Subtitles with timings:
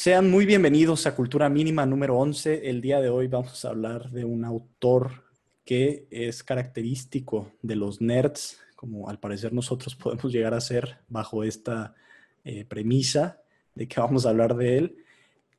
[0.00, 2.70] Sean muy bienvenidos a Cultura Mínima número 11.
[2.70, 5.24] El día de hoy vamos a hablar de un autor
[5.64, 11.42] que es característico de los nerds, como al parecer nosotros podemos llegar a ser bajo
[11.42, 11.96] esta
[12.44, 13.42] eh, premisa
[13.74, 14.96] de que vamos a hablar de él.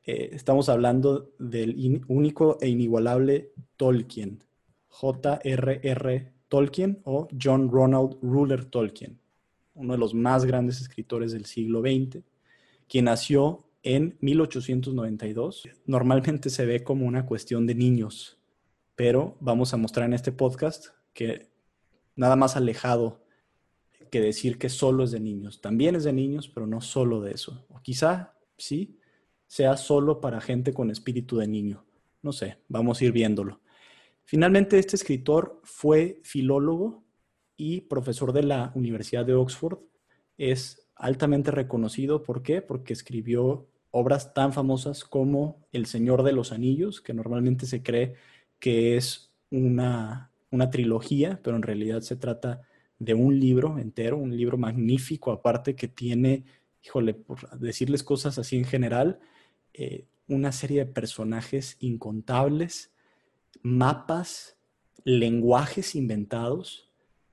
[0.06, 4.42] Eh, estamos hablando del único e inigualable Tolkien,
[4.88, 6.32] J.R.R.
[6.48, 9.20] Tolkien o John Ronald Ruler Tolkien,
[9.74, 12.22] uno de los más grandes escritores del siglo XX,
[12.88, 15.68] quien nació en 1892.
[15.86, 18.38] Normalmente se ve como una cuestión de niños,
[18.94, 21.50] pero vamos a mostrar en este podcast que
[22.16, 23.24] nada más alejado
[24.10, 25.60] que decir que solo es de niños.
[25.60, 27.64] También es de niños, pero no solo de eso.
[27.70, 28.98] O quizá, sí,
[29.46, 31.84] sea solo para gente con espíritu de niño.
[32.22, 33.60] No sé, vamos a ir viéndolo.
[34.24, 37.04] Finalmente, este escritor fue filólogo
[37.56, 39.78] y profesor de la Universidad de Oxford.
[40.36, 42.22] Es altamente reconocido.
[42.22, 42.62] ¿Por qué?
[42.62, 48.14] Porque escribió obras tan famosas como El Señor de los Anillos, que normalmente se cree
[48.58, 52.62] que es una, una trilogía, pero en realidad se trata
[52.98, 56.44] de un libro entero, un libro magnífico, aparte que tiene,
[56.84, 59.18] híjole, por decirles cosas así en general,
[59.72, 62.92] eh, una serie de personajes incontables,
[63.62, 64.56] mapas,
[65.04, 66.90] lenguajes inventados,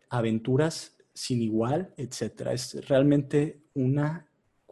[0.09, 2.47] aventuras sin igual, etc.
[2.53, 4.27] Es realmente una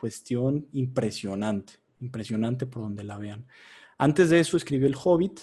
[0.05, 3.47] cuestión impresionante, impresionante por donde la vean.
[3.97, 5.39] Antes de eso escribió El Hobbit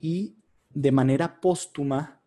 [0.00, 0.34] y
[0.70, 2.22] de manera póstuma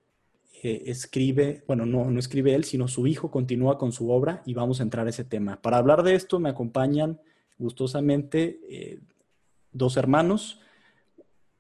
[0.62, 4.53] eh, escribe, bueno, no, no escribe él, sino su hijo continúa con su obra y
[4.53, 5.59] vamos a entrar a ese tema.
[5.59, 7.20] Para hablar de esto me acompañan
[7.58, 9.00] gustosamente eh,
[9.72, 10.62] dos hermanos.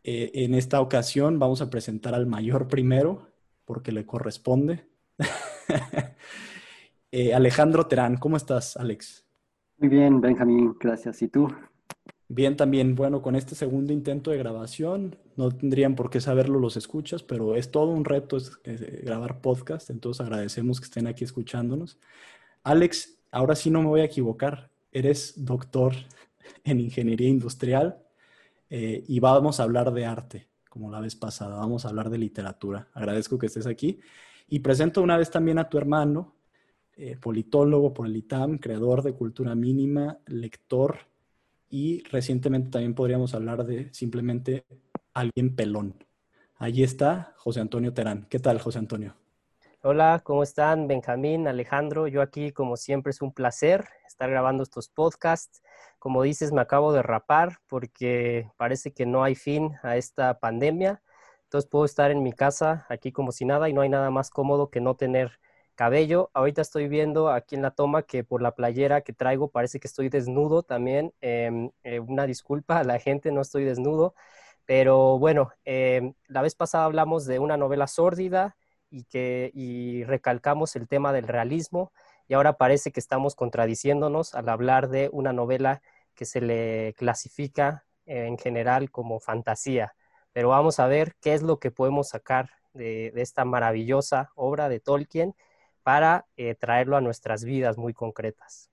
[0.03, 3.31] Eh, en esta ocasión vamos a presentar al mayor primero,
[3.65, 4.85] porque le corresponde.
[7.33, 9.24] Alejandro Terán, ¿cómo estás, Alex?
[9.77, 11.21] Muy bien, Benjamín, gracias.
[11.21, 11.49] ¿Y tú?
[12.27, 12.95] Bien, también.
[12.95, 17.55] Bueno, con este segundo intento de grabación, no tendrían por qué saberlo los escuchas, pero
[17.55, 21.99] es todo un reto grabar podcast, entonces agradecemos que estén aquí escuchándonos.
[22.63, 25.93] Alex, ahora sí no me voy a equivocar, eres doctor
[26.63, 27.99] en ingeniería industrial
[28.69, 32.17] eh, y vamos a hablar de arte, como la vez pasada, vamos a hablar de
[32.17, 32.87] literatura.
[32.93, 33.99] Agradezco que estés aquí.
[34.47, 36.34] Y presento una vez también a tu hermano,
[36.97, 40.99] eh, politólogo por el ITAM, creador de cultura mínima, lector
[41.69, 44.65] y recientemente también podríamos hablar de simplemente
[45.13, 45.95] alguien pelón.
[46.57, 48.27] Allí está José Antonio Terán.
[48.29, 49.15] ¿Qué tal, José Antonio?
[49.81, 50.87] Hola, ¿cómo están?
[50.87, 55.61] Benjamín, Alejandro, yo aquí como siempre es un placer estar grabando estos podcasts.
[55.99, 61.03] Como dices, me acabo de rapar porque parece que no hay fin a esta pandemia.
[61.43, 64.29] Entonces puedo estar en mi casa aquí como si nada y no hay nada más
[64.29, 65.39] cómodo que no tener
[65.75, 66.31] cabello.
[66.33, 69.87] Ahorita estoy viendo aquí en la toma que por la playera que traigo parece que
[69.87, 71.13] estoy desnudo también.
[71.21, 74.15] Em, eh, una disculpa a la gente, no estoy desnudo.
[74.65, 78.57] Pero bueno, em, la vez pasada hablamos de una novela sórdida
[78.89, 81.91] y, que, y recalcamos el tema del realismo
[82.27, 85.81] y ahora parece que estamos contradiciéndonos al hablar de una novela
[86.15, 89.95] que se le clasifica en general como fantasía.
[90.33, 94.79] Pero vamos a ver qué es lo que podemos sacar de esta maravillosa obra de
[94.79, 95.35] Tolkien
[95.85, 98.71] para eh, traerlo a nuestras vidas muy concretas.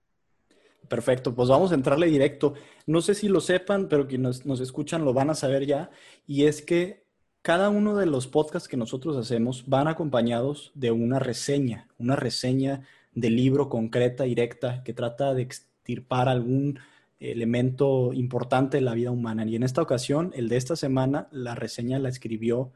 [0.88, 2.54] Perfecto, pues vamos a entrarle directo.
[2.86, 5.90] No sé si lo sepan, pero quienes nos, escuchan lo van a saber ya.
[6.26, 7.04] Y es que
[7.42, 12.86] cada uno de los podcasts que nosotros hacemos van acompañados de una reseña, una reseña
[13.14, 16.78] de libro concreta, directa, que trata de extirpar algún
[17.20, 19.44] elemento importante de la vida humana.
[19.44, 22.72] Y en esta ocasión, el de esta semana, la reseña la escribió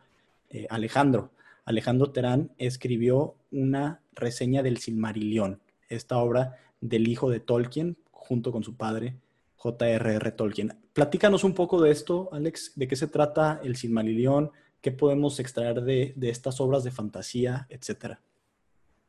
[0.50, 1.30] eh, Alejandro.
[1.66, 8.62] Alejandro Terán escribió una reseña del Silmarillion, esta obra del hijo de Tolkien, junto con
[8.62, 9.16] su padre,
[9.56, 10.30] J.R.R.
[10.32, 10.74] Tolkien.
[10.92, 15.82] Platícanos un poco de esto, Alex, de qué se trata el Silmarillion, qué podemos extraer
[15.82, 18.20] de, estas obras de fantasía, etcétera.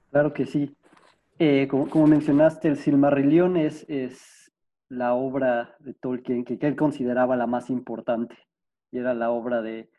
[0.10, 0.76] Claro que sí.
[1.38, 4.52] Eh, como, mencionaste, el Silmarillion es, es
[4.90, 8.36] la obra de Tolkien que, él consideraba la más importante
[8.92, 9.92] y era la obra de,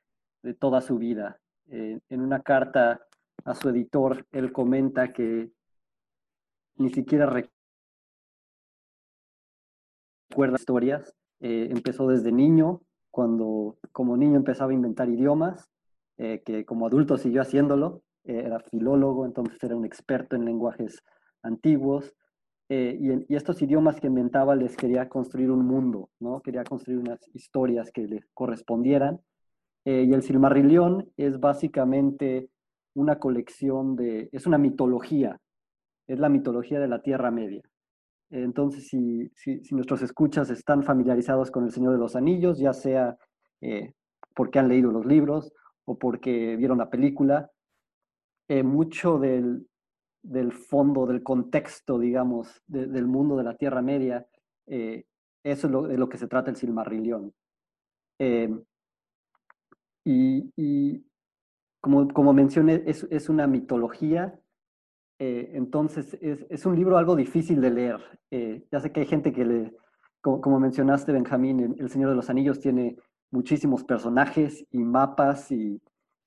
[0.43, 1.39] de toda su vida.
[1.71, 3.01] Eh, en una carta
[3.45, 5.51] a su editor, él comenta que
[6.77, 7.27] ni siquiera
[10.31, 11.15] recuerda historias.
[11.41, 12.81] Eh, empezó desde niño,
[13.11, 15.69] cuando como niño empezaba a inventar idiomas,
[16.17, 18.03] eh, que como adulto siguió haciéndolo.
[18.25, 21.03] Era filólogo, entonces era un experto en lenguajes
[21.43, 22.15] antiguos.
[22.69, 26.41] Y, y, estos idiomas que inventaba les quería construir un mundo, ¿no?
[26.43, 29.21] Quería construir unas historias que le correspondieran.
[29.85, 32.51] Y el Silmarillion es básicamente
[32.95, 35.41] una colección de, es una mitología,
[36.07, 37.63] es la mitología de la Tierra Media.
[38.31, 43.17] Entonces, si, si, nuestros escuchas están familiarizados con El Señor de los Anillos, ya sea
[43.61, 43.95] eh,
[44.35, 45.53] porque han leído los libros
[45.85, 47.51] o porque vieron la película,
[48.49, 49.67] eh, mucho del,
[50.23, 54.27] del, fondo, del contexto, digamos, del mundo de la Tierra Media,
[54.67, 55.05] eh,
[55.43, 57.33] eso es lo, de lo que se trata el Silmarillion.
[60.11, 61.05] Y,
[61.81, 64.39] como, como mencioné, es, es una mitología
[65.19, 68.01] eh, entonces, es, es, un libro algo difícil de leer.
[68.31, 69.75] Eh, ya sé que hay gente que le,
[70.21, 72.97] como, mencionaste, Benjamín, El Señor de los Anillos tiene
[73.31, 75.81] muchísimos personajes y mapas y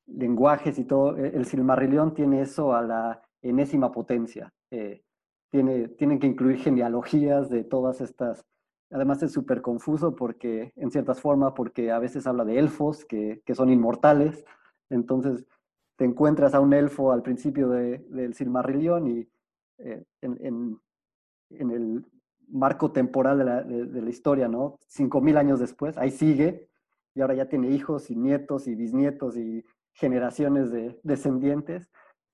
[0.08, 1.18] lenguajes y todo.
[1.18, 4.52] E, el Silmarillion tiene eso a la enésima potencia.
[4.72, 5.04] Eh,
[5.50, 8.46] tiene, tienen que incluir genealogías de todas estas.
[8.92, 13.42] Además es súper confuso porque, en ciertas formas, porque a veces habla de elfos que,
[13.46, 14.46] que son inmortales.
[14.90, 15.46] Entonces,
[15.96, 19.30] te encuentras a un elfo al principio de, del Silmarillion y
[19.78, 20.80] eh, en,
[21.52, 22.06] en, el
[22.50, 24.78] marco temporal de la, de, la historia, ¿no?
[24.88, 26.70] Cinco mil años después, ahí sigue
[27.16, 29.64] y ahora ya tiene hijos y nietos y bisnietos y
[29.94, 31.90] generaciones de descendientes.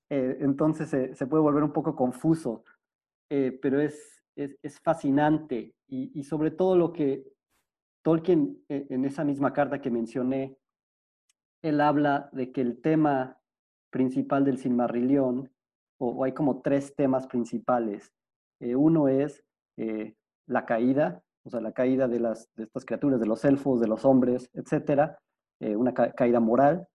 [0.09, 2.63] Eh, entonces se puede volver un poco confuso,
[3.29, 7.25] eh, pero es, es, es fascinante y, y, sobre todo lo que
[8.03, 10.57] Tolkien en esa misma carta que mencioné,
[11.61, 13.37] él habla de que el tema
[13.89, 15.51] principal del Silmarillion,
[15.99, 18.13] o, hay como tres temas principales.
[18.61, 19.43] Eh, uno es
[19.77, 20.15] eh,
[20.47, 23.87] la caída, o sea, la caída de, las, de estas criaturas, de los elfos, de
[23.87, 25.19] los hombres, etcétera,
[25.59, 26.87] eh, una caída moral.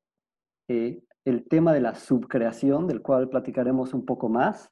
[0.68, 4.70] el tema de la subcreación, del cual platicaremos un poco más,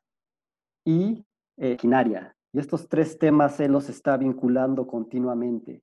[0.87, 1.27] y
[1.79, 2.35] quinaria.
[2.53, 5.83] Y estos tres temas él los está vinculando continuamente.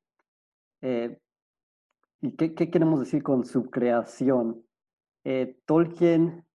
[2.21, 4.63] ¿Y qué, qué, queremos decir con subcreación?
[5.23, 6.45] Eh, Tolkien,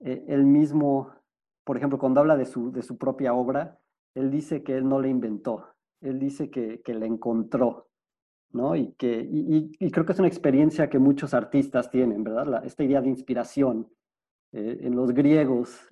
[0.00, 1.12] eh, él mismo,
[1.64, 3.80] por ejemplo, cuando habla de su, de su propia obra,
[4.14, 5.66] él dice que él no la inventó,
[6.00, 7.88] él dice que, que la encontró,
[8.52, 8.76] ¿no?
[8.76, 12.64] Y, que, y, creo que es una experiencia que muchos artistas tienen, ¿verdad?
[12.64, 13.88] esta idea de inspiración.
[14.52, 15.86] Eh, en los griegos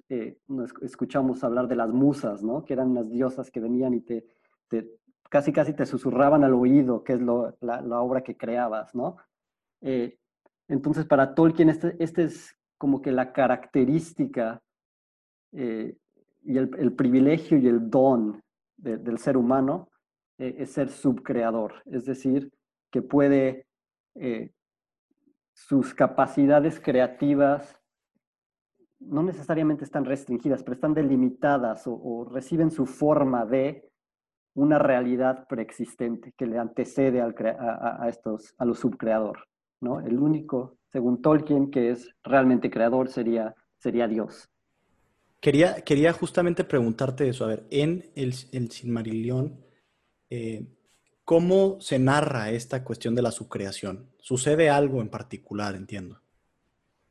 [0.80, 2.64] escuchamos hablar de las musas, ¿no?
[2.64, 4.26] Que eran las diosas que venían y te,
[4.68, 4.88] te
[5.28, 9.16] casi casi te susurraban al oído qué es lo, la, la, obra que creabas, ¿no?
[10.68, 14.62] Entonces, para Tolkien, este, este es como que la característica
[15.52, 15.96] eh,
[16.42, 18.42] y el, privilegio y el don
[18.76, 19.88] del ser humano
[20.38, 22.52] eh, es ser subcreador, es decir,
[22.90, 23.66] que puede,
[24.14, 24.52] eh,
[25.54, 27.80] sus capacidades creativas
[29.08, 33.88] no necesariamente están restringidas, pero están delimitadas o, reciben su forma de
[34.54, 39.46] una realidad preexistente que le antecede al, a, a, estos, a los subcreador.
[39.80, 40.00] ¿no?
[40.00, 44.48] El único, según Tolkien, que es realmente creador sería, sería Dios.
[45.40, 49.60] Quería, quería justamente preguntarte eso, a ver, en el, el Silmarillion,
[50.30, 50.66] eh,
[51.24, 54.10] ¿cómo se narra esta cuestión de la subcreación?
[54.18, 56.20] ¿Sucede algo en particular, entiendo?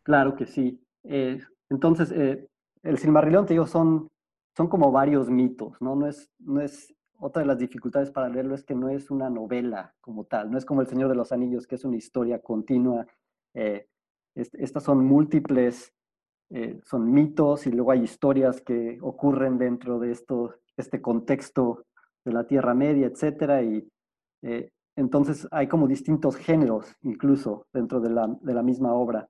[0.03, 0.81] Claro que sí.
[1.03, 2.47] Eh, entonces, eh,
[2.83, 4.09] el Silmarillion, te digo, son,
[4.55, 5.95] son como varios mitos, ¿no?
[5.95, 9.29] No es, no es otra de las dificultades para leerlo es que no es una
[9.29, 12.39] novela como tal, no es como El Señor de los Anillos, que es una historia
[12.39, 13.07] continua.
[13.53, 13.87] Eh,
[14.35, 15.93] estas son múltiples,
[16.49, 21.85] eh, son mitos y luego hay historias que ocurren dentro de esto, este contexto
[22.25, 23.63] de la Tierra Media, etc.
[23.63, 23.89] Y
[24.97, 29.29] entonces hay como distintos géneros incluso dentro de la, de la misma obra.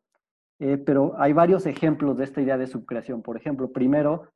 [0.58, 3.22] Pero hay varios ejemplos de esta idea de subcreación.
[3.22, 4.30] Por ejemplo, primero,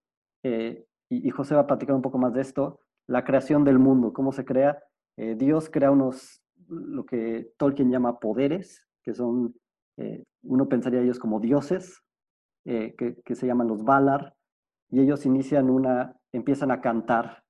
[0.43, 4.13] y, y José va a platicar un poco más de esto, la creación del mundo,
[4.13, 4.77] cómo se crea.
[5.17, 9.55] Eh, Dios crea unos, lo que Tolkien llama poderes, que son,
[9.97, 12.01] eh, uno pensaría ellos como dioses,
[12.65, 14.35] eh, que, se llaman los Valar,
[14.91, 17.43] y ellos inician una, empiezan a cantar,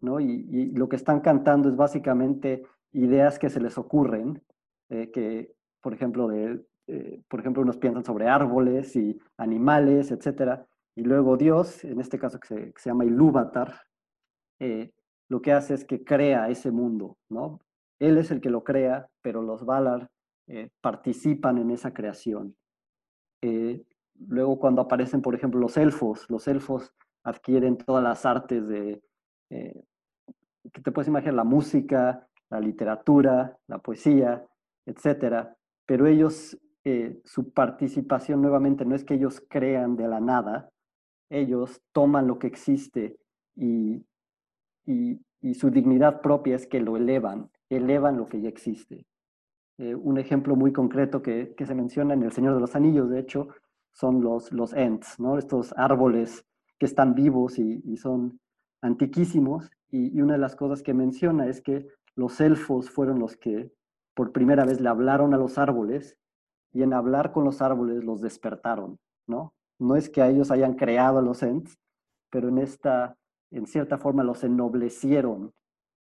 [0.00, 0.20] ¿no?
[0.20, 4.42] Y, lo que están cantando es básicamente ideas que se les ocurren,
[4.88, 6.64] que, por ejemplo, de,
[7.28, 12.40] por ejemplo, unos piensan sobre árboles y animales, etcétera, y luego Dios, en este caso
[12.40, 13.82] que se, que se llama Ilúvatar,
[14.58, 14.92] eh,
[15.28, 17.60] lo que hace es que crea ese mundo, ¿no?
[18.00, 20.10] Él es el que lo crea, pero los Valar
[20.48, 22.56] eh, participan en esa creación.
[23.42, 23.84] Eh,
[24.18, 29.00] luego cuando aparecen, por ejemplo, los elfos, los elfos adquieren todas las artes de,
[29.50, 29.84] eh,
[30.72, 34.44] que te puedes imaginar la música, la literatura, la poesía,
[34.86, 35.56] etcétera,
[35.86, 40.70] pero ellos, eh, su participación nuevamente no es que ellos crean de la nada,
[41.28, 43.18] ellos toman lo que existe
[43.56, 44.04] y,
[44.86, 45.20] y,
[45.54, 49.06] su dignidad propia es que lo elevan, elevan lo que ya existe.
[49.78, 53.08] Eh, un ejemplo muy concreto que, que, se menciona en El Señor de los Anillos,
[53.08, 53.48] de hecho,
[53.92, 55.38] son los, los Ents, ¿no?
[55.38, 56.44] estos árboles
[56.78, 58.40] que están vivos y, son
[58.80, 59.70] antiquísimos.
[59.90, 63.70] Y, una de las cosas que menciona es que los elfos fueron los que
[64.14, 66.16] por primera vez le hablaron a los árboles
[66.72, 69.52] y en hablar con los árboles los despertaron, ¿no?
[69.78, 71.78] No es que ellos hayan creado a los Ents,
[72.30, 73.16] pero en esta,
[73.50, 75.52] en cierta forma los ennoblecieron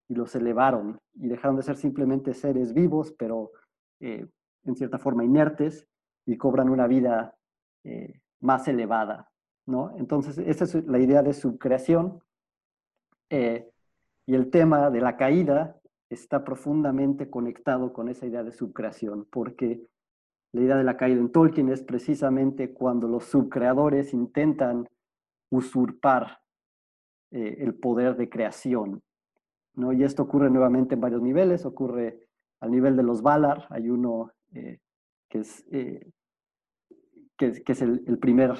[0.07, 3.51] y los elevaron y dejaron de ser simplemente seres vivos, pero
[3.99, 4.27] eh,
[4.65, 5.87] en cierta forma inertes
[6.25, 7.35] y cobran una vida
[7.83, 9.29] eh, más elevada,
[9.65, 9.95] ¿no?
[9.97, 12.21] Entonces, esa es la idea de su creación.
[13.29, 13.69] Eh,
[14.25, 15.77] y el tema de la caída
[16.09, 19.81] está profundamente conectado con esa idea de subcreación, porque
[20.53, 24.87] la idea de la caída en Tolkien es precisamente cuando los subcreadores intentan
[25.49, 26.39] usurpar
[27.31, 29.01] eh, el poder de creación.
[29.73, 29.91] ¿no?
[29.91, 32.19] Y esto ocurre nuevamente en varios niveles, ocurre
[32.59, 34.79] al nivel de los Valar, hay uno eh,
[35.27, 36.11] que es, eh,
[37.35, 38.53] que, es el, el primer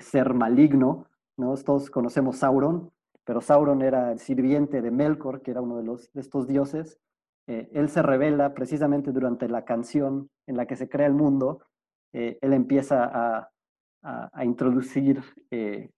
[0.00, 1.06] ser maligno,
[1.36, 1.54] ¿no?
[1.58, 2.90] todos conocemos Sauron,
[3.24, 6.98] pero Sauron era el sirviente de Melkor, que era uno de, los, de estos dioses.
[7.48, 11.62] Eh, él se revela precisamente durante la canción en la que se crea el mundo.
[12.12, 13.50] Eh, él empieza a,
[14.02, 15.90] a, introducir eh,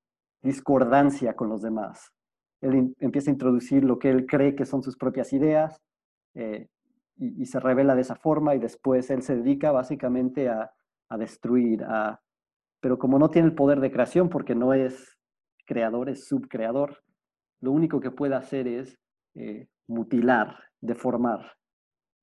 [0.42, 2.12] discordancia con los demás.
[2.60, 5.80] Él empieza a introducir lo que él cree que son sus propias ideas
[7.16, 10.70] y, se revela de esa forma y después él se dedica básicamente a,
[11.08, 11.82] a destruir.
[11.84, 12.20] A,
[12.80, 15.18] pero como no tiene el poder de creación porque no es
[15.66, 16.98] creador, es subcreador,
[17.60, 18.98] lo único que puede hacer es
[19.90, 21.56] mutilar, deformar.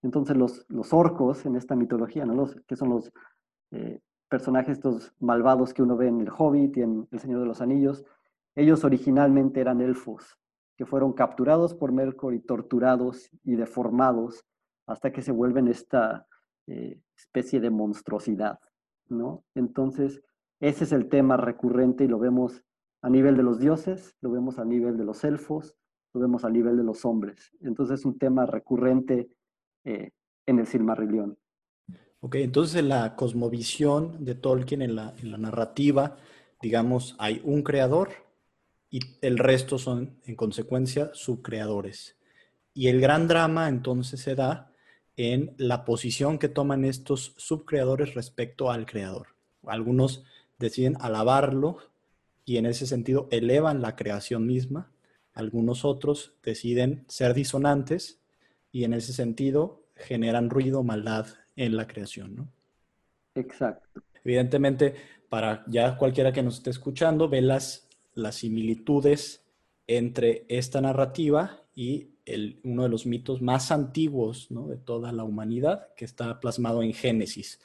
[0.02, 2.34] Entonces los, los orcos en esta mitología, ¿no?
[2.34, 3.12] los, que son los
[3.72, 7.46] eh, personajes estos malvados que uno ve en El Hobbit y en El Señor de
[7.46, 8.06] los Anillos,
[8.56, 10.38] ellos originalmente eran elfos,
[10.78, 14.46] que fueron capturados por Melkor y torturados y deformados
[14.88, 16.26] hasta que se vuelven esta
[16.68, 18.60] eh, especie de monstruosidad.
[19.10, 19.44] ¿no?
[19.56, 20.22] Entonces,
[20.60, 22.64] ese es el tema recurrente y lo vemos
[23.02, 25.76] a nivel de los dioses, lo vemos a nivel de los elfos,
[26.14, 27.52] lo vemos a nivel de los hombres.
[27.62, 29.30] Entonces es un tema recurrente
[29.84, 30.12] eh,
[30.46, 31.38] en el Silmarillion.
[32.20, 36.18] Ok, entonces en la cosmovisión de Tolkien, en la, en la narrativa,
[36.62, 38.10] digamos, hay un creador
[38.90, 42.18] y el resto son, en consecuencia, subcreadores.
[42.74, 44.72] Y el gran drama entonces se da
[45.16, 49.30] en la posición que toman estos subcreadores respecto al creador.
[49.66, 50.24] Algunos
[50.60, 51.78] deciden alabarlo
[52.46, 54.92] y en ese sentido elevan la creación misma.
[55.38, 58.20] Algunos otros deciden ser disonantes
[58.72, 62.36] y en ese sentido generan ruido, maldad en la creación.
[62.36, 62.48] ¿no?
[63.36, 64.02] Exacto.
[64.24, 64.96] Evidentemente,
[65.30, 69.46] para ya cualquiera que nos esté escuchando, ve las, las similitudes
[69.86, 74.68] entre esta narrativa y el, uno de los mitos más antiguos ¿no?
[74.68, 77.62] de toda la humanidad, que está plasmado en Génesis.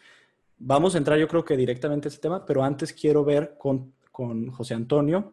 [0.59, 3.93] Vamos a entrar yo creo que directamente a este tema, pero antes quiero ver con
[4.13, 5.33] con José Antonio.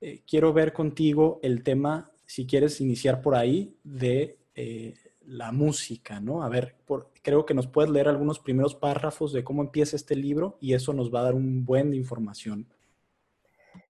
[0.00, 4.94] Eh, quiero ver contigo el tema, si quieres iniciar por ahí, de eh,
[5.26, 6.42] la música, ¿no?
[6.42, 6.76] A ver,
[7.22, 10.92] creo que nos puedes leer algunos primeros párrafos de cómo empieza este libro y eso
[10.92, 12.66] nos va a dar un buen de información.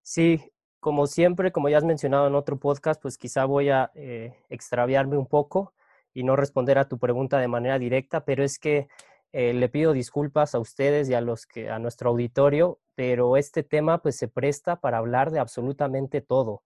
[0.03, 0.41] Sí,
[0.81, 5.17] como siempre, como ya has mencionado en otro podcast, pues quizá voy a eh, extraviarme
[5.17, 5.75] un poco
[6.15, 8.89] y no responder a tu pregunta de manera directa, pero es que
[9.33, 13.63] eh, le pido disculpas a ustedes y a los que a nuestro auditorio, pero este
[13.63, 16.63] tema pues se presta para hablar de absolutamente todo.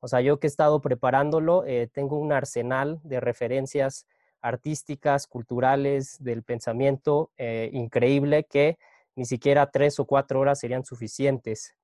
[0.00, 4.06] O sea, yo que he estado preparándolo, eh, tengo un arsenal de referencias
[4.40, 8.78] artísticas, culturales, del pensamiento eh, increíble que
[9.16, 11.74] ni siquiera tres o cuatro horas serían suficientes.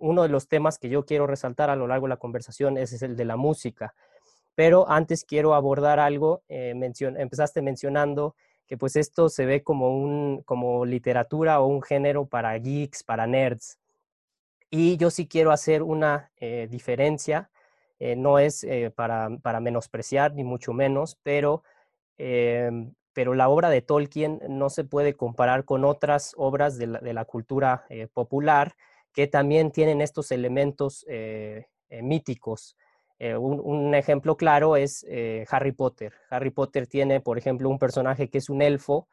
[0.00, 3.02] uno de los temas que yo quiero resaltar a lo largo de la conversación es,
[3.02, 3.94] el de la música.
[4.54, 8.34] Pero antes quiero abordar algo, empezaste mencionando
[8.66, 13.26] que pues esto se ve como, un, como literatura o un género para geeks, para
[13.26, 13.78] nerds.
[14.70, 17.50] Y yo sí quiero hacer una eh, diferencia,
[18.00, 21.62] eh, no es eh, para, para, menospreciar ni mucho menos, pero,
[22.18, 26.98] em, pero la obra de Tolkien no se puede comparar con otras obras de la,
[26.98, 28.74] de la cultura popular
[29.12, 31.06] que también tienen estos elementos
[32.02, 32.76] míticos.
[33.24, 36.12] Eh, un, ejemplo claro es eh, Harry Potter.
[36.28, 39.08] Harry Potter tiene, por ejemplo, un personaje que es un elfo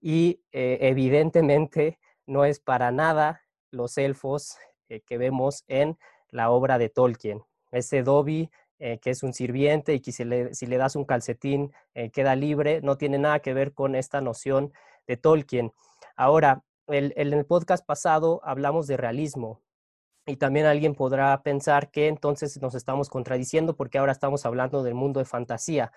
[0.00, 4.58] y eh, evidentemente no es para nada los elfos
[5.04, 5.98] que vemos en
[6.30, 7.42] la obra de Tolkien.
[7.72, 8.48] Ese Dobby
[8.78, 11.72] que es un sirviente y que si le, le das un calcetín
[12.12, 14.72] queda libre, no tiene nada que ver con esta noción
[15.08, 15.72] de Tolkien.
[16.14, 19.60] Ahora, en el podcast pasado hablamos de realismo
[20.28, 24.94] y también alguien podrá pensar que entonces nos estamos contradiciendo porque ahora estamos hablando del
[24.94, 25.90] mundo de fantasía.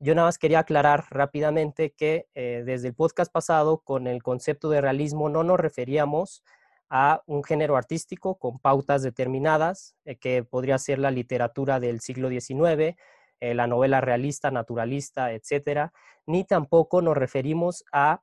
[0.00, 4.70] Yo nada más quería aclarar rápidamente que eh, desde el podcast pasado con el concepto
[4.70, 6.42] de realismo no nos referíamos
[6.88, 12.30] a un género artístico con pautas determinadas, eh, que podría ser la literatura del siglo
[12.30, 12.96] XIX,
[13.40, 15.92] eh, la novela realista, naturalista, etcétera,
[16.26, 18.22] ni tampoco nos referimos a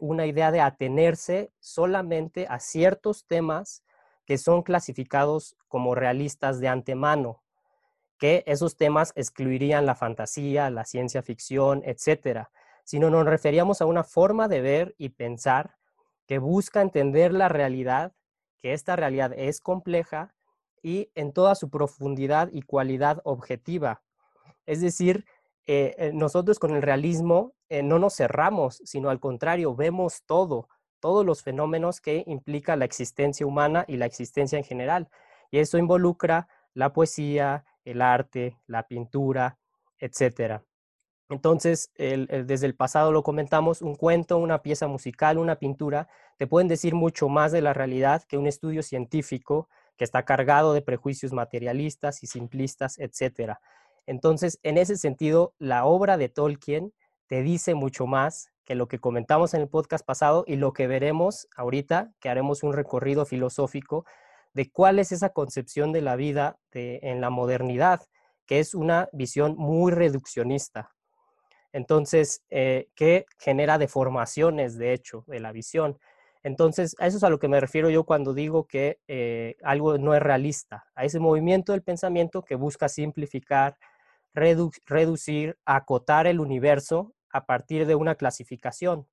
[0.00, 3.84] una idea de atenerse solamente a ciertos temas
[4.28, 7.42] que son clasificados como realistas de antemano,
[8.18, 12.50] que esos temas excluirían la fantasía, la ciencia ficción, etcétera,
[12.84, 15.76] sino nos referíamos a una forma de ver y pensar
[16.26, 18.12] que busca entender la realidad,
[18.60, 20.34] que esta realidad es compleja
[20.82, 24.02] y en toda su profundidad y cualidad objetiva.
[24.66, 25.24] Es decir,
[25.66, 30.68] eh, eh, nosotros con el realismo eh, no nos cerramos, sino al contrario, vemos todo,
[31.00, 35.08] todos los fenómenos que implica la existencia humana y la existencia en general.
[35.50, 39.58] Y eso involucra la poesía, el arte, la pintura,
[39.98, 40.64] etcétera.
[41.30, 46.68] Entonces, desde el pasado lo comentamos, un cuento, una pieza musical, una pintura, te pueden
[46.68, 51.32] decir mucho más de la realidad que un estudio científico que está cargado de prejuicios
[51.32, 53.60] materialistas y simplistas, etcétera.
[54.06, 56.94] Entonces, en ese sentido, la obra de Tolkien
[57.26, 60.86] te dice mucho más que lo que comentamos en el podcast pasado y lo que
[60.86, 64.04] veremos ahorita, que haremos un recorrido filosófico
[64.52, 68.02] de cuál es esa concepción de la vida en la modernidad,
[68.44, 70.90] que es una visión muy reduccionista.
[71.72, 75.98] Entonces, eh, que genera deformaciones, de hecho, de la visión.
[76.42, 79.96] Entonces, a eso es a lo que me refiero yo cuando digo que eh, algo
[79.96, 83.78] no es realista, a ese movimiento del pensamiento que busca simplificar,
[84.34, 89.06] reducir, acotar el universo a partir de una clasificación.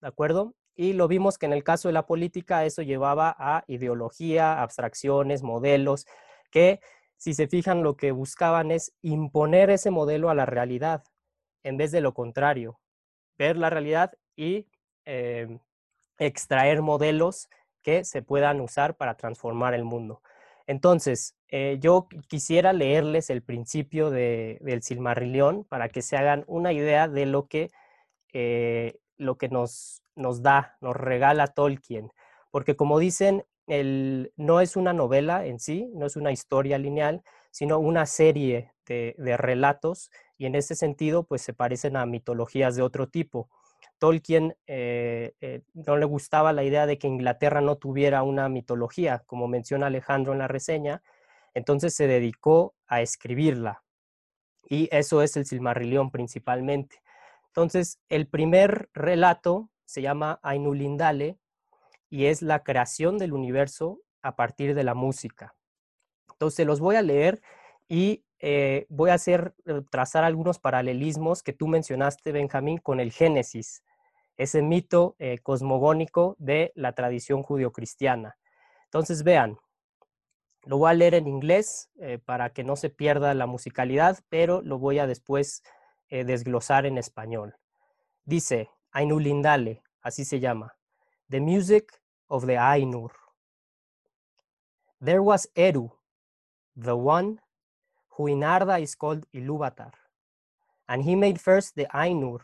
[0.00, 0.54] ¿De acuerdo?
[0.74, 5.42] Y lo vimos que en el caso de la política eso llevaba a ideología, abstracciones,
[5.42, 6.06] modelos,
[6.50, 6.80] que
[7.16, 11.04] si se fijan lo que buscaban es imponer ese modelo a la realidad,
[11.62, 12.80] en vez de lo contrario,
[13.38, 14.66] ver la realidad y
[15.04, 15.60] em,
[16.18, 17.48] extraer modelos
[17.82, 20.22] que se puedan usar para transformar el mundo.
[20.72, 27.08] Entonces, eh, yo quisiera leerles el principio del Silmarillion para que se hagan una idea
[27.08, 27.70] de lo que,
[28.32, 32.10] eh, lo que nos, nos da, nos regala Tolkien.
[32.50, 33.44] Porque como dicen,
[34.36, 39.36] no es una novela en sí, no es una historia lineal, sino una serie de,
[39.36, 43.50] relatos y en ese sentido pues se parecen a mitologías de otro tipo.
[44.02, 49.22] Tolkien eh, eh, no le gustaba la idea de que Inglaterra no tuviera una mitología,
[49.26, 51.04] como menciona Alejandro en la reseña,
[51.54, 53.84] entonces se dedicó a escribirla.
[54.68, 57.00] Y eso es el Silmarillion principalmente.
[57.46, 61.38] Entonces, el primer relato se llama Ainulindale
[62.10, 65.54] y es la creación del universo a partir de la música.
[66.28, 67.40] Entonces los voy a leer
[67.88, 69.54] y eh, voy a hacer,
[69.92, 73.84] trazar algunos paralelismos que tú mencionaste, Benjamín, con el Génesis,
[74.42, 78.36] ese mito eh, cosmogónico de la tradición judio-cristiana.
[78.84, 79.58] Entonces vean,
[80.64, 81.90] lo voy a leer en inglés
[82.24, 85.64] para que no se pierda la musicalidad, pero lo voy a después
[86.08, 87.56] desglosar en español.
[88.24, 90.76] Dice, Ainulindale, así se llama.
[91.30, 93.12] The Music of the Ainur.
[95.00, 95.90] There was Eru,
[96.76, 97.40] the one
[98.16, 99.92] who in Arda is called Iluvatar.
[100.86, 102.40] And he made first the Ainur,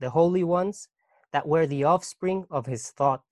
[0.00, 0.88] the holy ones
[1.34, 3.24] that were the offspring of his thought.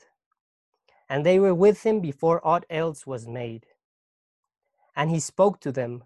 [1.08, 3.64] And they were with him before aught else was made.
[4.96, 6.02] And he spoke to them,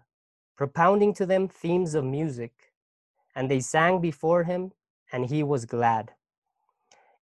[0.55, 2.53] propounding to them themes of music.
[3.35, 4.73] And they sang before him,
[5.11, 6.11] and he was glad.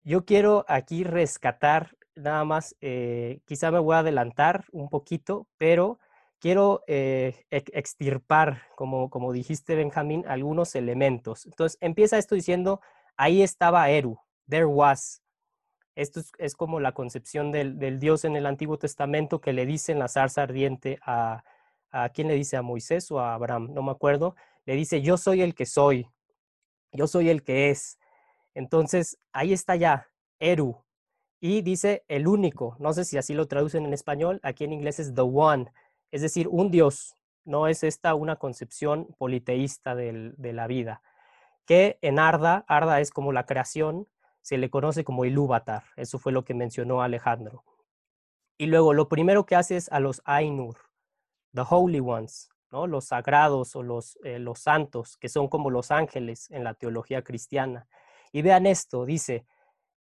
[0.02, 6.00] Yo quiero aquí rescatar nada más, eh, quizá me voy a adelantar un poquito, pero
[6.40, 11.46] quiero eh, extirpar, como, como dijiste Benjamín, algunos elementos.
[11.46, 12.80] Entonces empieza esto diciendo,
[13.16, 15.22] ahí estaba Eru, there was.
[15.96, 20.00] Esto es, como la concepción del, Dios en el Antiguo Testamento que le dice en
[20.00, 21.44] la zarza ardiente a,
[21.90, 22.56] a, ¿quién le dice?
[22.56, 24.34] A Moisés o a Abraham, no me acuerdo.
[24.66, 26.08] Le dice, yo soy el que soy,
[26.90, 27.98] yo soy el que es.
[28.54, 30.08] Entonces, ahí está ya,
[30.40, 30.84] Eru.
[31.40, 34.98] Y dice el único, no sé si así lo traducen en español, aquí en inglés
[34.98, 35.70] es the one,
[36.10, 37.16] es decir, un Dios.
[37.44, 41.02] No es esta una concepción politeísta de la vida.
[41.66, 44.08] Que en Arda, Arda es como la creación,
[44.44, 45.84] se le conoce como Ilúvatar.
[45.96, 47.64] Eso fue lo que mencionó Alejandro.
[48.58, 50.76] Y luego lo primero que hace es a los Ainur,
[51.54, 52.86] the holy ones, ¿no?
[52.86, 57.24] los sagrados o los, eh, los santos, que son como los ángeles en la teología
[57.24, 57.88] cristiana.
[58.32, 59.46] Y vean esto, dice,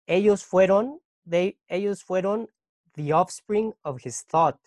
[0.07, 1.03] ellos fueron,
[1.69, 2.51] ellos fueron
[2.95, 4.59] the offspring of his thought.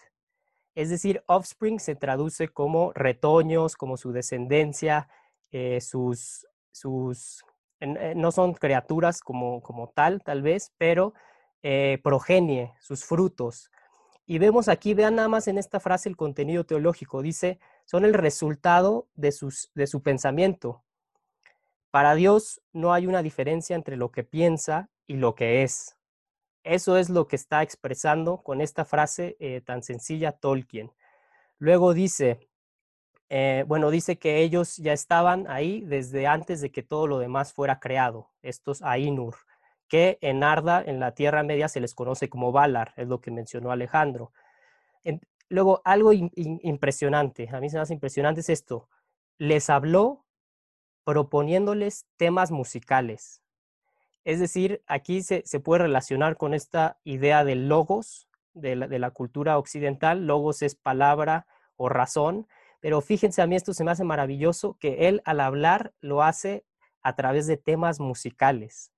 [0.75, 5.09] Es decir, offspring se traduce como retoños, como su descendencia,
[5.51, 7.43] eh, sus, sus
[7.87, 11.13] no son criaturas como, como tal, tal vez, pero
[11.61, 13.71] eh, progenie, sus frutos.
[14.25, 18.13] Y vemos aquí, vean nada más en esta frase el contenido teológico, dice, son el
[18.13, 20.83] resultado de, sus, de su pensamiento.
[21.91, 25.95] Para Dios no hay una diferencia entre lo que piensa y lo que es.
[26.63, 30.91] Eso es lo que está expresando con esta frase eh, tan sencilla Tolkien.
[31.59, 32.39] Luego dice,
[33.29, 37.53] eh, bueno, dice que ellos ya estaban ahí desde antes de que todo lo demás
[37.53, 39.35] fuera creado, estos Ainur,
[39.87, 43.31] que en Arda, en la Tierra Media, se les conoce como Valar, es lo que
[43.31, 44.31] mencionó Alejandro.
[45.49, 48.89] luego, algo impresionante, a mí se me hace impresionante es esto,
[49.37, 50.25] les habló
[51.03, 53.41] proponiéndoles temas musicales.
[54.23, 60.27] Es decir, aquí se, puede relacionar con esta idea de logos de la cultura occidental.
[60.27, 62.47] Logos es palabra o razón,
[62.83, 66.65] pero fíjense, a mí esto se me hace maravilloso que él al hablar lo hace
[67.01, 68.91] a través de temas musicales.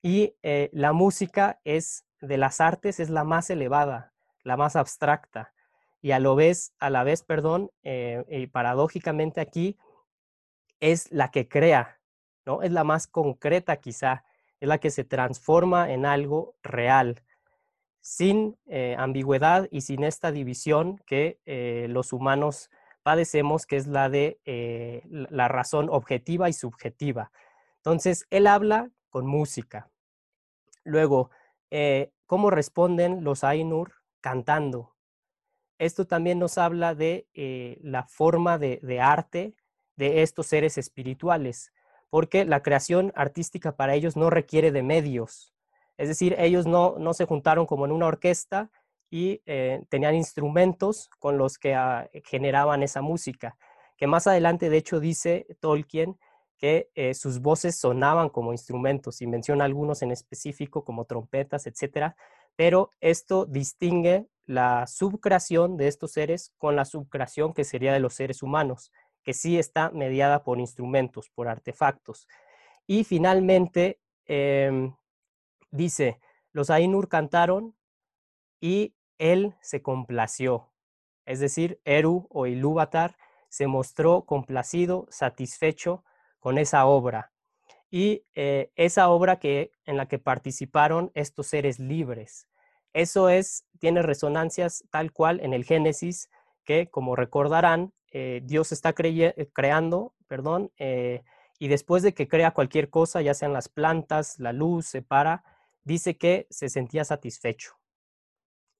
[0.00, 5.52] Y eh, la música es de las artes es la más elevada, la más abstracta.
[6.00, 9.76] Y a, lo vez, a la vez, perdón, eh, y paradójicamente aquí,
[10.80, 12.00] es la que crea,
[12.46, 12.62] ¿no?
[12.62, 14.24] Es la más concreta quizá,
[14.58, 17.22] es la que se transforma en algo real,
[18.00, 21.40] sin eh, ambigüedad y sin esta división que
[21.90, 22.70] los humanos
[23.02, 27.30] padecemos, que es la de eh, la razón objetiva y subjetiva.
[27.76, 29.90] Entonces, él habla con música.
[30.84, 31.30] Luego,
[31.70, 33.92] eh, ¿cómo responden los Ainur?
[34.20, 34.94] Cantando.
[35.78, 39.54] Esto también nos habla de eh, la forma de, de arte
[39.96, 41.72] de estos seres espirituales,
[42.08, 45.52] porque la creación artística para ellos no requiere de medios.
[45.96, 48.70] Es decir, ellos no, no se juntaron como en una orquesta
[49.12, 53.58] y eh, tenían instrumentos con los que ah, generaban esa música,
[53.98, 56.18] que más adelante de hecho dice Tolkien
[56.56, 62.16] que eh, sus voces sonaban como instrumentos y menciona algunos en específico como trompetas, etcétera,
[62.56, 68.14] pero esto distingue la subcreación de estos seres con la subcreación que sería de los
[68.14, 68.92] seres humanos,
[69.24, 72.26] que sí está mediada por instrumentos, por artefactos.
[72.86, 74.94] Y finalmente em,
[75.70, 76.18] dice,
[76.52, 77.76] los Ainur cantaron
[78.58, 80.72] y él se complació.
[81.26, 83.16] Es decir, Eru o Ilúvatar
[83.48, 86.04] se mostró complacido, satisfecho
[86.40, 87.30] con esa obra.
[87.88, 92.48] Y eh, esa obra que, en la que participaron estos seres libres.
[92.92, 96.28] Eso es, tiene resonancias tal cual en el Génesis,
[96.64, 101.22] que como recordarán, eh, Dios está creando, perdón, eh,
[101.60, 105.44] y después de que crea cualquier cosa, ya sean las plantas, la luz, se para,
[105.84, 107.81] dice que se sentía satisfecho.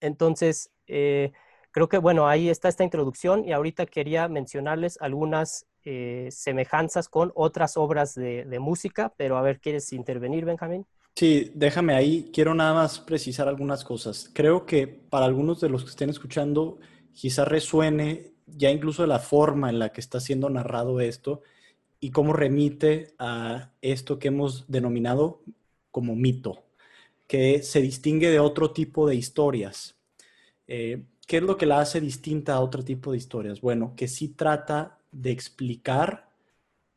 [0.02, 1.32] Entonces, eh,
[1.70, 7.32] creo que, bueno, ahí está esta introducción y ahorita quería mencionarles algunas eh, semejanzas con
[7.34, 10.86] otras obras de, música, pero a ver, ¿quieres intervenir, Benjamín?
[11.14, 12.30] Sí, déjame ahí.
[12.32, 14.30] Quiero nada más precisar algunas cosas.
[14.32, 16.78] Creo que para algunos de los que estén escuchando,
[17.12, 21.42] quizás resuene ya incluso la forma en la que está siendo narrado esto
[22.00, 25.42] y cómo remite a esto que hemos denominado
[25.90, 26.64] como mito
[27.32, 29.96] que se distingue de otro tipo de historias.
[30.66, 33.62] Eh, ¿Qué es lo que la hace distinta a otro tipo de historias?
[33.62, 36.28] Bueno, que sí trata de explicar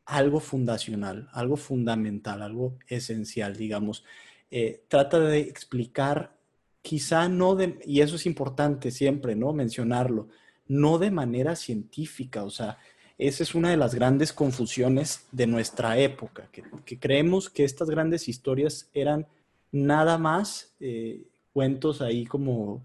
[0.04, 4.04] algo fundacional, algo fundamental, algo esencial, digamos.
[4.50, 6.36] Eh, trata de explicar,
[6.82, 9.54] quizá no de, y eso es importante siempre, ¿no?
[9.54, 10.28] Mencionarlo,
[10.68, 12.76] no de manera científica, o sea,
[13.16, 16.50] esa es una de las grandes confusiones de nuestra época,
[16.84, 19.26] que creemos que estas grandes historias eran
[19.72, 22.84] nada más eh, cuentos ahí como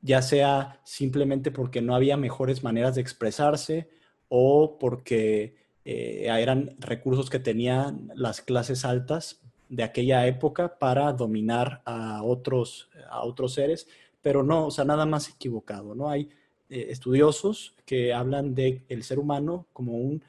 [0.00, 3.88] ya sea simplemente porque no había mejores maneras de expresarse
[4.28, 11.82] o porque eh, eran recursos que tenían las clases altas de aquella época para dominar
[11.84, 13.86] a otros, a otros seres,
[14.22, 16.08] pero no, o sea, nada más equivocado, ¿no?
[16.08, 16.30] Hay
[16.70, 20.22] eh, estudiosos que hablan del el ser humano como un,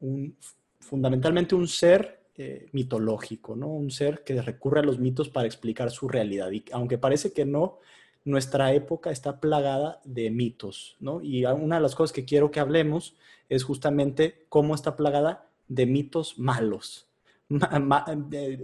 [0.00, 0.36] un,
[0.80, 3.68] fundamentalmente un ser eh, mitológico, ¿no?
[3.68, 6.50] Un ser que recurre a los mitos para explicar su realidad.
[6.50, 7.78] Y aunque parece que no,
[8.24, 11.22] nuestra época está plagada de mitos, ¿no?
[11.22, 13.14] Y una de las cosas que quiero que hablemos
[13.48, 17.06] es justamente cómo está plagada de mitos malos,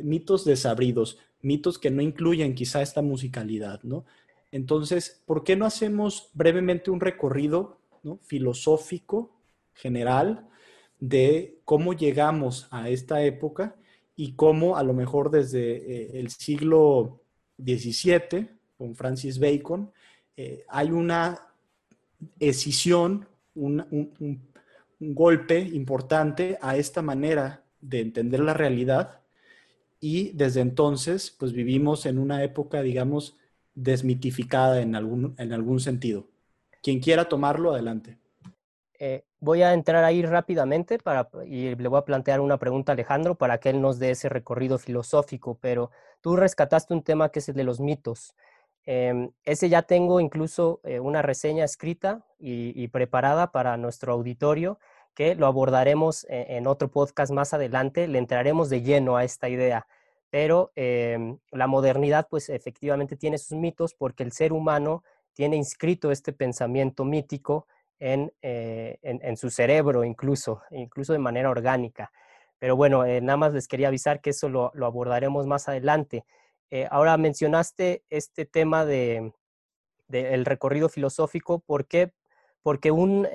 [0.02, 4.04] mitos desabridos, mitos que no incluyen quizá esta musicalidad, ¿no?
[4.50, 7.78] Entonces, ¿por qué no hacemos brevemente un recorrido
[8.22, 9.30] filosófico
[9.74, 10.50] general
[11.01, 13.77] de cómo llegamos a esta época
[14.17, 17.23] y cómo a lo mejor desde eh, el siglo
[17.59, 19.91] XVII, con Francis Bacon,
[20.37, 21.49] eh, hay una
[22.39, 23.85] escisión, un,
[25.01, 29.21] un golpe importante a esta manera de entender la realidad
[29.99, 33.37] y desde entonces pues vivimos en una época, digamos,
[33.75, 36.29] desmitificada en algún, en algún sentido.
[36.83, 38.19] Quien quiera tomarlo, adelante.
[39.03, 42.95] Eh, voy a entrar ahí rápidamente para, y le voy a plantear una pregunta a
[42.95, 47.39] Alejandro para que él nos dé ese recorrido filosófico, pero tú rescataste un tema que
[47.39, 48.35] es el de los mitos.
[48.85, 54.79] Em, ese ya tengo incluso eh, una reseña escrita y, preparada para nuestro auditorio
[55.15, 59.49] que lo abordaremos en, en, otro podcast más adelante, le entraremos de lleno a esta
[59.49, 59.87] idea.
[60.29, 66.11] Pero em, la modernidad pues efectivamente tiene sus mitos porque el ser humano tiene inscrito
[66.11, 67.67] este pensamiento mítico
[68.01, 72.11] en, eh, en, su cerebro incluso, incluso de manera orgánica.
[72.59, 76.25] Pero bueno, eh, nada más les quería avisar que eso lo, abordaremos más adelante.
[76.71, 79.33] Eh, ahora mencionaste este tema de,
[80.09, 82.13] del recorrido filosófico, ¿por qué?
[82.63, 83.27] Porque un,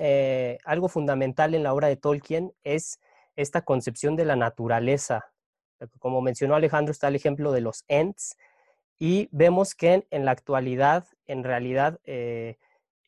[0.64, 3.00] algo fundamental en la obra de Tolkien es
[3.34, 5.32] esta concepción de la naturaleza.
[5.98, 8.36] Como mencionó Alejandro, está el ejemplo de los Ents,
[8.98, 12.56] y vemos que en, la actualidad, en realidad, eh,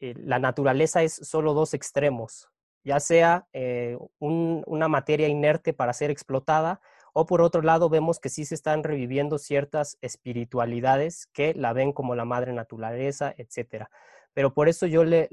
[0.00, 2.48] eh, la naturaleza es solo dos extremos,
[2.84, 6.80] ya sea eh, una materia inerte para ser explotada,
[7.12, 11.92] o por otro lado vemos que sí se están reviviendo ciertas espiritualidades que la ven
[11.92, 13.86] como la madre naturaleza, etc.
[14.34, 15.28] Pero por eso yo le,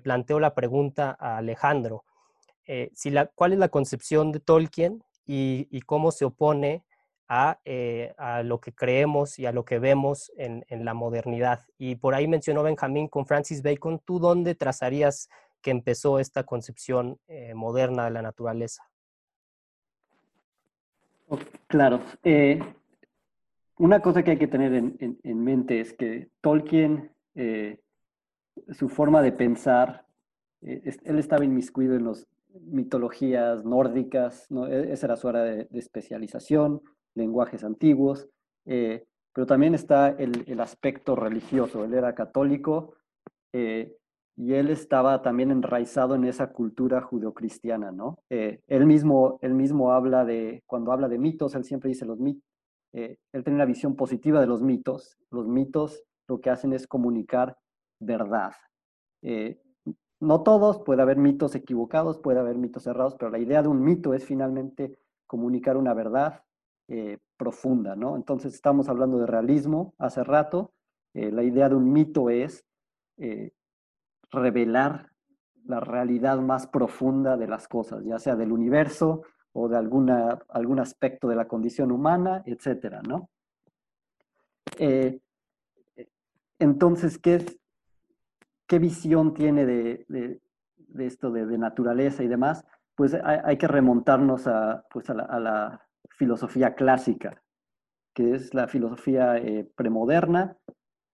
[0.00, 2.04] planteo la pregunta a Alejandro,
[2.94, 6.84] si la, ¿cuál es la concepción de Tolkien y cómo se opone
[7.64, 11.60] eh, a, lo que creemos y a lo que vemos en, la modernidad.
[11.78, 15.28] Y por ahí mencionó Benjamín con Francis Bacon, ¿tú dónde trazarías
[15.62, 18.82] que empezó esta concepción eh, moderna de la naturaleza?
[21.68, 22.00] Claro.
[22.24, 22.58] Eh,
[23.78, 27.12] una cosa que hay que tener en, mente es que Tolkien,
[28.72, 30.04] su forma de pensar,
[30.62, 32.26] él estaba inmiscuido en las
[32.60, 34.66] mitologías nórdicas, ¿no?
[34.66, 36.82] E, esa era su área de especialización
[37.14, 38.28] lenguajes antiguos,
[38.66, 41.84] eh, pero también está el, aspecto religioso.
[41.84, 42.94] Él era católico
[43.52, 43.96] eh,
[44.36, 48.18] y él estaba también enraizado en esa cultura judeocristiana, ¿no?
[48.30, 52.18] Eh, él, mismo, él mismo habla de, cuando habla de mitos, él siempre dice los
[52.18, 52.44] mitos,
[52.92, 55.16] él tiene una visión positiva de los mitos.
[55.30, 57.56] Los mitos lo que hacen es comunicar
[58.00, 58.52] verdad.
[60.18, 63.80] no todos, puede haber mitos equivocados, puede haber mitos errados, pero la idea de un
[63.80, 66.42] mito es finalmente comunicar una verdad
[66.92, 68.16] eh, profunda, ¿no?
[68.16, 70.72] Entonces estamos hablando de realismo hace rato.
[71.14, 72.64] Eh, la idea de un mito es
[73.16, 73.52] eh,
[74.32, 75.12] revelar
[75.64, 79.22] la realidad más profunda de las cosas, ya sea del universo
[79.52, 83.30] o de alguna, algún aspecto de la condición humana, etcétera, ¿no?
[86.58, 87.44] entonces, ¿qué,
[88.66, 90.40] ¿qué visión tiene de,
[90.98, 92.64] esto de, naturaleza y demás?
[92.96, 97.42] Pues hay, que remontarnos a, pues a la filosofía clásica,
[98.14, 100.56] que es la filosofía eh, premoderna.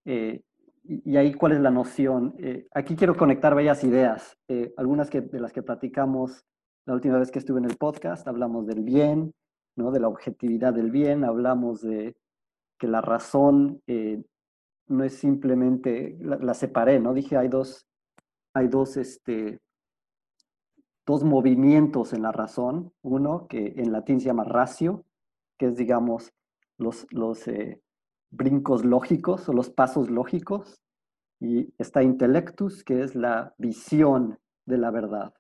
[0.05, 0.42] Eh,
[0.85, 2.35] y, ahí, ¿cuál es la noción?
[2.38, 4.37] Eh, aquí quiero conectar varias ideas,
[4.77, 6.44] algunas que, de las que platicamos
[6.87, 8.29] la última vez que estuve en el podcast.
[8.29, 9.33] Hablamos del bien,
[9.77, 9.90] ¿no?
[9.90, 12.16] de la objetividad del bien, hablamos de
[12.79, 13.83] que la razón
[14.88, 17.12] no es simplemente, la, separé, ¿no?
[17.12, 17.87] Dije, hay dos,
[18.55, 19.59] hay dos, este,
[21.07, 22.92] dos movimientos en la razón.
[23.03, 25.05] Uno que en latín se llama ratio,
[25.57, 26.35] que es, digamos,
[26.77, 27.81] los, los eh,
[28.31, 30.83] brincos lógicos o los pasos lógicos.
[31.40, 35.33] Y está intellectus, que es la visión de la verdad.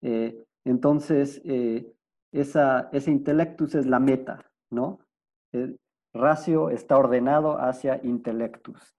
[0.00, 1.92] Eh, entonces, eh,
[2.32, 5.00] esa, ese intellectus es la meta, ¿no?
[5.52, 5.78] El
[6.14, 8.96] ratio está ordenado hacia intellectus.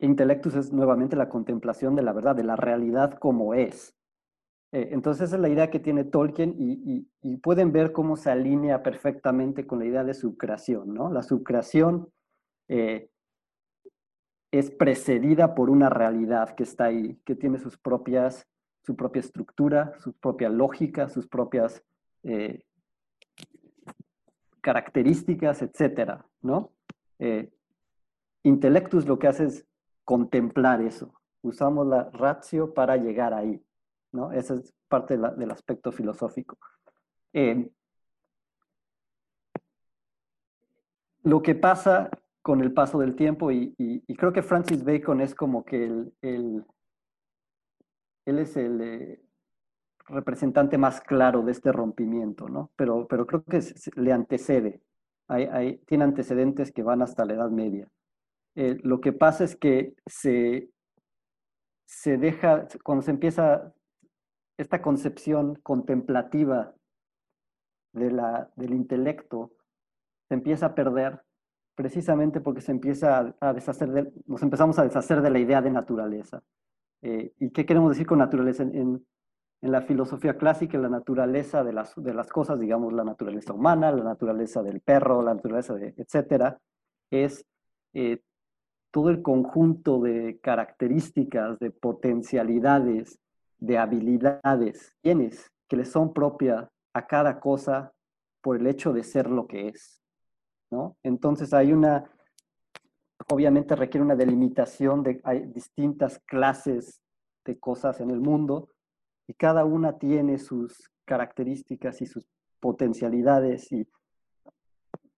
[0.00, 3.97] intellectus es nuevamente la contemplación de la verdad, de la realidad como es.
[4.72, 7.06] Eh, entonces esa es la idea que tiene Tolkien y,
[7.42, 10.92] pueden ver cómo se alinea perfectamente con la idea de subcreación.
[10.92, 11.10] ¿no?
[11.10, 12.08] La subcreación
[12.68, 13.10] eh,
[14.50, 18.46] es precedida por una realidad que está ahí, que tiene sus propias,
[18.82, 21.82] su propia estructura, su propia lógica, sus propias
[22.24, 22.64] eh,
[24.60, 26.20] características, etc.
[26.42, 26.72] ¿no?
[28.42, 29.66] Intellectus lo que hace es
[30.04, 31.14] contemplar eso.
[31.42, 33.62] Usamos la ratio para llegar ahí.
[34.12, 34.32] ¿No?
[34.32, 36.58] Esa es parte del aspecto filosófico.
[37.32, 37.70] Eh,
[41.24, 42.10] lo que pasa
[42.42, 43.74] con el paso del tiempo, y,
[44.16, 46.14] creo que Francis Bacon es como que el,
[48.24, 49.22] él es el, eh,
[50.08, 52.70] representante más claro de este rompimiento, ¿no?
[52.76, 53.60] Pero, pero creo que
[53.96, 54.80] le antecede,
[55.28, 57.88] hay, tiene antecedentes que van hasta la Edad Media.
[58.54, 60.70] Eh, lo que pasa es que se,
[61.84, 63.74] se deja, cuando se empieza
[64.58, 66.74] esta concepción contemplativa
[67.92, 69.52] de la, del intelecto,
[70.28, 71.22] se empieza a perder
[71.74, 75.70] precisamente porque se empieza a, deshacer de, nos empezamos a deshacer de la idea de
[75.70, 76.42] naturaleza.
[77.02, 78.64] Eh, ¿Y qué queremos decir con naturaleza?
[78.64, 83.52] En, en, la filosofía clásica, la naturaleza de las, de las cosas, digamos, la naturaleza
[83.52, 86.58] humana, la naturaleza del perro, la naturaleza de, etcétera,
[87.10, 87.44] es
[87.92, 88.20] eh,
[88.90, 93.18] todo el conjunto de características, de potencialidades,
[93.58, 97.92] de habilidades, tienes que le son propias a cada cosa
[98.40, 100.00] por el hecho de ser lo que es.
[100.70, 100.96] ¿no?
[101.02, 102.10] Entonces hay una,
[103.30, 105.20] obviamente requiere una delimitación de
[105.54, 107.00] distintas clases
[107.44, 108.68] de cosas en el mundo
[109.26, 112.26] y cada una tiene sus características y sus
[112.60, 113.86] potencialidades y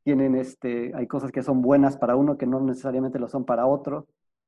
[0.02, 3.66] tienen este, hay cosas que son buenas para uno que no necesariamente lo son para
[3.66, 4.06] otro,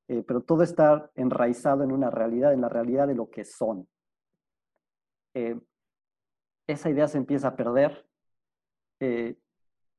[0.08, 3.88] eh, pero todo está enraizado en una realidad, en la realidad de lo que son.
[5.34, 5.58] Eh,
[6.66, 8.06] esa idea se empieza a perder
[9.00, 9.36] eh,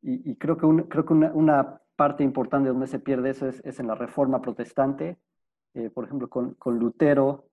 [0.02, 3.94] y, creo que, creo que una, parte importante donde se pierde eso es, en la
[3.94, 5.20] reforma protestante,
[5.94, 7.46] por ejemplo, con, con Lutero,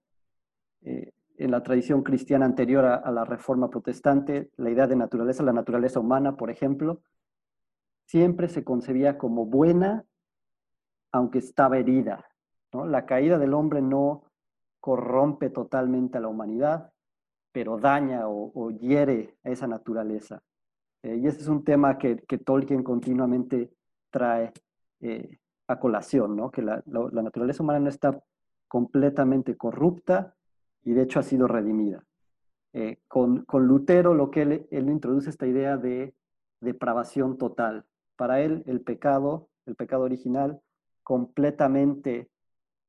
[0.81, 5.53] en la tradición cristiana anterior a, a, la reforma protestante, la idea de naturaleza, la
[5.53, 7.03] naturaleza humana, por ejemplo,
[8.07, 10.05] siempre se concebía como buena,
[11.13, 12.30] aunque estaba herida.
[12.73, 14.25] La caída del hombre no
[14.81, 16.93] corrompe totalmente a la humanidad,
[17.53, 20.43] pero daña o, hiere a esa naturaleza.
[21.03, 23.73] Eh, y ese es un tema que, Tolkien continuamente
[24.11, 24.53] trae
[25.01, 26.51] eh, a colación, ¿no?
[26.51, 28.23] que la, naturaleza humana no está
[28.69, 30.35] completamente corrupta
[30.83, 32.05] y de hecho ha sido redimida.
[32.73, 36.15] Eh, con, Lutero lo que él, él introduce esta idea de
[36.61, 37.85] depravación total,
[38.17, 40.61] para él el pecado, el pecado original,
[41.03, 42.30] completamente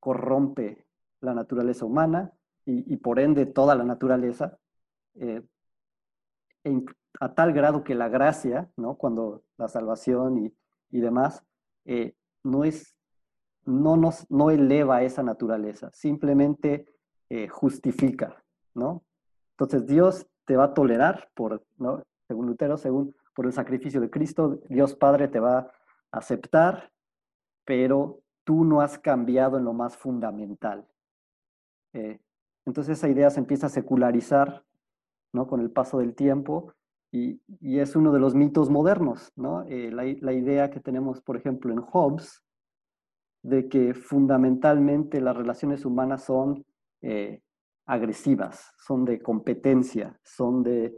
[0.02, 0.86] corrompe
[1.22, 2.34] la naturaleza humana
[2.66, 4.58] y, por ende toda la naturaleza,
[5.16, 5.42] eh,
[7.20, 8.96] a tal grado que la gracia, ¿no?
[8.96, 10.54] cuando la salvación
[10.90, 11.44] y, demás,
[11.86, 12.96] eh, no, es,
[13.66, 16.86] no, nos, no eleva esa naturaleza, simplemente
[17.30, 18.44] eh, justifica.
[18.74, 19.04] ¿no?
[19.52, 22.04] Entonces Dios te va a tolerar, por, ¿no?
[22.28, 25.72] según Lutero, según por el sacrificio de Cristo, Dios Padre te va a
[26.12, 26.92] aceptar,
[27.66, 30.88] pero tú no has cambiado en lo más fundamental.
[31.94, 32.20] Eh,
[32.66, 34.64] entonces esa idea se empieza a secularizar
[35.34, 35.48] ¿no?
[35.48, 36.74] con el paso del tiempo
[37.12, 39.32] y, es uno de los mitos modernos.
[39.36, 39.64] ¿no?
[39.68, 42.44] Eh, la, idea que tenemos, por ejemplo, en Hobbes,
[43.44, 46.64] de que fundamentalmente las relaciones humanas son
[47.02, 47.42] eh,
[47.86, 50.96] agresivas, son de competencia, son de,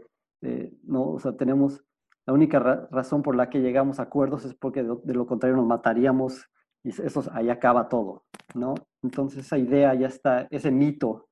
[0.83, 1.81] no, o sea, tenemos
[2.25, 5.65] la única razón por la que llegamos a acuerdos es porque de, lo contrario nos
[5.65, 6.49] mataríamos
[6.83, 8.75] y eso ahí acaba todo, ¿no?
[9.01, 11.29] Entonces esa idea ya está, ese mito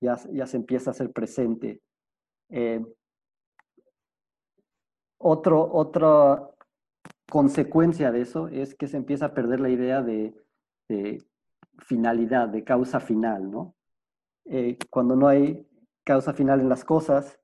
[0.00, 1.82] ya, ya se empieza a hacer presente.
[2.48, 2.84] Eh,
[5.18, 6.48] otro, otra
[7.28, 10.34] consecuencia de eso es que se empieza a perder la idea de,
[11.80, 13.74] finalidad, de causa final, ¿no?
[14.46, 15.66] Eh, cuando no hay
[16.02, 17.38] causa final en las cosas,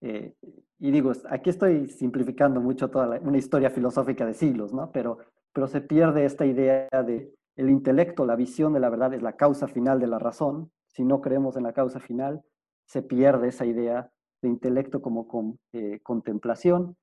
[0.00, 0.34] eh,
[0.78, 4.90] y digo, aquí estoy simplificando mucho toda una historia filosófica de siglos, ¿no?
[4.90, 5.18] Pero,
[5.56, 9.36] pero se pierde esta idea de el intelecto, la visión de la verdad es la
[9.36, 10.70] causa final de la razón.
[10.86, 12.42] Si no creemos en la causa final,
[12.84, 16.98] se pierde esa idea de intelecto como con, eh, contemplación.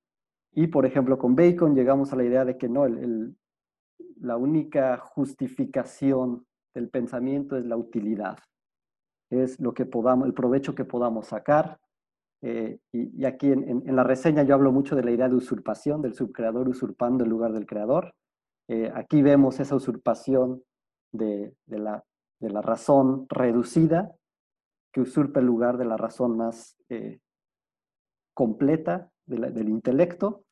[0.51, 2.85] Y, por ejemplo, con Bacon llegamos a la idea de que no,
[4.17, 8.37] la única justificación del pensamiento es la utilidad.
[9.31, 11.79] Es lo que podamos, el provecho que podamos sacar
[12.43, 16.13] eh, y, aquí en, la reseña yo hablo mucho de la idea de usurpación, del
[16.13, 18.13] subcreador usurpando el lugar del creador.
[18.67, 20.63] Eh, aquí vemos esa usurpación
[21.11, 22.03] de, la,
[22.39, 24.11] de, la, razón reducida
[24.91, 27.19] que usurpa el lugar de la razón más eh,
[28.33, 30.43] completa del intelecto.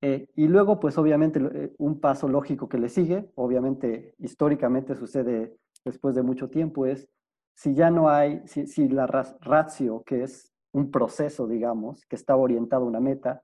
[0.00, 1.40] y luego, pues obviamente,
[1.78, 7.08] un paso lógico que le sigue, obviamente históricamente sucede después de mucho tiempo, es
[7.54, 12.36] si ya no hay, si, si la ratio, que es un proceso, digamos, que está
[12.36, 13.42] orientado a una meta,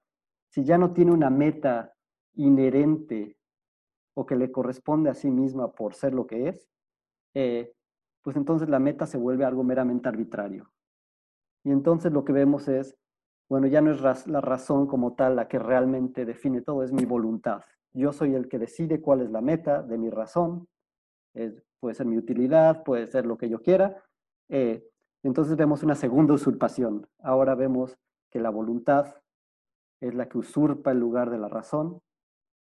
[0.51, 1.93] si ya no tiene una meta
[2.35, 3.37] inherente
[4.15, 6.69] o que le corresponde a sí misma por ser lo que es,
[7.35, 7.73] eh,
[8.23, 10.71] pues entonces la meta se vuelve algo meramente arbitrario.
[11.65, 12.97] Y entonces lo que vemos es,
[13.49, 17.05] bueno, ya no es la razón como tal la que realmente define todo, es mi
[17.05, 17.63] voluntad.
[17.93, 20.69] Yo soy el que decide cuál es la meta de mi razón,
[21.81, 24.03] puede ser mi utilidad, puede ser lo que yo quiera,
[24.49, 24.83] eh,
[25.23, 27.07] Entonces vemos una segunda usurpación.
[27.19, 27.97] Ahora vemos
[28.31, 29.15] que la voluntad
[30.01, 32.01] es la que usurpa el lugar de la razón.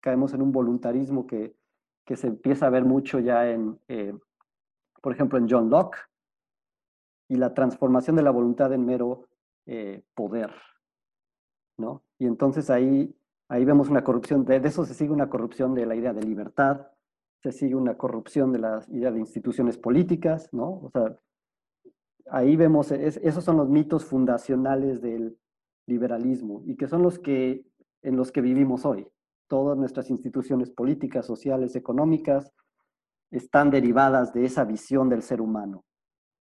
[0.01, 1.55] Caemos en un voluntarismo que,
[2.05, 4.13] que se empieza a ver mucho ya en, eh,
[5.01, 5.97] por ejemplo, en John Locke,
[7.31, 9.29] y la transformación de la voluntad en mero
[9.65, 10.51] eh, poder.
[11.77, 12.03] ¿no?
[12.19, 13.15] Y entonces ahí,
[13.47, 16.87] ahí vemos una corrupción, de, eso se sigue una corrupción de la idea de libertad,
[17.41, 20.81] se sigue una corrupción de la idea de instituciones políticas, ¿no?
[20.83, 21.17] O sea,
[22.29, 25.37] ahí vemos, esos son los mitos fundacionales del
[25.87, 27.65] liberalismo y que son los que
[28.03, 29.07] en los que vivimos hoy.
[29.51, 32.53] Todas nuestras instituciones políticas, sociales, económicas
[33.31, 35.83] están derivadas de esa visión del ser humano,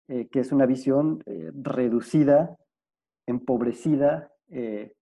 [0.09, 2.57] eh, que es una visión eh, reducida,
[3.25, 4.29] empobrecida.
[4.49, 4.93] Eh,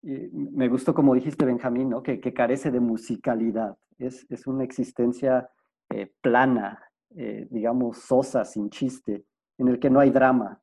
[0.00, 2.02] me gustó como dijiste, Benjamín, ¿no?
[2.02, 3.76] que, carece de musicalidad.
[3.98, 5.50] Es, una existencia
[6.22, 9.26] plana, digamos, sosa, sin chiste,
[9.58, 10.62] en el que no hay drama.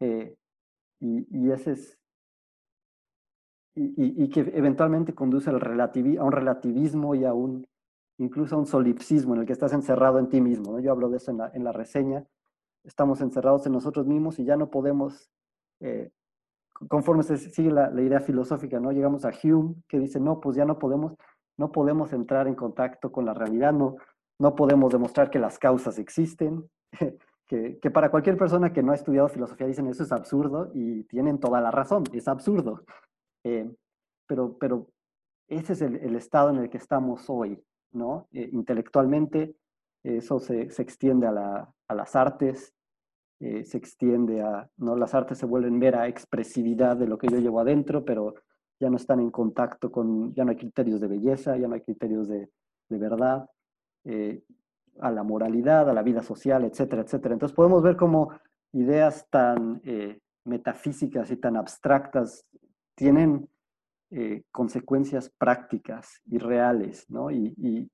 [0.00, 0.34] y,
[0.98, 1.96] y ese es,
[3.76, 7.66] y, que eventualmente conduce al a un relativismo y a un,
[8.18, 10.72] incluso a un solipsismo en el que estás encerrado en ti mismo.
[10.72, 10.80] ¿no?
[10.80, 12.24] Yo hablo de eso en la, en la, reseña.
[12.84, 15.30] Estamos encerrados en nosotros mismos y ya no podemos,
[15.80, 16.10] eh,
[16.88, 18.92] conforme se sigue la, la, idea filosófica, ¿no?
[18.92, 21.14] llegamos a Hume que dice, no, pues ya no podemos,
[21.56, 23.96] no podemos entrar en contacto con la realidad, no,
[24.38, 26.68] no podemos demostrar que las causas existen.
[27.46, 31.04] Que, que, para cualquier persona que no ha estudiado filosofía dicen eso es absurdo y
[31.04, 32.80] tienen toda la razón, es absurdo.
[33.44, 33.70] Eh,
[34.26, 34.88] pero, pero
[35.48, 38.26] ese es el, el, estado en el que estamos hoy, ¿no?
[38.32, 39.54] Eh, intelectualmente,
[40.02, 42.74] eso se, se extiende a, la, a, las artes,
[43.40, 44.96] eh, se extiende a, ¿no?
[44.96, 48.34] Las artes se vuelven mera expresividad de lo que yo llevo adentro, pero
[48.80, 51.82] ya no están en contacto con, ya no hay criterios de belleza, ya no hay
[51.82, 52.50] criterios de,
[52.88, 53.48] de verdad,
[55.00, 57.34] a la moralidad, a la vida social, etcétera, etcétera.
[57.34, 58.32] Entonces podemos ver cómo
[58.72, 59.80] ideas tan
[60.44, 62.44] metafísicas y tan abstractas
[62.94, 63.48] tienen
[64.10, 67.30] eh, consecuencias prácticas y reales, ¿no?
[67.30, 67.90] Y,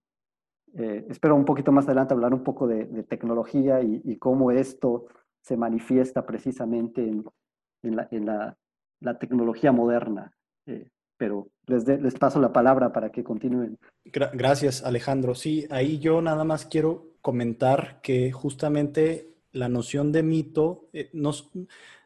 [0.75, 5.07] eh, espero un poquito más adelante hablar un poco de, tecnología y, cómo esto
[5.41, 7.25] se manifiesta precisamente en,
[7.83, 7.97] en,
[8.27, 8.57] la,
[9.01, 10.33] la, tecnología moderna.
[10.67, 13.79] Eh, pero les, les paso la palabra para que continúen.
[14.05, 15.35] Gracias, Alejandro.
[15.35, 21.51] Sí, ahí yo nada más quiero comentar que justamente la noción de mito nos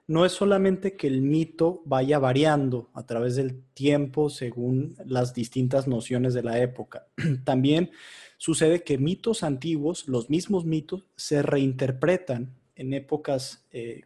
[0.06, 5.88] no es solamente que el mito vaya variando a través del tiempo según las distintas
[5.88, 7.06] nociones de la época.
[7.44, 7.90] También
[8.36, 14.02] sucede que mitos antiguos, los mismos mitos, se reinterpretan en épocas eh,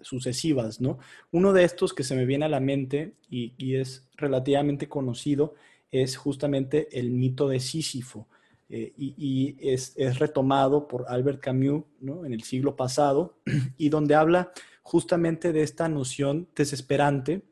[0.00, 0.98] sucesivas, ¿no?
[1.30, 5.54] Uno de estos que se me viene a la mente y, es relativamente conocido
[5.90, 8.28] es justamente el mito de Sísifo.
[8.70, 12.24] Eh, y, es, es, retomado por Albert Camus ¿no?
[12.24, 13.36] en el siglo pasado
[13.76, 14.52] y donde habla
[14.84, 17.42] justamente de esta noción desesperante,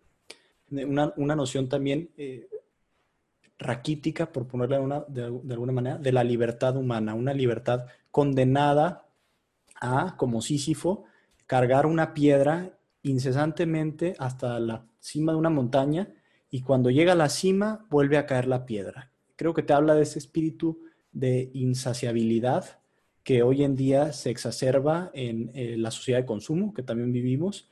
[0.70, 2.48] una, una noción también eh,
[3.58, 9.08] raquítica, por ponerla una, de, alguna manera, de la libertad humana, una libertad condenada
[9.80, 11.04] a, como Sísifo,
[11.46, 16.12] cargar una piedra incesantemente hasta la cima de una montaña
[16.50, 19.10] y cuando llega a la cima vuelve a caer la piedra.
[19.36, 22.81] Creo que te habla de ese espíritu de insaciabilidad
[23.22, 27.68] que hoy en día se exacerba en eh, la sociedad de consumo que también vivimos.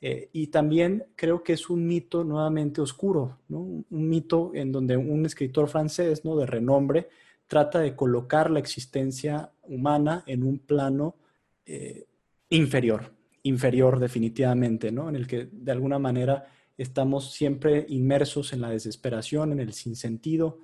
[0.00, 3.60] Eh, y también creo que es un mito nuevamente oscuro, ¿no?
[3.60, 6.36] un mito en donde un escritor francés ¿no?
[6.36, 7.08] de renombre
[7.46, 11.14] trata de colocar la existencia humana en un plano
[11.66, 12.06] eh,
[12.48, 13.12] inferior,
[13.44, 15.08] inferior definitivamente, ¿no?
[15.08, 16.46] en el que de alguna manera
[16.76, 20.58] estamos siempre inmersos en la desesperación, en el sinsentido,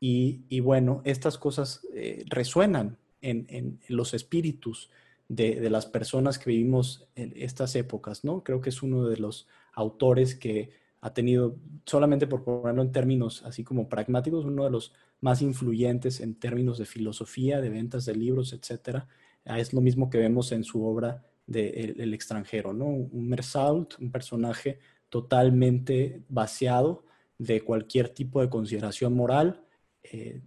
[0.00, 1.86] y, y bueno, estas cosas
[2.26, 4.90] resuenan en, los espíritus
[5.28, 8.42] de, las personas que vivimos en estas épocas, ¿no?
[8.42, 11.56] Creo que es uno de los autores que ha tenido,
[11.86, 16.78] solamente por ponerlo en términos así como pragmáticos, uno de los más influyentes en términos
[16.78, 19.08] de filosofía, de ventas de libros, etcétera.
[19.44, 22.86] Ah, es lo mismo que vemos en su obra de El, extranjero, ¿no?
[22.86, 27.04] Un Mersault, un personaje totalmente vaciado
[27.38, 29.64] de cualquier tipo de consideración moral,
[30.02, 30.40] eh,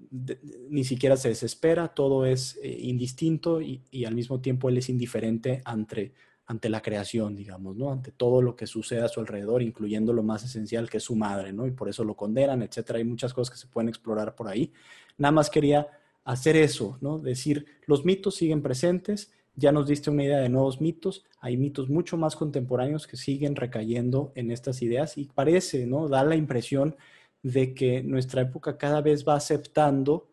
[0.69, 5.61] ni siquiera se desespera, todo es eh, indistinto y, al mismo tiempo él es indiferente
[5.63, 6.13] ante,
[6.45, 7.91] ante la creación, digamos, ¿no?
[7.91, 11.15] Ante todo lo que sucede a su alrededor, incluyendo lo más esencial que es su
[11.15, 11.67] madre, ¿no?
[11.67, 12.97] Y por eso lo condenan, etcétera.
[12.97, 14.73] Hay muchas cosas que se pueden explorar por ahí.
[15.17, 15.87] Nada más quería
[16.23, 17.19] hacer eso, ¿no?
[17.19, 21.89] Decir, los mitos siguen presentes, ya nos diste una idea de nuevos mitos, hay mitos
[21.89, 26.07] mucho más contemporáneos que siguen recayendo en estas ideas y parece, ¿no?
[26.07, 26.95] Da la impresión
[27.43, 30.29] de que nuestra época cada vez va aceptando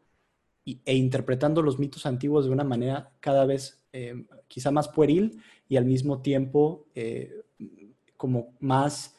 [0.65, 5.77] e interpretando los mitos antiguos de una manera cada vez eh, quizá más pueril y
[5.77, 7.43] al mismo tiempo eh,
[8.17, 9.17] como más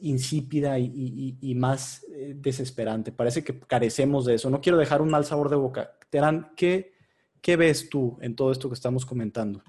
[0.00, 3.12] insípida y, más eh, desesperante.
[3.12, 4.48] Parece que carecemos de eso.
[4.48, 5.98] No quiero dejar un mal sabor de boca.
[6.08, 6.92] Terán, ¿qué,
[7.40, 9.62] ¿qué ves tú en todo esto que estamos comentando?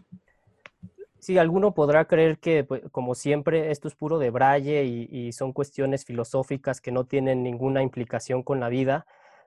[1.20, 5.52] Sí, alguno podrá creer que, pues, como siempre, esto es puro de braille y, son
[5.52, 9.06] cuestiones filosóficas que no tienen ninguna implicación con la vida,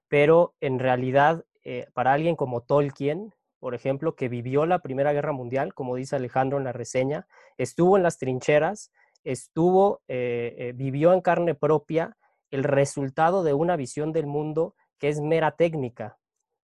[0.09, 5.33] pero en realidad, eh, para alguien como Tolkien, por ejemplo, que vivió la Primera Guerra
[5.33, 8.91] Mundial, como dice Alejandro en la reseña, estuvo en las trincheras,
[9.23, 12.17] estuvo, eh, eh, vivió en carne propia
[12.51, 16.19] el resultado de una visión del mundo que es mera técnica,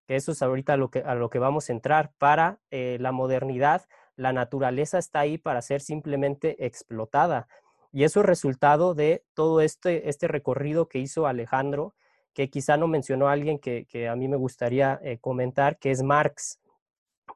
[0.06, 2.12] que eso es ahorita a lo que, a lo que vamos a entrar.
[2.18, 3.86] Para la modernidad,
[4.16, 7.46] la naturaleza está ahí para ser simplemente explotada.
[7.92, 11.94] Y eso es resultado de todo este, este recorrido que hizo Alejandro,
[12.34, 16.60] que quizá no mencionó alguien que, a mí me gustaría eh, comentar, que es Marx.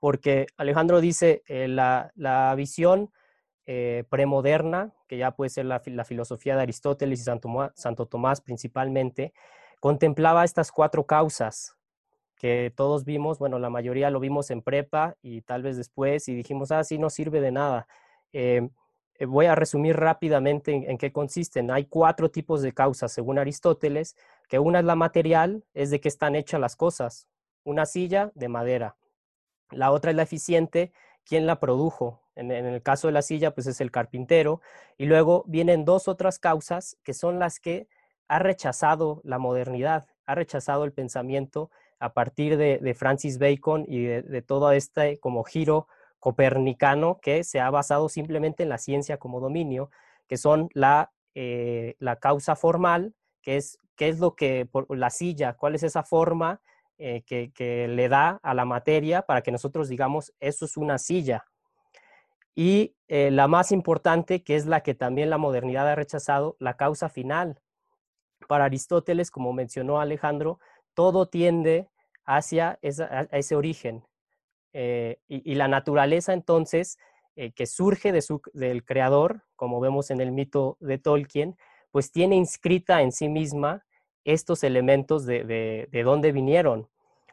[0.01, 3.11] Porque Alejandro dice, eh, la, visión
[3.67, 9.33] eh, premoderna, que ya puede ser la, filosofía de Aristóteles y Santo Tomás principalmente,
[9.81, 11.75] contemplaba estas cuatro causas,
[12.41, 16.35] que todos vimos, bueno, la mayoría lo vimos en prepa y tal vez después y
[16.35, 17.87] dijimos, ah, sí, no sirve de nada.
[18.33, 18.71] Em,
[19.17, 21.71] eh, voy a resumir rápidamente en, qué consisten.
[21.71, 24.17] Hay cuatro tipos de causas, según Aristóteles,
[24.49, 27.29] que una es la material, es de qué están hechas las cosas.
[27.63, 28.97] Una silla de madera.
[29.71, 30.93] La otra es la eficiente,
[31.27, 32.23] quién la produjo.
[32.37, 34.63] En, en, el caso de la silla, pues es el carpintero.
[34.97, 37.87] Y luego vienen dos otras causas que son las que
[38.29, 41.71] ha rechazado la modernidad, ha rechazado el pensamiento
[42.01, 45.87] a partir de, Francis Bacon y de, todo este como giro
[46.19, 49.91] copernicano que se ha basado simplemente en la ciencia como dominio,
[50.27, 55.53] que son la, eh, la causa formal, que es qué es lo que, la silla,
[55.53, 56.63] cuál es esa forma
[56.97, 61.45] eh, que, le da a la materia para que nosotros digamos, eso es una silla.
[62.55, 66.79] Y eh, la más importante, que es la que también la modernidad ha rechazado, la
[66.79, 67.61] causa final.
[68.49, 70.61] Para Aristóteles, como mencionó Alejandro,
[71.01, 71.89] todo tiende
[72.27, 74.05] hacia ese origen.
[74.75, 76.99] Eh, y, la naturaleza entonces,
[77.37, 81.57] eh, que surge de su, del creador, como vemos en el mito de Tolkien,
[81.91, 83.87] pues tiene inscrita en sí misma
[84.25, 86.87] estos elementos de, de, dónde vinieron.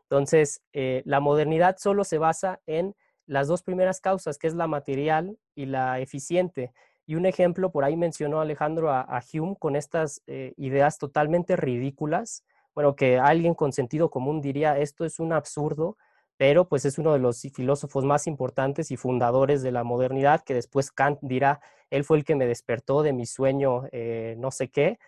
[0.04, 2.96] Entonces, eh, la modernidad solo se basa en
[3.26, 6.72] las dos primeras causas, que es la material y la eficiente.
[7.06, 10.24] Y un ejemplo, por ahí mencionó Alejandro a Hume con estas
[10.56, 12.46] ideas totalmente ridículas,
[12.78, 15.98] bueno, que alguien con sentido común diría esto es un absurdo,
[16.38, 20.54] pero pues es uno de los filósofos más importantes y fundadores de la modernidad, que
[20.54, 21.60] después Kant dirá,
[21.90, 25.00] él fue el que me despertó de mi sueño, eh, no sé qué.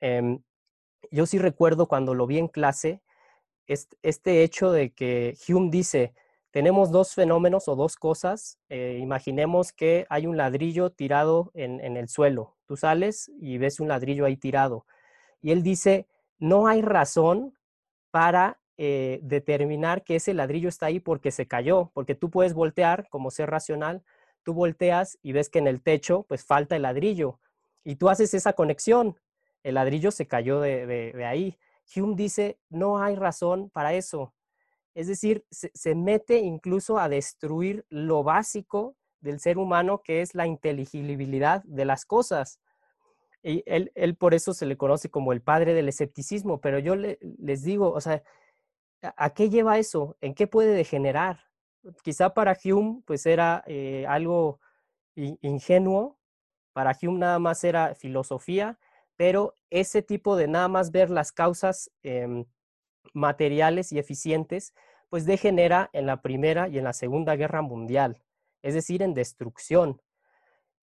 [0.00, 0.44] Em,
[1.10, 3.02] yo sí recuerdo cuando lo vi en clase,
[3.66, 6.14] este, hecho de que Hume dice,
[6.52, 8.60] tenemos dos fenómenos o dos cosas.
[8.68, 12.54] Eh, imaginemos que hay un ladrillo tirado en, en, el suelo.
[12.66, 14.86] Tú sales y ves un ladrillo ahí tirado.
[15.42, 16.06] Y él dice,
[16.38, 17.56] no hay razón
[18.10, 23.08] para eh, determinar que ese ladrillo está ahí porque se cayó, porque tú puedes voltear
[23.08, 24.02] como ser racional,
[24.44, 27.40] tú volteas y ves que en el techo pues falta el ladrillo
[27.84, 29.18] y tú haces esa conexión,
[29.62, 31.58] el ladrillo se cayó de, ahí.
[31.96, 34.34] Hume dice, no hay razón para eso.
[34.94, 40.46] Es decir, se, mete incluso a destruir lo básico del ser humano, que es la
[40.46, 42.60] inteligibilidad de las cosas.
[43.42, 47.62] Y él, por eso se le conoce como el padre del escepticismo, pero yo les
[47.62, 48.22] digo, o sea,
[49.02, 50.16] ¿a, qué lleva eso?
[50.20, 51.40] ¿En qué puede degenerar?
[52.02, 54.60] Quizá para Hume pues era eh, algo
[55.14, 56.18] ingenuo,
[56.72, 58.78] para Hume nada más era filosofía,
[59.16, 62.44] pero ese tipo de nada más ver las causas em,
[63.12, 64.74] materiales y eficientes,
[65.08, 68.22] pues degenera en la Primera y en la Segunda Guerra Mundial,
[68.62, 70.00] es decir, en destrucción.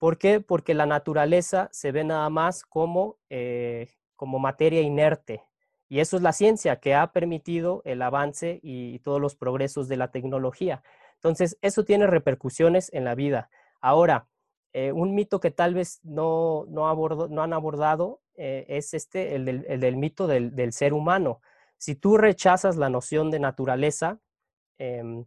[0.06, 0.39] ¿Por qué?
[0.39, 5.41] Porque la naturaleza se ve nada más como, eh, como materia inerte.
[5.89, 9.97] Y eso es la ciencia que ha permitido el avance y todos los progresos de
[9.97, 10.84] la tecnología.
[11.16, 13.49] Entonces, eso tiene repercusiones en la vida.
[13.82, 14.28] Ahora,
[14.74, 19.97] eh, un mito que tal vez no, no, han abordado eh, es este, el del,
[19.97, 21.41] mito del, ser humano.
[21.80, 24.20] Si tú rechazas la noción de naturaleza,
[24.78, 25.26] em,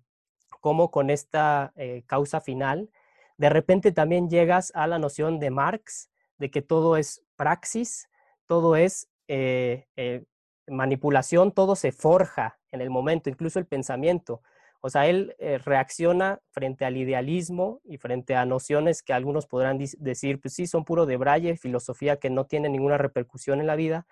[0.60, 1.72] como con esta
[2.06, 2.90] causa final,
[3.38, 8.08] de repente también llegas a la noción de Marx, de que todo es praxis,
[8.46, 10.24] todo es eh, eh,
[10.66, 14.42] manipulación, todo se forja en el momento, incluso el pensamiento.
[14.80, 19.78] O sea, él eh, reacciona frente al idealismo y frente a nociones que algunos podrán
[19.98, 23.76] decir, pues sí, son puro de braille, filosofía que no tiene ninguna repercusión en la
[23.76, 24.06] vida,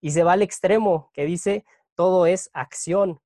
[0.00, 1.64] y se va al extremo que dice,
[1.94, 3.20] todo es acción.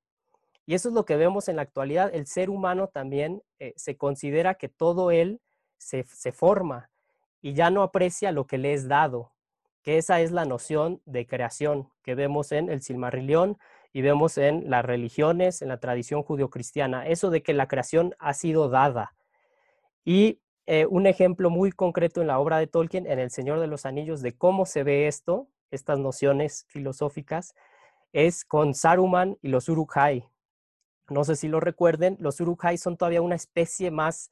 [0.67, 2.13] Y eso es lo que vemos en la actualidad.
[2.13, 3.41] El ser humano también
[3.77, 5.39] se considera que todo él
[5.77, 6.89] se, forma
[7.41, 9.31] y ya no aprecia lo que le es dado,
[9.83, 13.57] que esa es la noción de creación que vemos en el Silmarillion
[13.93, 18.33] y vemos en las religiones, en la tradición judio-cristiana, eso de que la creación ha
[18.33, 19.15] sido dada.
[20.03, 23.67] Y eh, un ejemplo muy concreto en la obra de Tolkien, en El Señor de
[23.67, 27.55] los Anillos, de cómo se ve esto, estas nociones filosóficas,
[28.11, 30.27] es con Saruman y los Uruk-hai.
[31.09, 34.29] No sé si lo recuerden, los Uruk-hai son todavía una especie más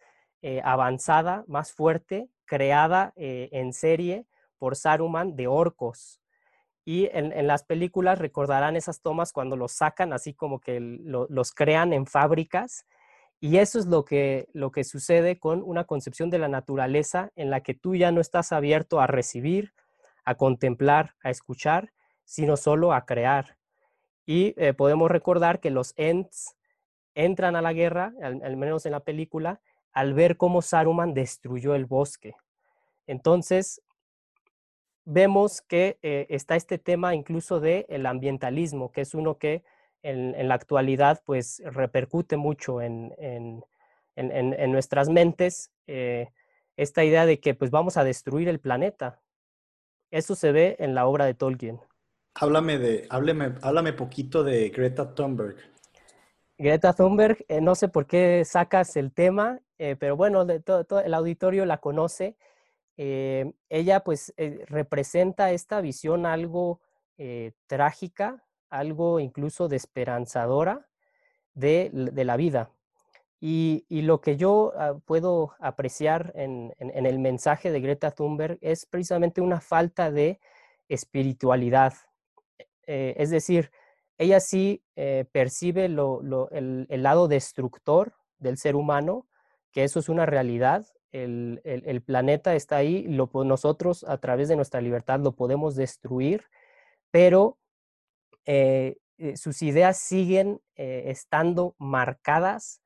[0.48, 4.28] eh, avanzada, más fuerte, creada eh, en serie
[4.60, 6.22] por Saruman de orcos.
[6.86, 11.94] Y en, las películas recordarán esas tomas cuando los sacan, así como que los crean
[11.94, 12.86] en fábricas
[13.40, 17.50] y eso es lo que, lo que sucede con una concepción de la naturaleza en
[17.50, 19.74] la que tú ya no estás abierto a recibir,
[20.26, 21.92] a contemplar, a escuchar,
[22.24, 23.58] sino solo a crear.
[24.28, 26.56] Y eh, podemos recordar que los Ents
[27.16, 29.62] entran a la guerra, al, menos en la película,
[29.96, 32.36] al ver cómo Saruman destruyó el bosque.
[33.08, 33.82] Entonces,
[35.06, 39.64] vemos que eh, está este tema incluso del el ambientalismo, que es uno que
[40.04, 43.64] en, la actualidad pues repercute mucho en,
[44.68, 46.30] nuestras mentes eh,
[46.78, 49.22] esta idea de que pues vamos a destruir el planeta.
[50.12, 51.80] Eso se ve en la obra de Tolkien.
[52.36, 55.56] Háblame de, háblame, háblame poquito de Greta Thunberg.
[56.58, 61.02] Greta Thunberg, eh, no sé por qué sacas el tema, eh, pero bueno, de todo,
[61.02, 62.38] el auditorio la conoce.
[62.98, 64.34] ella pues
[64.68, 66.80] representa esta visión algo
[67.68, 68.46] trágica
[68.76, 70.88] algo incluso de esperanzadora
[71.54, 72.72] de, la vida.
[73.40, 79.42] Y, lo que yo ah, puedo apreciar en, el mensaje de Greta Thunberg es precisamente
[79.42, 80.40] una falta de
[80.90, 81.94] espiritualidad.
[82.88, 83.72] Eh, es decir,
[84.18, 89.28] ella sí eh, percibe el, lado destructor del ser humano,
[89.72, 90.86] que eso es una realidad.
[91.12, 96.44] El, el planeta está ahí, lo, nosotros a través de nuestra libertad lo podemos destruir,
[97.12, 97.58] pero
[98.46, 102.82] eh, eh, sus ideas siguen estando marcadas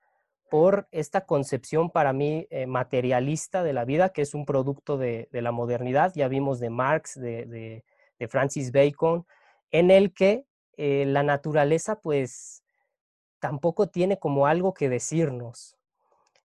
[0.52, 5.52] por esta concepción para mí materialista de la vida, que es un producto de, la
[5.52, 7.84] modernidad, ya vimos de Marx, de,
[8.30, 9.26] Francis Bacon,
[9.72, 10.46] en el que
[10.80, 12.64] la naturaleza pues
[13.40, 15.76] tampoco tiene como algo que decirnos.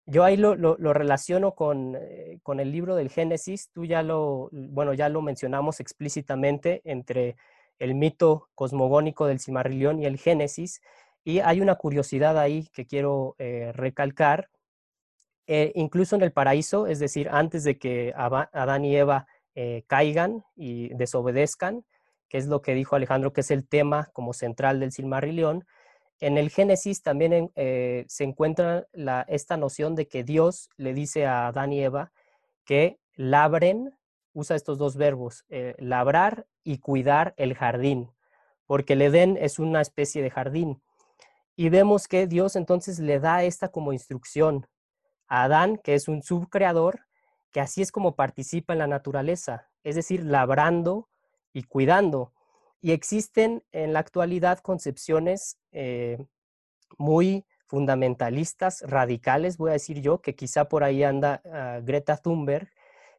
[0.07, 1.97] Yo ahí lo, relaciono con,
[2.43, 7.37] con, el libro del Génesis, tú ya lo, bueno, ya lo mencionamos explícitamente entre
[7.78, 10.80] el mito cosmogónico del Cimarrillion y el Génesis.
[11.24, 14.51] Y hay una curiosidad ahí que quiero eh, recalcar.
[15.47, 20.45] Eh, incluso en el paraíso, es decir, antes de que Adán y Eva eh, caigan
[20.57, 21.85] y desobedezcan,
[22.28, 25.64] que es lo que dijo Alejandro, que es el tema como central del Silmarillion,
[26.20, 28.86] en el Génesis también se encuentra
[29.26, 32.12] esta noción de que Dios le dice a Adán y Eva
[32.64, 33.92] que labren
[34.34, 38.10] usa estos dos verbos, eh, labrar y cuidar el jardín,
[38.66, 40.82] porque el Edén es una especie de jardín.
[41.56, 44.66] Y vemos que Dios entonces le da esta como instrucción
[45.28, 47.06] a Adán, que es un subcreador,
[47.52, 51.08] que así es como participa en la naturaleza, es decir, labrando
[51.55, 52.34] y cuidando.
[52.82, 56.18] Y existen en la actualidad concepciones eh,
[56.98, 62.68] muy fundamentalistas, radicales, voy a decir yo, que quizá por ahí anda ah, Greta Thunberg,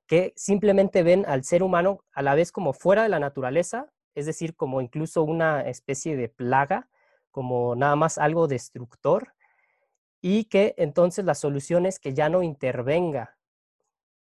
[0.06, 4.28] que simplemente ven al ser humano a la vez como fuera de la naturaleza, es
[4.28, 6.90] decir, como incluso una especie de plaga,
[7.32, 9.34] como nada más algo destructor,
[10.22, 13.38] y que entonces la solución es que ya no intervenga.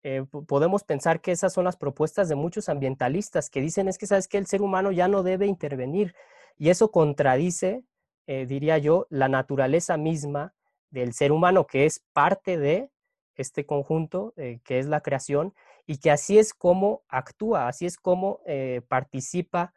[0.08, 4.06] Eh, podemos pensar que esas son las propuestas de muchos ambientalistas que dicen es que,
[4.06, 6.14] ¿sabes que El ser humano ya no debe intervenir.
[6.60, 7.84] Y eso contradice,
[8.28, 10.53] eh, diría yo, la naturaleza misma
[10.91, 12.91] del ser humano, que es parte de
[13.34, 15.56] este conjunto eh, que es la creación
[15.88, 18.41] y que así es como actúa, así es como
[18.88, 19.74] participa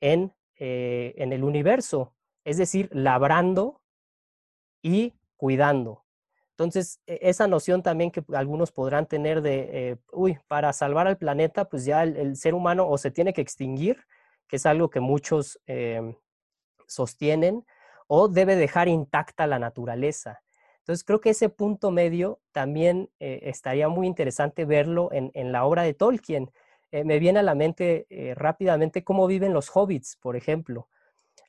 [0.00, 2.14] en, en, el universo,
[2.44, 3.80] es decir, labrando
[4.80, 6.04] y cuidando.
[6.64, 11.66] Entonces, e, esa noción también que algunos podrán tener de, uy, para salvar al planeta,
[11.68, 14.04] pues ya el, ser humano o se tiene que extinguir,
[14.48, 16.14] que es algo que muchos em,
[16.86, 17.64] sostienen,
[18.06, 20.42] o debe dejar intacta la naturaleza.
[20.82, 25.84] Entonces creo que ese punto medio también eh, estaría muy interesante verlo en, la obra
[25.84, 26.50] de Tolkien.
[26.90, 30.88] Eh, me viene a la mente eh, rápidamente cómo viven los hobbits, por ejemplo.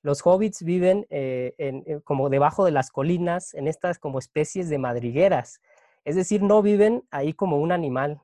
[0.03, 1.07] Los hobbits viven
[2.03, 5.59] como debajo de las colinas, en estas como especies de madrigueras.
[6.05, 8.21] Es decir, no viven ahí como un animal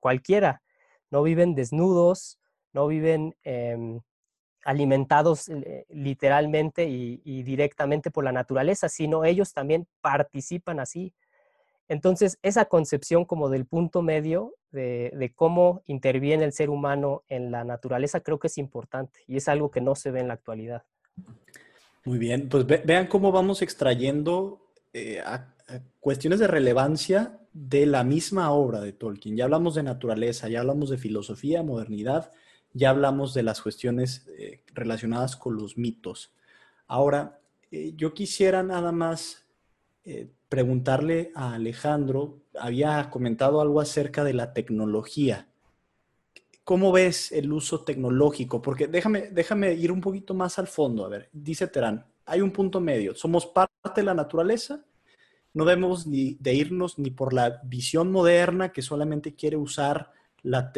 [0.00, 0.62] cualquiera.
[1.10, 2.38] No viven desnudos,
[2.72, 4.00] no viven em,
[4.64, 11.14] alimentados eh, literalmente y, directamente por la naturaleza, sino ellos también participan así.
[11.88, 17.64] Entonces, esa concepción como del punto medio de, cómo interviene el ser humano en la
[17.64, 20.82] naturaleza creo que es importante y es algo que no se ve en la actualidad.
[22.04, 25.22] Muy bien, pues vean cómo vamos extrayendo eh,
[26.00, 29.36] cuestiones de relevancia de la misma obra de Tolkien.
[29.36, 32.32] Ya hablamos de naturaleza, ya hablamos de filosofía, modernidad,
[32.72, 36.32] ya hablamos de las cuestiones eh, relacionadas con los mitos.
[36.86, 37.40] Ahora,
[37.70, 39.44] eh, yo quisiera nada más
[40.48, 45.48] preguntarle a Alejandro, había comentado algo acerca de la tecnología.
[46.64, 48.60] ¿Cómo ves el uso tecnológico?
[48.60, 51.06] Porque déjame, déjame ir un poquito más al fondo.
[51.06, 53.14] A ver, dice Terán, hay un punto medio.
[53.14, 54.84] Somos parte de la naturaleza,
[55.54, 60.70] no debemos de irnos ni por la visión moderna que solamente quiere usar la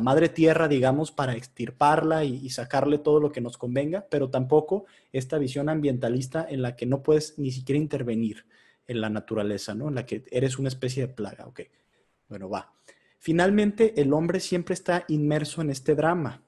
[0.00, 5.36] madre tierra, digamos, para extirparla y, sacarle todo lo que nos convenga, pero tampoco esta
[5.38, 8.46] visión ambientalista en la que no puedes ni siquiera intervenir
[8.88, 9.88] en la naturaleza, ¿no?
[9.88, 11.60] En la que eres una especie de plaga, ok.
[12.28, 12.72] Bueno, va.
[13.18, 16.42] Finalmente, el hombre siempre está inmerso en este drama,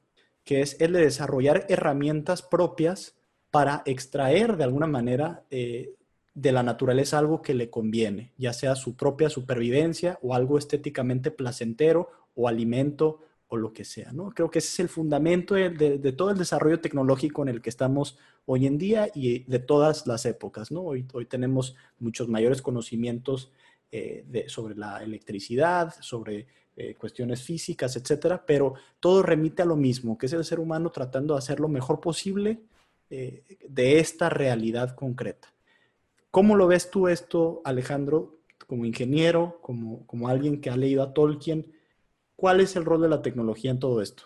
[0.45, 3.15] que es el de desarrollar herramientas propias
[3.51, 5.95] para extraer de alguna manera eh,
[6.35, 11.31] de la naturaleza algo que le conviene, ya sea su propia supervivencia o algo estéticamente
[11.31, 13.21] placentero o alimento
[13.51, 14.31] o lo que sea, ¿no?
[14.31, 18.17] Creo que ese es el fundamento de, todo el desarrollo tecnológico en el que estamos
[18.47, 20.83] hoy en día y de todas las épocas, ¿no?
[20.83, 23.51] Hoy, hoy tenemos muchos mayores conocimientos
[23.91, 26.47] eh, sobre la electricidad, sobre
[26.77, 30.91] eh, cuestiones físicas, etcétera, pero todo remite a lo mismo, que es el ser humano
[30.91, 32.61] tratando de hacer lo mejor posible
[33.11, 35.53] eh, de esta realidad concreta.
[36.31, 38.39] ¿Cómo lo ves tú esto, Alejandro,
[38.69, 41.80] como ingeniero, como, como alguien que ha leído a Tolkien?
[42.41, 44.23] ¿Cuál es el rol de la tecnología en todo esto?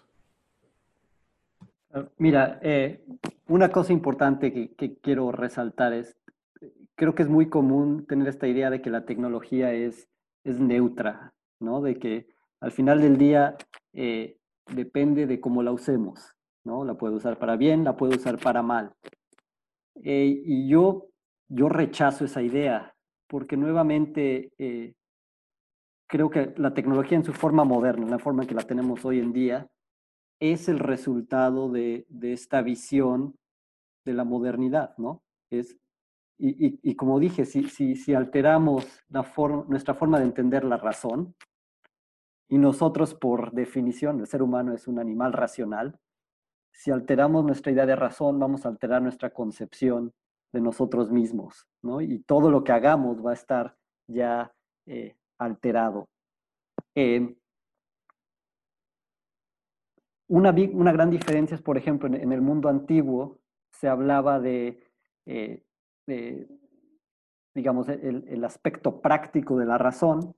[2.17, 3.05] Mira, eh,
[3.49, 6.17] una cosa importante que, quiero resaltar es,
[6.95, 10.09] creo que es muy común tener esta idea de que la tecnología es,
[10.45, 11.81] es neutra, ¿no?
[11.81, 12.29] De que
[12.61, 13.57] al final del día
[13.93, 14.39] eh,
[14.73, 16.85] depende de cómo la usemos, ¿no?
[16.85, 18.93] La puedo usar para bien, la puedo usar para mal.
[20.05, 21.09] Eh, y yo,
[21.49, 22.95] yo rechazo esa idea,
[23.27, 24.53] porque nuevamente
[26.07, 29.05] creo que la tecnología en su forma moderna, en la forma en que la tenemos
[29.05, 29.69] hoy en día,
[30.41, 33.37] es el resultado de, esta visión
[34.05, 35.23] de la modernidad, ¿no?
[35.51, 35.77] Es,
[36.37, 39.25] y, como dije, si, si, si alteramos la
[39.69, 41.35] nuestra forma de entender la razón,
[42.49, 45.99] y nosotros por definición, el ser humano es un animal racional,
[46.73, 50.13] si alteramos nuestra idea de razón, vamos a alterar nuestra concepción
[50.53, 52.01] de nosotros mismos, ¿no?
[52.01, 53.77] Y todo lo que hagamos va a estar
[54.09, 54.53] ya
[54.87, 56.09] eh, alterado.
[56.95, 57.37] Eh,
[60.29, 60.53] una,
[60.93, 63.39] gran diferencia es, por ejemplo, en, el mundo antiguo
[63.71, 64.83] se hablaba de,
[65.27, 65.63] eh,
[67.55, 70.35] digamos, el, aspecto práctico de la razón,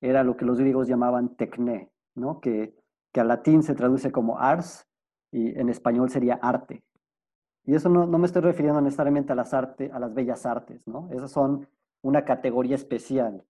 [0.00, 2.40] era lo que los griegos llamaban tecné, ¿no?
[2.40, 2.74] que,
[3.12, 4.86] que al latín se traduce como ars
[5.32, 6.84] y en español sería arte.
[7.64, 10.86] Y eso no, no me estoy refiriendo necesariamente a las, arte, a las bellas artes,
[10.86, 11.10] ¿no?
[11.12, 11.68] Esas son
[12.02, 13.44] una categoría especial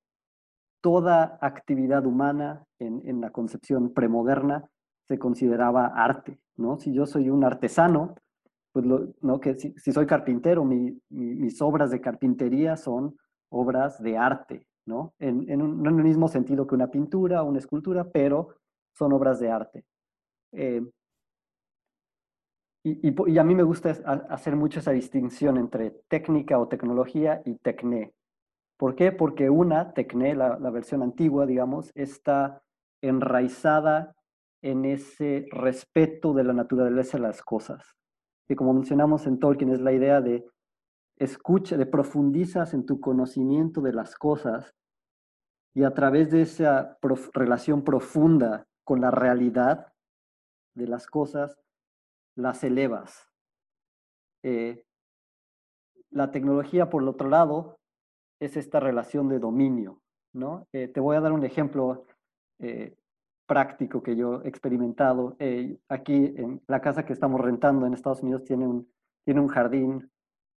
[0.81, 4.69] toda actividad humana en, la concepción premoderna
[5.07, 6.79] se consideraba arte, ¿no?
[6.79, 8.15] Si yo soy un artesano,
[8.73, 9.41] pues ¿no?
[9.41, 13.17] que si, soy carpintero, mis obras de carpintería son
[13.51, 15.15] obras de arte, ¿no?
[15.19, 18.57] En, un, el mismo sentido que una pintura o una escultura, pero
[18.93, 19.85] son obras de arte.
[20.53, 20.83] Eh,
[22.85, 23.91] y, y, a mí me gusta
[24.31, 28.15] hacer mucho esa distinción entre técnica o tecnología y tecné,
[28.79, 29.11] ¿Por qué?
[29.11, 32.63] Porque una, Tecné, la, versión antigua, digamos, está
[33.03, 34.15] enraizada
[34.63, 37.97] en ese respeto de la naturaleza de las cosas.
[38.47, 40.47] Que como mencionamos en Tolkien es la idea de
[41.17, 44.73] escucha, de profundizas en tu conocimiento de las cosas
[45.75, 46.97] y a través de esa
[47.35, 49.93] relación profunda con la realidad
[50.75, 51.59] de las cosas,
[52.37, 53.29] las elevas.
[54.45, 54.85] Eh,
[56.11, 57.79] la tecnología, por el otro lado,
[58.41, 60.01] es esta relación de dominio,
[60.33, 60.67] ¿no?
[60.73, 62.05] Eh, te voy a dar un ejemplo
[62.59, 62.97] eh,
[63.47, 65.37] práctico que yo he experimentado.
[65.39, 68.89] Eh, aquí en la casa que estamos rentando en Estados Unidos tiene un,
[69.25, 70.11] tiene un jardín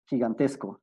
[0.08, 0.82] gigantesco.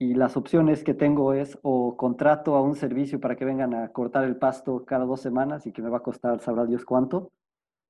[0.00, 3.88] y las opciones que tengo es o contrato a un servicio para que vengan a
[3.90, 7.32] cortar el pasto cada dos semanas y que me va a costar, sabrá Dios cuánto,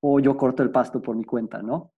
[0.00, 1.92] o yo corto el pasto por mi cuenta, ¿no?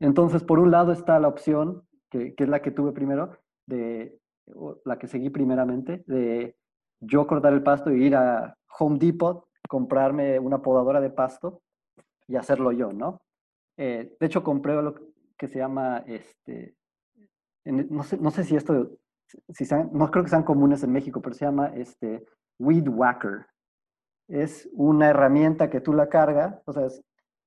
[0.00, 4.18] Entonces, por un lado está la opción, que, que es la que tuve primero, de
[4.84, 6.56] la que seguí primeramente, de
[7.00, 11.62] yo cortar el pasto y ir a Home Depot, comprarme una podadora de pasto
[12.26, 13.22] y hacerlo yo, ¿no?
[13.76, 14.94] de hecho, compré lo
[15.36, 16.76] que se llama, este,
[17.64, 18.90] no, sé, no sé si esto,
[19.48, 22.24] si no creo que sean comunes en México, pero se llama este,
[22.58, 23.46] Weed Whacker.
[24.28, 26.86] Es una herramienta que tú la cargas, o sea,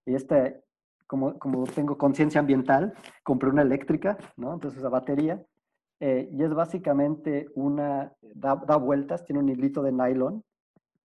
[0.05, 0.61] y este,
[1.07, 2.93] como, como tengo conciencia ambiental,
[3.23, 4.53] compré una eléctrica, ¿no?
[4.53, 5.41] Entonces, la batería,
[5.99, 10.43] eh, y es básicamente una, da, da, vueltas, tiene un hilito de nylon,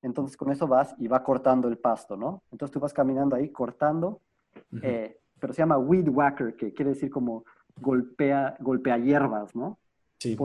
[0.02, 2.42] entonces con eso vas y va cortando el pasto, ¿no?
[2.50, 4.20] Entonces tú vas caminando ahí cortando,
[4.82, 7.44] eh, pero se llama weed whacker, que quiere decir como
[7.76, 9.78] golpea, golpea hierbas, ¿no?
[10.18, 10.36] Sí.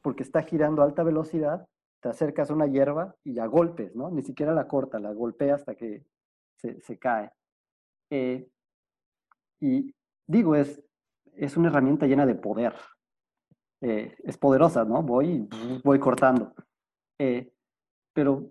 [0.00, 1.66] porque está girando a alta velocidad,
[2.00, 4.10] te acercas a una hierba y ya golpes, ¿no?
[4.10, 6.04] Ni siquiera la corta, la golpea hasta que
[6.56, 7.30] se, se cae.
[8.10, 8.48] Eh,
[9.60, 9.94] y
[10.26, 10.82] digo, es,
[11.34, 12.74] es una herramienta llena de poder.
[13.80, 15.02] Eh, es poderosa, ¿no?
[15.02, 15.48] Voy,
[15.84, 16.52] voy cortando.
[17.18, 17.52] Eh,
[18.12, 18.48] pero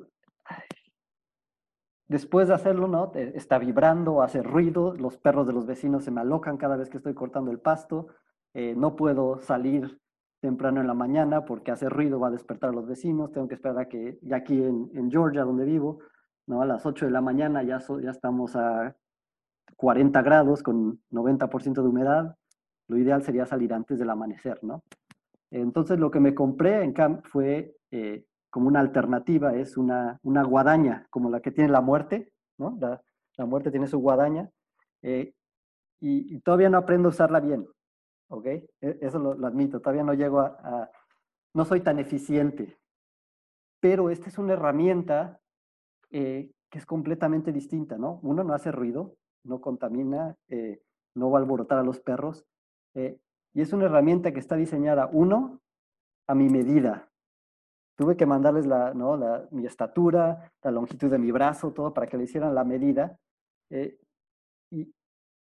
[2.07, 3.11] después de hacerlo, ¿no?
[3.13, 6.97] Está vibrando, hace ruido, los perros de los vecinos se me alocan cada vez que
[6.97, 8.07] estoy cortando el pasto,
[8.53, 9.99] no puedo salir
[10.39, 13.55] temprano en la mañana porque hace ruido, va a despertar a los vecinos, tengo que
[13.55, 15.99] esperar a que, ya aquí en, en Georgia, donde vivo,
[16.47, 16.61] ¿no?
[16.61, 18.95] a las 8 de la mañana ya, ya estamos a
[19.75, 22.35] 40 grados con 90% de humedad,
[22.87, 24.83] lo ideal sería salir antes del amanecer, ¿no?
[25.51, 30.43] Entonces lo que me compré en camp fue eh, como una alternativa, es una, una
[30.43, 32.77] guadaña, como la que tiene la muerte, ¿no?
[32.79, 33.01] La,
[33.45, 34.49] muerte tiene su guadaña,
[35.03, 35.33] eh,
[35.99, 37.67] y, y, todavía no aprendo a usarla bien,
[38.29, 38.45] ¿ok?
[38.47, 38.67] E,
[39.01, 40.89] eso lo, admito, todavía no llego a,
[41.53, 42.77] no soy tan eficiente,
[43.79, 45.39] pero esta es una herramienta
[46.09, 48.19] eh, que es completamente distinta, ¿no?
[48.23, 50.35] Uno no hace ruido, no contamina,
[51.13, 52.45] no va a alborotar a los perros,
[52.95, 53.19] eh,
[53.53, 55.59] y es una herramienta que está diseñada, uno,
[56.27, 57.09] a mi medida.
[57.95, 59.17] Tuve que mandarles la, ¿no?
[59.17, 63.17] la, mi estatura, la longitud de mi brazo, todo para que le hicieran la medida.
[63.71, 63.97] Eh,
[64.71, 64.93] y,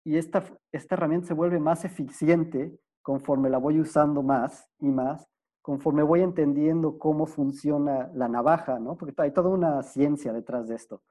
[0.04, 5.26] y esta, esta herramienta se vuelve más eficiente conforme la voy usando más y más,
[5.62, 8.96] conforme voy entendiendo cómo funciona la navaja, ¿no?
[8.96, 11.02] Porque hay toda una ciencia detrás de esto.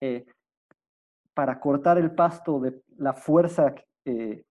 [0.00, 0.26] Eh,
[1.34, 3.74] para cortar el pasto de la fuerza,
[4.04, 4.44] eh,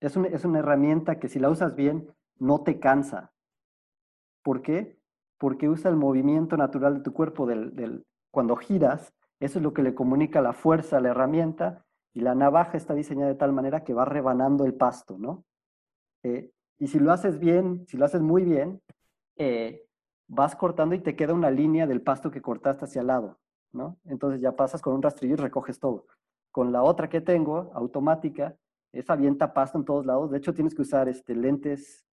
[0.00, 3.32] es, un, es, una herramienta que si la usas bien, no te cansa.
[4.42, 4.98] ¿Por qué?
[5.38, 9.72] Porque usa el movimiento natural de tu cuerpo del, del, cuando giras, eso es lo
[9.72, 13.52] que le comunica la fuerza a la herramienta y la navaja está diseñada de tal
[13.52, 15.44] manera que va rebanando el pasto, ¿no?
[16.22, 18.82] Eh, y si lo haces bien, si lo haces muy bien,
[19.36, 19.86] eh,
[20.28, 23.38] vas cortando y te queda una línea del pasto que cortaste hacia el lado,
[23.72, 23.98] ¿no?
[24.04, 26.06] Entonces ya pasas con un rastrillo y recoges todo.
[26.50, 28.56] Con la otra que tengo, automática,
[28.92, 30.30] esa avienta pasto en todos lados.
[30.30, 32.04] De hecho, tienes que usar este, lentes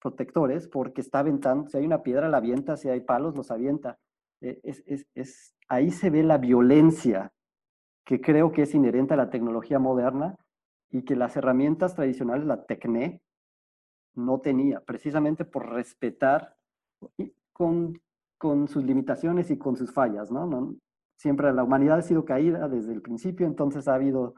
[0.00, 1.68] protectores porque está aventando.
[1.68, 2.76] Si hay una piedra, la avienta.
[2.76, 3.98] Si hay palos, los avienta.
[4.40, 7.32] Eh, es, es, es, ahí se ve la violencia
[8.04, 10.36] que creo que es inherente a la tecnología moderna
[10.90, 13.22] y que las herramientas tradicionales, la TECNE,
[14.14, 16.56] no tenía, precisamente por respetar
[17.52, 17.98] con,
[18.36, 20.30] con sus limitaciones y con sus fallas.
[20.30, 20.76] ¿no?
[21.16, 24.34] Siempre la humanidad ha sido caída desde el principio, entonces ha habido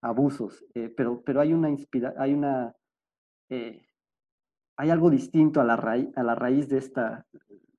[0.00, 2.74] abusos, eh, pero, pero hay una inspira hay una,
[3.50, 3.84] eh,
[4.76, 7.26] hay algo distinto a la, raíz, a la raíz de esta,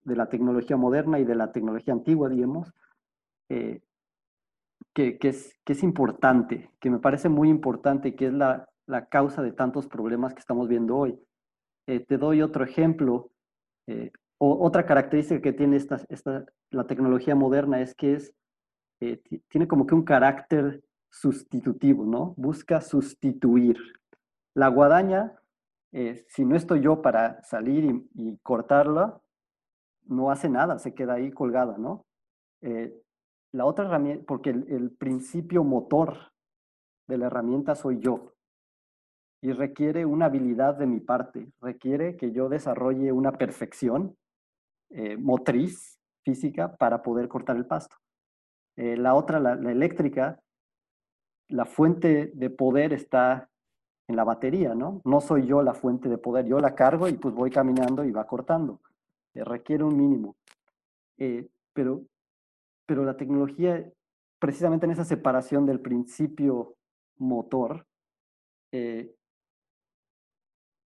[0.03, 2.73] de la tecnología moderna y de la tecnología antigua, digamos,
[3.49, 3.81] eh,
[4.93, 9.05] que, que, es, que es importante, que me parece muy importante, que es la, la
[9.05, 11.17] causa de tantos problemas que estamos viendo hoy.
[11.87, 13.31] Eh, te doy otro ejemplo.
[13.87, 18.33] Eh, o, otra característica que tiene esta, esta, la tecnología moderna es que es,
[18.99, 22.33] eh, tiene como que un carácter sustitutivo, ¿no?
[22.37, 23.77] Busca sustituir.
[24.53, 25.33] La guadaña,
[25.91, 29.21] eh, si no estoy yo para salir y, cortarla,
[30.05, 32.05] no hace nada, se queda ahí colgada, ¿no?
[32.61, 32.93] Eh,
[33.51, 36.31] la otra herramienta, porque el, principio motor
[37.07, 38.33] de la herramienta soy yo
[39.41, 44.15] y requiere una habilidad de mi parte, requiere que yo desarrolle una perfección
[44.89, 47.95] eh, motriz física para poder cortar el pasto.
[48.75, 50.39] La otra, la, eléctrica,
[51.49, 53.49] la fuente de poder está
[54.07, 55.01] en la batería, ¿no?
[55.03, 58.11] No soy yo la fuente de poder, yo la cargo y pues voy caminando y
[58.11, 58.81] va cortando.
[59.33, 60.35] Eh, requiere un mínimo.
[61.73, 62.01] pero,
[62.85, 63.91] pero la tecnología,
[64.39, 66.75] precisamente en esa separación del principio
[67.17, 67.85] motor,
[68.71, 69.13] eh,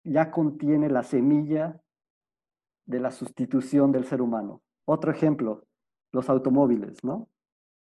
[0.03, 1.79] ya contiene la semilla
[2.85, 4.61] de la sustitución del ser humano.
[4.85, 5.65] Otro ejemplo,
[6.11, 7.29] los automóviles, ¿no?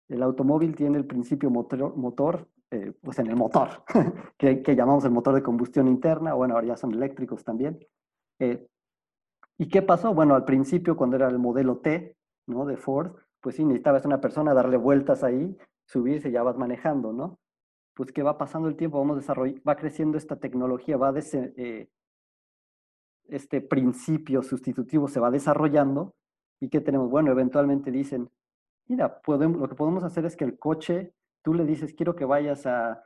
[0.08, 3.84] El automóvil tiene el principio motor eh, pues en el motor,
[4.38, 7.78] que, que, llamamos el motor de combustión interna, bueno, ahora ya son eléctricos también.
[8.38, 8.66] Eh,
[9.58, 10.12] ¿Y qué pasó?
[10.14, 12.66] Bueno, al principio, cuando era el modelo T, ¿no?
[12.66, 15.56] De Ford, pues sí, necesitabas una persona darle vueltas ahí,
[15.86, 17.38] subirse, ya vas manejando, ¿no?
[17.96, 21.88] pues que va pasando el tiempo, vamos va creciendo esta tecnología, va eh,
[23.28, 26.14] este principio sustitutivo se va desarrollando
[26.60, 28.30] y que tenemos, bueno, eventualmente dicen,
[28.86, 31.14] mira, podemos, lo que podemos hacer es que el coche,
[31.46, 33.04] tú le dices, quiero que vayas a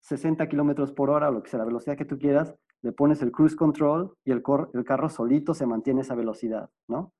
[0.00, 2.52] 60 kilómetros por hora, lo que sea la velocidad que tú quieras,
[2.82, 4.42] le pones el cruise control y el,
[4.74, 7.12] el carro solito se mantiene esa velocidad, ¿no?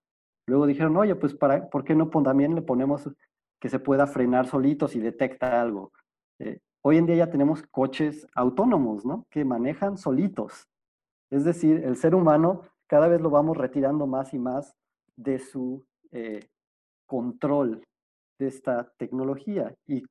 [0.48, 3.08] Luego dijeron, oye, pues para, ¿por qué no también le ponemos
[3.60, 5.92] que se pueda frenar solito si detecta algo?
[6.40, 9.28] Eh, hoy en día ya tenemos coches autónomos, ¿no?
[9.30, 10.66] Que manejan solitos.
[11.30, 14.74] Es decir, el ser humano cada vez lo vamos retirando más y más
[15.14, 16.48] de su eh,
[17.06, 17.84] control
[18.40, 19.76] de esta tecnología.
[19.86, 20.02] Y,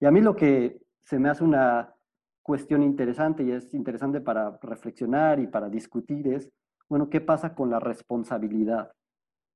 [0.00, 1.94] y a mí lo que se me hace una
[2.42, 6.50] cuestión interesante y es interesante para reflexionar y para discutir es,
[6.88, 8.92] bueno, ¿qué pasa con la responsabilidad?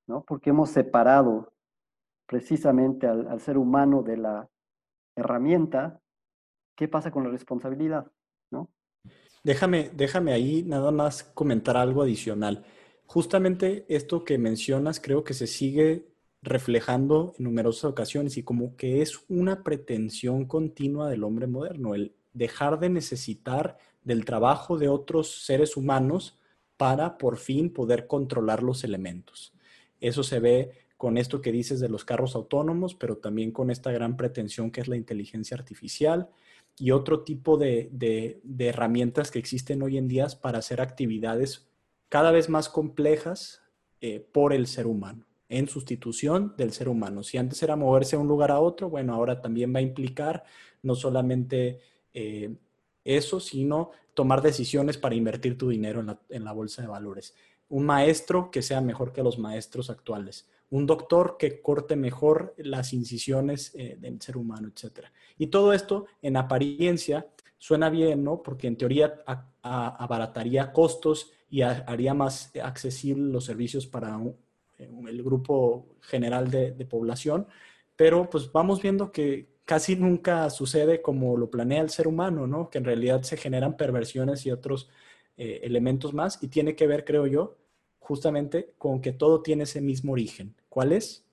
[0.08, 0.24] ¿No?
[0.24, 1.52] Porque hemos separado
[2.26, 4.48] precisamente al, ser humano de la
[5.16, 6.00] herramienta,
[6.76, 8.10] ¿qué pasa con la responsabilidad?
[8.50, 8.70] ¿No?
[9.44, 12.64] Déjame, déjame ahí nada más comentar algo adicional.
[13.06, 16.09] Justamente esto que mencionas creo que se sigue
[16.42, 22.14] reflejando en numerosas ocasiones y como que es una pretensión continua del hombre moderno, el
[22.32, 26.38] dejar de necesitar del trabajo de otros seres humanos
[26.76, 29.52] para por fin poder controlar los elementos.
[30.00, 33.90] Eso se ve con esto que dices de los carros autónomos, pero también con esta
[33.92, 36.28] gran pretensión que es la inteligencia artificial
[36.78, 41.68] y otro tipo de, herramientas que existen hoy en día para hacer actividades
[42.08, 43.62] cada vez más complejas
[44.00, 47.22] eh, por el ser humano, en sustitución del ser humano.
[47.24, 50.44] Si antes era moverse de un lugar a otro, bueno, ahora también va a implicar
[50.82, 51.80] no solamente
[52.14, 52.54] eh,
[53.04, 57.34] eso, sino tomar decisiones para invertir tu dinero en la, bolsa de valores.
[57.68, 60.48] Un maestro que sea mejor que los maestros actuales.
[60.70, 65.06] Un doctor que corte mejor las incisiones eh, del ser humano, etc.
[65.36, 67.26] Y todo esto, en apariencia,
[67.58, 68.40] suena bien, ¿no?
[68.40, 69.24] Porque en teoría
[69.62, 74.16] abarataría costos y haría más accesibles los servicios para
[75.08, 77.46] el grupo general de, población.
[77.96, 82.70] Pero pues vamos viendo que, casi nunca sucede como lo planea el ser humano, ¿no?
[82.70, 84.88] Que en realidad se generan perversiones y otros
[85.36, 87.56] eh, elementos más y tiene que ver, creo yo,
[88.00, 90.56] justamente con que todo tiene ese mismo origen.
[90.68, 91.24] ¿Cuál es?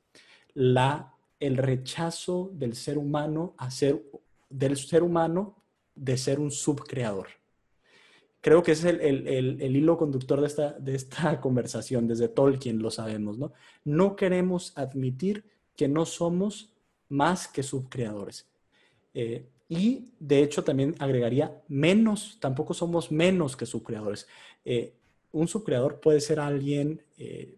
[0.54, 4.04] La, el rechazo del ser humano a ser,
[4.50, 5.56] del ser humano
[5.96, 7.28] de ser un subcreador.
[8.48, 12.82] Creo que es el, el, el, hilo conductor de esta, de esta conversación, desde Tolkien
[12.82, 13.52] lo sabemos, ¿no?
[13.84, 15.44] No queremos admitir
[15.76, 16.74] que no somos
[17.10, 18.48] más que subcreadores.
[19.14, 24.30] Eh, y de hecho también agregaría menos, tampoco somos menos que subcreadores.
[24.64, 24.94] Eh,
[25.34, 27.54] un subcreador puede ser alguien eh,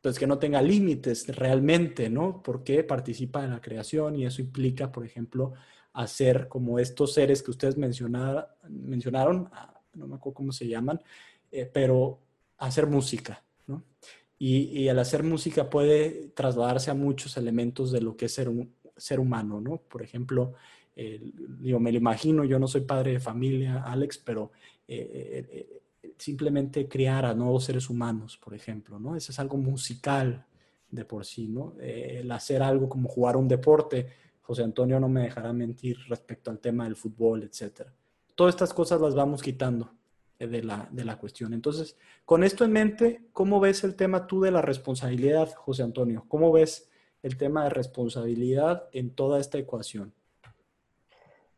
[0.00, 2.42] pues que no tenga límites realmente, ¿no?
[2.42, 5.52] Porque participa en la creación y eso implica, por ejemplo,
[6.02, 11.00] hacer como estos seres que ustedes mencionaron, ah, no me acuerdo cómo se llaman,
[11.72, 12.20] pero
[12.58, 13.82] hacer música, ¿no?
[14.38, 18.72] Y, al hacer música puede trasladarse a muchos elementos de lo que es ser un
[18.96, 19.78] ser humano, ¿no?
[19.78, 20.54] Por ejemplo,
[21.60, 24.52] yo me lo imagino, yo no soy padre de familia, Alex, pero
[24.86, 29.14] eh, eh, eh, simplemente criar a nuevos seres humanos, por ejemplo, ¿no?
[29.14, 30.46] Eso es algo musical
[30.90, 31.74] de por sí, ¿no?
[31.78, 34.08] el hacer algo como jugar un deporte,
[34.48, 37.92] José Antonio no me dejará mentir respecto al tema del fútbol, etcétera.
[38.34, 39.92] Todas estas cosas las vamos quitando
[40.38, 41.52] de la, de la cuestión.
[41.52, 46.24] Entonces, con esto en mente, ¿cómo ves el tema tú de la responsabilidad, José Antonio?
[46.28, 46.88] ¿Cómo ves
[47.22, 50.14] el tema de responsabilidad en toda esta ecuación?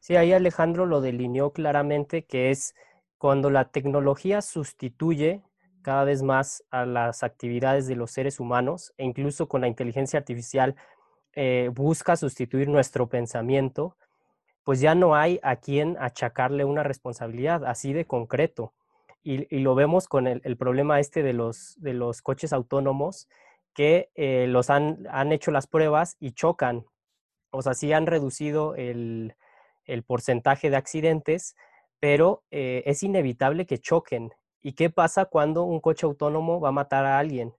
[0.01, 2.75] Sí, ahí Alejandro lo delineó claramente, que es
[3.19, 5.45] cuando la tecnología sustituye
[5.83, 10.19] cada vez más a las actividades de los seres humanos e incluso con la inteligencia
[10.19, 10.75] artificial
[11.35, 13.97] eh, busca sustituir nuestro pensamiento,
[14.65, 18.73] pues ya no hay a quien achacarle una responsabilidad así de concreto.
[19.23, 23.29] Y, lo vemos con el, problema este de los, de los coches autónomos
[23.75, 26.87] que eh, los han, han, hecho las pruebas y chocan.
[27.51, 29.35] O sea, sí han reducido el,
[30.07, 31.57] porcentaje de accidentes,
[31.99, 34.33] pero eh, es inevitable que choquen.
[34.63, 37.53] ¿Y qué pasa cuando un coche autónomo va a matar a alguien?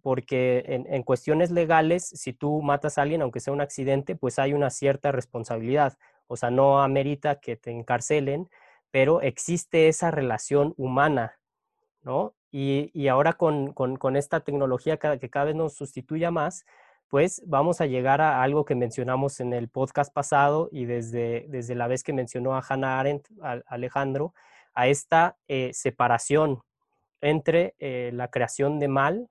[0.00, 4.38] Porque en, en cuestiones legales, si tú matas a alguien, aunque sea un accidente, pues
[4.38, 5.98] hay una cierta responsabilidad
[6.32, 8.48] o sea, no amerita que te encarcelen,
[8.90, 11.38] pero existe esa relación humana,
[12.00, 12.34] ¿no?
[12.50, 16.64] Y, ahora con, esta tecnología que cada vez nos sustituya más,
[17.08, 21.74] pues vamos a llegar a algo que mencionamos en el podcast pasado y desde, desde
[21.74, 23.28] la vez que mencionó a Hannah Arendt,
[23.66, 24.32] Alejandro,
[24.72, 26.62] a esta eh, separación
[27.20, 29.28] entre eh, la creación de mal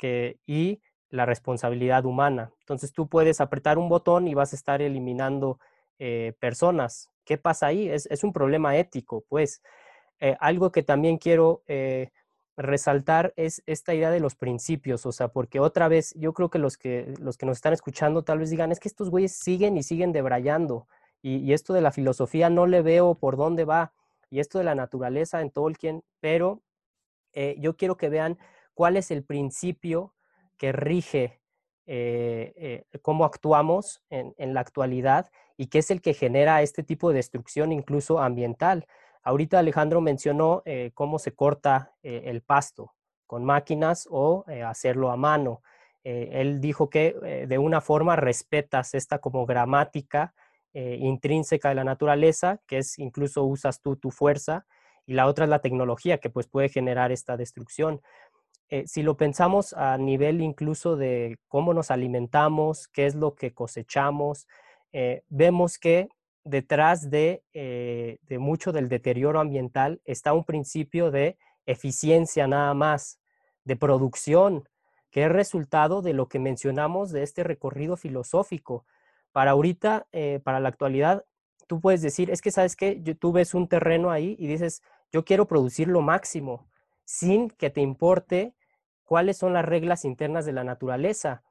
[0.00, 0.80] que, y
[1.10, 2.50] la responsabilidad humana.
[2.60, 5.58] Entonces tú puedes apretar un botón y vas a estar eliminando
[5.98, 7.10] eh, personas.
[7.24, 7.88] ¿Qué pasa ahí?
[7.88, 9.62] Es, un problema ético, pues.
[10.20, 12.10] Eh, algo que también quiero eh,
[12.56, 16.58] resaltar es esta idea de los principios, o sea, porque otra vez yo creo que
[16.58, 19.78] los que, los que nos están escuchando tal vez digan, es que estos güeyes siguen
[19.78, 20.86] y siguen debrayando,
[21.22, 23.94] y, y esto de la filosofía no le veo por dónde va,
[24.28, 26.60] y esto de la naturaleza en Tolkien, pero
[27.58, 28.36] yo quiero que vean
[28.80, 30.14] cuál es el principio
[30.56, 31.42] que rige
[31.84, 37.10] eh, eh, cómo actuamos en, la actualidad y qué es el que genera este tipo
[37.10, 38.86] de destrucción incluso ambiental.
[39.22, 42.94] Ahorita Alejandro mencionó eh, cómo se corta el pasto
[43.26, 45.60] con máquinas o hacerlo a mano.
[46.02, 50.32] él dijo que de una forma respetas esta como gramática
[50.72, 54.64] intrínseca de la naturaleza, que es incluso usas tú tu fuerza,
[55.10, 58.00] y la otra es la tecnología que pues puede generar esta destrucción.
[58.72, 63.52] Eh, si lo pensamos a nivel incluso de cómo nos alimentamos, qué es lo que
[63.52, 64.46] cosechamos,
[64.92, 66.08] eh, vemos que
[66.44, 73.18] detrás eh, de, mucho del deterioro ambiental está un principio de eficiencia nada más,
[73.64, 74.68] de producción,
[75.10, 78.86] que es resultado de lo que mencionamos de este recorrido filosófico.
[79.32, 80.06] Para ahorita,
[80.42, 81.24] para la actualidad,
[81.66, 85.24] tú puedes decir, es que sabes que tú ves un terreno ahí y dices, yo
[85.24, 86.68] quiero producir lo máximo,
[87.04, 88.54] sin que te importe
[89.10, 91.42] cuáles son las reglas internas de la naturaleza.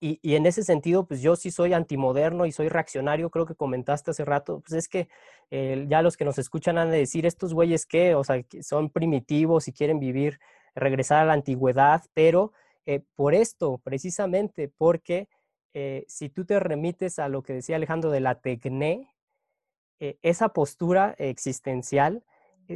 [0.00, 4.10] Y, en ese sentido, pues yo sí soy antimoderno y soy reaccionario, creo que comentaste
[4.10, 5.06] hace rato, pues es que
[5.50, 8.88] eh, ya los que nos escuchan han de decir, estos güeyes que, o sea, son
[8.88, 10.40] primitivos y quieren vivir,
[10.74, 12.54] regresar a la antigüedad, pero
[12.86, 15.28] eh, por esto, precisamente, porque
[15.74, 19.14] eh, si tú te remites a lo que decía Alejandro de la tecné,
[20.22, 22.24] esa postura existencial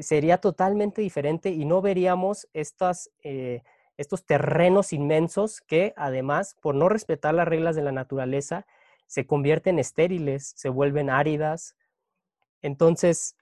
[0.00, 3.10] sería totalmente diferente y no veríamos estas
[3.96, 8.66] estos terrenos inmensos que además, por no respetar las reglas de la naturaleza,
[9.06, 11.76] se convierten estériles, se vuelven áridas.
[12.62, 13.36] Entonces,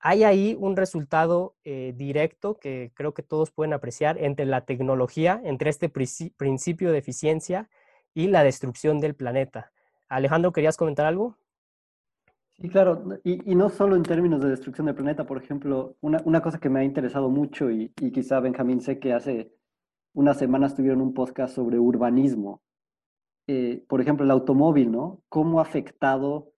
[0.00, 5.40] hay ahí un resultado eh, directo que creo que todos pueden apreciar entre la tecnología,
[5.44, 7.68] entre este principio de eficiencia
[8.14, 9.72] y la destrucción del planeta.
[10.08, 11.36] Alejandro, ¿querías comentar algo?
[12.60, 16.58] Sí, claro, y, no solo en términos de destrucción del planeta, por ejemplo, una, cosa
[16.58, 19.52] que me ha interesado mucho y, y quizá Benjamín sé que hace
[20.18, 22.60] unas semanas tuvieron un podcast sobre urbanismo.
[23.46, 25.22] Eh, por ejemplo, el automóvil, ¿no?
[25.28, 26.50] ¿Cómo ha afectado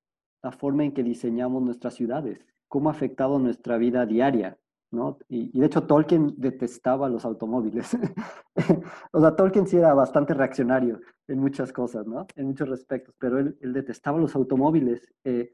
[0.42, 2.40] la forma en que diseñamos nuestras ciudades?
[2.68, 4.56] ¿Cómo ha afectado nuestra vida diaria?
[4.90, 5.18] ¿no?
[5.28, 7.98] Y, de hecho Tolkien detestaba los automóviles.
[9.12, 10.98] o sea, Tolkien sí era bastante reaccionario
[11.28, 12.26] en muchas cosas, ¿no?
[12.36, 15.06] En muchos respectos, pero él, detestaba los automóviles.
[15.24, 15.52] Eh,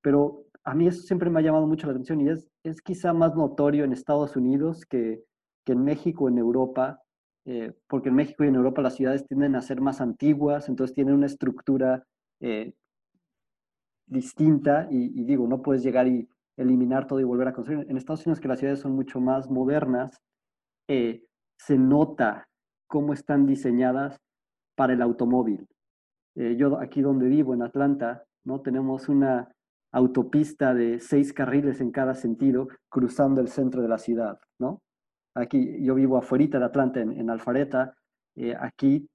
[0.00, 3.12] pero a mí eso siempre me ha llamado mucho la atención y es, es quizá
[3.12, 5.24] más notorio en Estados Unidos que,
[5.64, 7.02] que en México, en Europa,
[7.50, 10.94] eh, porque en México y en Europa las ciudades tienden a ser más antiguas, entonces
[10.94, 12.04] tienen una estructura
[12.40, 12.74] eh,
[14.06, 16.28] distinta y, digo, no puedes llegar y
[16.58, 17.86] eliminar todo y volver a construir.
[17.88, 20.20] En Estados Unidos, que las ciudades son mucho más modernas,
[20.88, 21.24] eh,
[21.58, 22.50] se nota
[22.86, 24.20] cómo están diseñadas
[24.76, 25.66] para el automóvil.
[26.34, 28.60] yo aquí donde vivo, en Atlanta, ¿no?
[28.60, 29.50] tenemos una
[29.90, 34.82] autopista de seis carriles en cada sentido cruzando el centro de la ciudad, ¿no?
[35.38, 37.94] Aquí yo vivo afuera de Atlanta, en, Alfareta.
[38.34, 39.08] Eh, aquí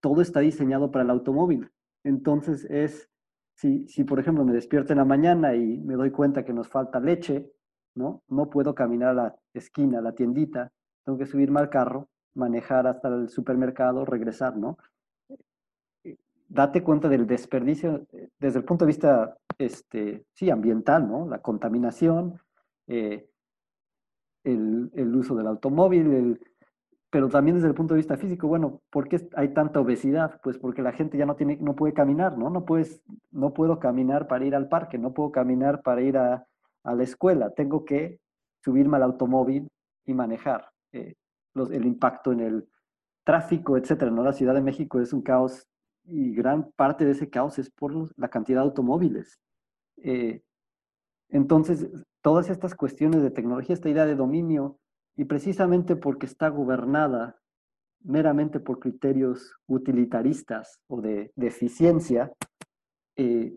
[0.00, 1.70] todo está diseñado para el automóvil.
[2.04, 3.10] Entonces es,
[3.54, 6.68] si, si por ejemplo me despierto en la mañana y me doy cuenta que nos
[6.68, 7.50] falta leche,
[7.94, 8.22] ¿no?
[8.28, 10.72] No puedo caminar a la esquina, a la tiendita,
[11.04, 14.78] tengo que subirme al carro, manejar hasta el supermercado, regresar, ¿no?
[16.48, 21.28] Date cuenta del desperdicio eh, desde el punto de vista, este, sí, ambiental, ¿no?
[21.28, 22.40] La contaminación,
[22.86, 23.28] eh,
[24.46, 26.40] el, uso del automóvil,
[27.10, 30.40] pero también desde el punto de vista físico, bueno, ¿por qué hay tanta obesidad?
[30.42, 32.50] Pues porque la gente ya no, tiene, no puede caminar, ¿no?
[32.50, 36.46] No, puedes, no puedo caminar para ir al parque, no puedo caminar para ir a,
[36.84, 38.20] la escuela, tengo que
[38.62, 39.68] subirme al automóvil
[40.04, 40.70] y manejar.
[40.92, 41.14] Eh,
[41.56, 42.68] el impacto en el
[43.24, 44.22] tráfico, etcétera, ¿no?
[44.22, 45.66] La Ciudad de México es un caos
[46.04, 49.40] y gran parte de ese caos es por la cantidad de automóviles.
[49.96, 50.42] Eh,
[51.28, 51.88] entonces,
[52.22, 54.78] todas estas cuestiones de tecnología, esta idea de dominio,
[55.16, 57.36] y precisamente porque está gobernada
[58.02, 62.32] meramente por criterios utilitaristas o de, eficiencia,
[63.16, 63.56] eh,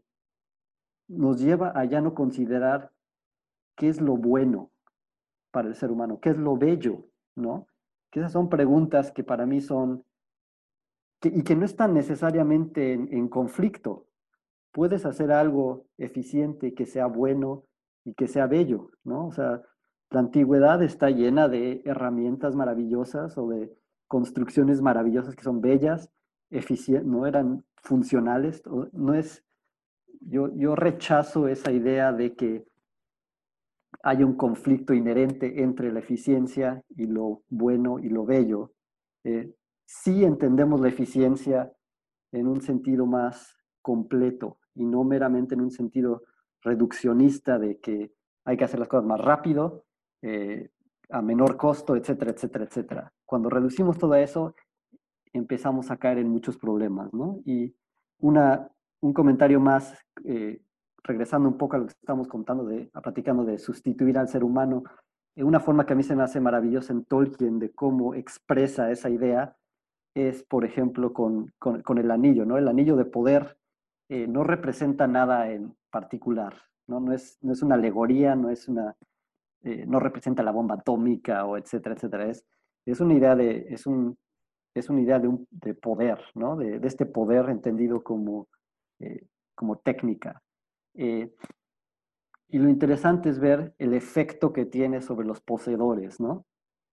[1.07, 2.91] nos lleva a ya no considerar
[3.75, 4.71] qué es lo bueno
[5.51, 7.05] para el ser humano, qué es lo bello,
[7.35, 7.67] ¿no?
[8.11, 10.03] Que esas son preguntas que para mí son,
[11.23, 14.08] y que no están necesariamente en conflicto.
[14.71, 17.65] Puedes hacer algo eficiente, que sea bueno,
[18.05, 19.27] y que sea bello, ¿no?
[19.27, 19.61] O sea,
[20.09, 23.71] la antigüedad está llena de herramientas maravillosas o de
[24.07, 26.09] construcciones maravillosas que son bellas,
[26.49, 29.45] eficientes, no eran funcionales, no es,
[30.21, 32.65] yo, yo rechazo esa idea de que
[34.01, 38.71] hay un conflicto inherente entre la eficiencia y lo bueno y lo bello.
[39.23, 39.53] Eh,
[39.85, 41.71] sí entendemos la eficiencia
[42.31, 43.58] en un sentido más
[43.89, 46.21] completo y no meramente en un sentido
[46.61, 48.13] reduccionista de que
[48.45, 49.85] hay que hacer las cosas más rápido,
[50.21, 50.69] eh,
[51.09, 53.13] a menor costo, etcétera, etcétera, etcétera.
[53.25, 54.53] Cuando reducimos todo eso,
[55.33, 57.39] empezamos a caer en muchos problemas, ¿no?
[57.45, 57.75] Y
[58.19, 58.69] una,
[59.01, 60.61] un comentario más eh,
[61.03, 64.83] regresando un poco a lo que estamos contando, de, platicando de sustituir al ser humano,
[65.35, 68.91] eh, una forma que a mí se me hace maravillosa en Tolkien de cómo expresa
[68.91, 69.55] esa idea
[70.13, 72.55] es, por ejemplo, con, con, el anillo, ¿no?
[72.55, 73.58] El anillo de poder
[74.09, 76.55] eh, no representa nada en particular,
[76.87, 76.99] ¿no?
[76.99, 78.95] No es, no es una alegoría, no es una...
[79.63, 82.29] Eh, no representa la bomba atómica o etcétera, etcétera.
[82.29, 82.45] Es,
[82.85, 83.67] es una idea de...
[83.69, 84.17] Es un,
[84.75, 86.55] es una idea de, un, de poder, ¿no?
[86.55, 88.47] De, de, este poder entendido como,
[89.55, 90.41] como técnica.
[90.95, 91.33] Eh,
[92.49, 96.45] y lo interesante es ver el efecto que tiene sobre los poseedores, ¿no?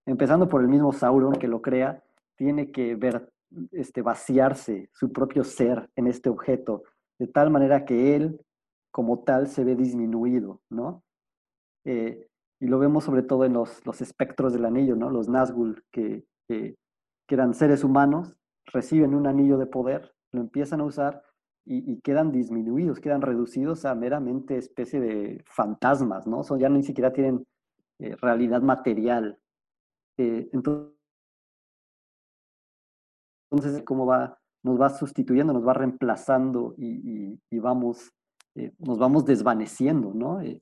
[0.04, 2.02] Empezando por el mismo Sauron que lo crea,
[2.36, 3.32] tiene que ver,
[3.72, 6.82] este, vaciarse su propio ser en este objeto,
[7.18, 8.40] de tal manera que él,
[8.90, 11.02] como tal, se ve disminuido, ¿no?
[11.84, 12.28] Eh,
[12.60, 15.10] y lo vemos sobre todo en los, los espectros del anillo, ¿no?
[15.10, 16.76] Los Nazgûl, que, que
[17.28, 18.34] eran seres humanos,
[18.66, 21.22] reciben un anillo de poder, lo empiezan a usar
[21.68, 26.44] y, quedan disminuidos, quedan reducidos a meramente especie de fantasmas, ¿no?
[26.44, 27.44] Son, ya ni siquiera tienen
[27.98, 29.40] eh, realidad material.
[30.16, 30.94] Eh, entonces,
[33.50, 38.12] entonces, cómo va, nos va sustituyendo, nos va reemplazando y, vamos,
[38.56, 40.42] eh, nos vamos desvaneciendo, ¿no?
[40.42, 40.60] y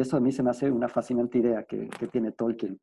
[0.00, 2.78] eso a mí se me hace una fascinante idea que, tiene Tolkien.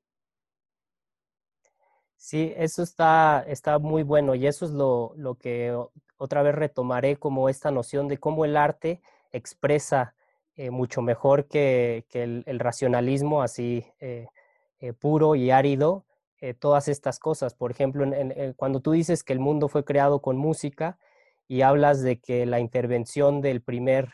[2.16, 5.78] Sí, eso está, está muy bueno y eso es lo, lo, que
[6.18, 9.02] otra vez retomaré como esta noción de cómo el arte
[9.32, 10.16] expresa
[10.56, 14.28] eh, mucho mejor que, que el, racionalismo así eh,
[14.80, 16.07] eh, puro y árido
[16.60, 17.56] todas estas cosas.
[17.56, 18.06] Por ejemplo,
[18.56, 21.00] cuando tú dices que el mundo fue creado con música
[21.48, 24.14] y hablas de que la intervención del primer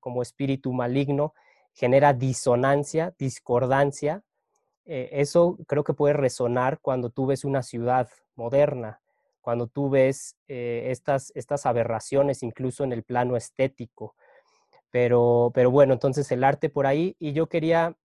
[0.00, 1.34] como espíritu maligno
[1.74, 4.22] genera disonancia, discordancia,
[4.86, 9.00] eh, eso creo que puede resonar cuando tú ves una ciudad moderna,
[9.40, 14.14] cuando tú ves eh, estas, estas aberraciones incluso en el plano estético.
[14.90, 17.96] Pero, pero bueno, entonces el arte por ahí, y yo quería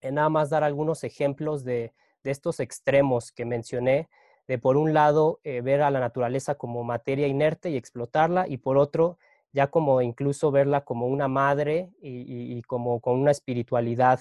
[0.00, 1.92] eh, nada más dar algunos ejemplos de,
[2.22, 4.08] de, estos extremos que mencioné,
[4.48, 8.78] de por un lado ver a la naturaleza como materia inerte y explotarla, y por
[8.78, 9.18] otro
[9.52, 14.20] ya como incluso verla como una madre y, como con una espiritualidad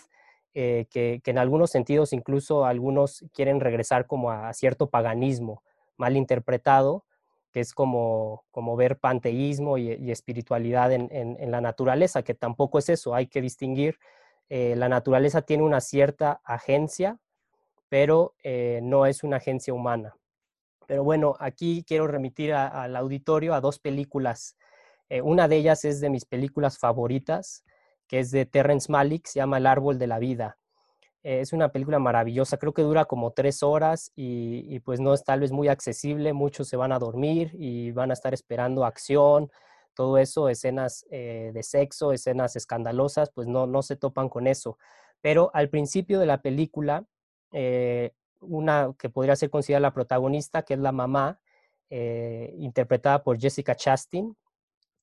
[0.53, 5.63] eh, que, en algunos sentidos incluso algunos quieren regresar como a, cierto paganismo
[5.97, 7.05] mal interpretado,
[7.51, 13.13] que es como, como ver panteísmo y, espiritualidad en, la naturaleza, que tampoco es eso,
[13.13, 13.99] hay que distinguir.
[14.49, 17.19] Eh, la naturaleza tiene una cierta agencia,
[17.89, 20.15] pero eh, no es una agencia humana.
[20.87, 24.55] Pero bueno, aquí quiero remitir al auditorio a dos películas.
[25.23, 27.63] una de ellas es de mis películas favoritas,
[28.07, 30.57] que es de Terrence Malick, se llama El Árbol de la Vida.
[31.23, 35.23] Eh, es una película maravillosa, creo que dura como tres horas y, pues no es
[35.23, 39.51] tal vez muy accesible, muchos se van a dormir y van a estar esperando acción,
[39.93, 44.77] todo eso, escenas eh, de sexo, escenas escandalosas, pues no, no se topan con eso.
[45.21, 47.05] Pero al principio de la película,
[47.51, 51.39] eh, una que podría ser considerada la protagonista, que es la mamá,
[51.91, 54.37] interpretada por Jessica Chastain,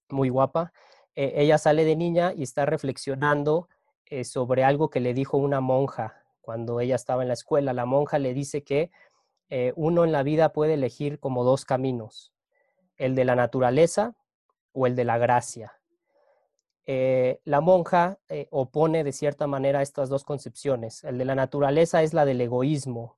[0.09, 0.73] muy guapa,
[1.17, 3.69] eh, ella sale de niña y está reflexionando
[4.05, 7.73] eh, sobre algo que le dijo una monja cuando ella estaba en la escuela.
[7.73, 8.91] La monja le dice que
[9.49, 12.33] eh, uno en la vida puede elegir como dos caminos,
[12.97, 14.15] el de la naturaleza
[14.73, 15.76] o el de la gracia.
[16.87, 18.19] La monja
[18.51, 21.03] opone de cierta manera estas dos concepciones.
[21.05, 23.17] El de la naturaleza es la del egoísmo,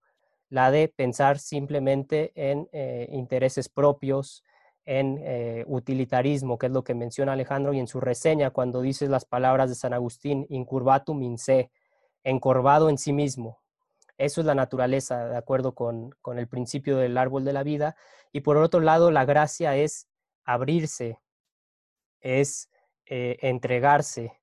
[0.49, 2.69] la de pensar simplemente en
[3.11, 4.43] intereses propios,
[4.89, 9.07] en eh, utilitarismo, que es lo que menciona Alejandro, y en su reseña cuando dice
[9.07, 11.71] las palabras de San Agustín, incurvatum in se,
[12.25, 13.61] encorvado en sí mismo.
[14.17, 17.97] Eso es la naturaleza, de acuerdo con, el principio del árbol de la vida.
[18.33, 20.09] Y por otro lado, la gracia es
[20.47, 21.19] abrirse,
[22.23, 22.71] es
[23.09, 24.41] eh, entregarse,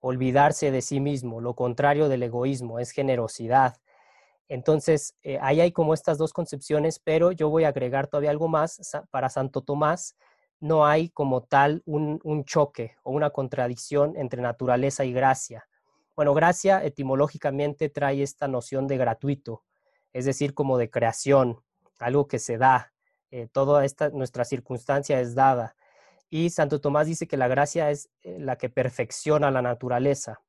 [0.00, 3.76] olvidarse de sí mismo, lo contrario del egoísmo, es generosidad,
[4.48, 8.48] entonces, eh, ahí hay como estas dos concepciones, pero yo voy a agregar todavía algo
[8.48, 8.80] más.
[9.10, 10.16] Para Santo Tomás
[10.60, 15.66] no hay como tal un, choque o una contradicción entre naturaleza y gracia.
[16.14, 19.64] Bueno, gracia etimológicamente trae esta noción de gratuito,
[20.12, 21.60] es decir, como de creación,
[21.98, 22.92] algo que se da.
[23.30, 25.74] Eh, toda esta, nuestra circunstancia es dada.
[26.34, 30.42] Y Santo Tomás dice que la gracia es eh, la que perfecciona la naturaleza.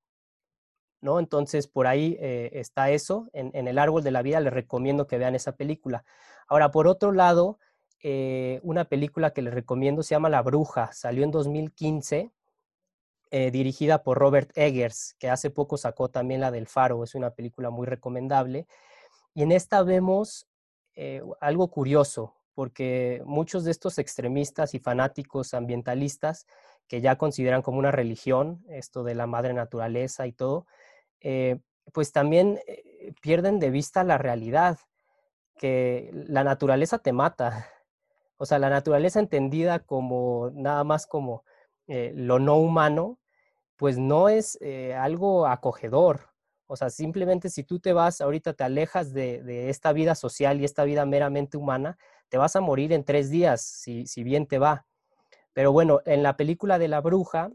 [0.99, 1.20] ¿no?
[1.20, 3.30] Entonces, por ahí eh, está eso.
[3.34, 6.03] En, El Árbol de la Vida les recomiendo que vean esa película.
[6.48, 7.60] Ahora, por otro lado,
[8.02, 10.91] eh, una película que les recomiendo se llama La Bruja.
[10.91, 12.32] Salió en 2015,
[13.52, 17.03] dirigida por Robert Eggers, que hace poco sacó también la del Faro.
[17.03, 18.66] Es una película muy recomendable.
[19.36, 20.48] Y en esta vemos
[21.41, 26.48] algo curioso porque muchos de estos extremistas y fanáticos ambientalistas
[26.88, 30.65] que ya consideran como una religión esto de la madre naturaleza y todo,
[31.19, 31.60] eh,
[31.94, 34.80] pues también eh, pierden de vista la realidad,
[35.57, 37.69] que la naturaleza te mata.
[38.38, 41.44] O sea, la naturaleza entendida como nada más como
[41.88, 43.19] eh, lo no humano,
[43.76, 44.57] pues no es
[44.95, 46.30] algo acogedor.
[46.68, 50.65] O sea, simplemente si tú te vas, ahorita te alejas de, esta vida social y
[50.65, 51.98] esta vida meramente humana,
[52.30, 54.85] te vas a morir en tres días, si, bien te va.
[55.53, 57.52] Pero bueno, en la película de la bruja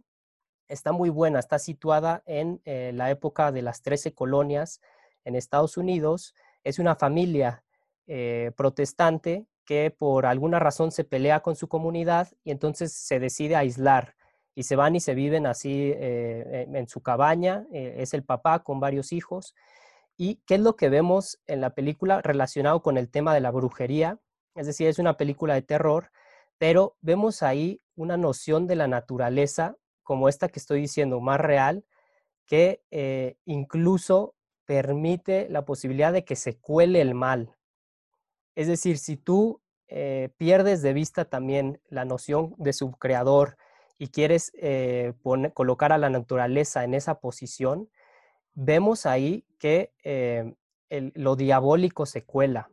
[0.69, 4.81] está muy buena, está situada en eh, la época de las 13 colonias
[5.25, 6.35] en Estados Unidos.
[6.65, 7.65] Es una familia
[8.07, 13.57] eh, protestante que por alguna razón se pelea con su comunidad y entonces se decide
[13.57, 14.17] aislar
[14.55, 18.81] y se van y se viven así eh, en su cabaña, es el papá con
[18.81, 19.55] varios hijos.
[20.17, 23.51] ¿Y qué es lo que vemos en la película relacionado con el tema de la
[23.51, 24.19] brujería?
[24.55, 26.11] Es decir, es una película de terror,
[26.59, 31.85] pero vemos ahí una noción de la naturaleza, como esta que estoy diciendo, más real,
[32.47, 37.57] que eh, incluso permite la posibilidad de que se cuele el mal.
[38.55, 39.63] Es decir, si tú
[40.37, 43.57] pierdes de vista también la noción de su creador,
[44.01, 45.13] y quieres eh,
[45.53, 47.91] colocar a la naturaleza en esa posición,
[48.55, 50.55] vemos ahí que eh,
[50.89, 52.71] lo diabólico se cuela.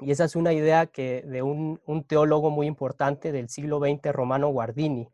[0.00, 4.48] Y esa es una idea que de un, teólogo muy importante del siglo XX, Romano
[4.48, 5.08] Guardini.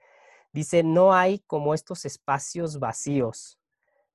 [0.53, 3.59] Dice, no hay como estos espacios vacíos.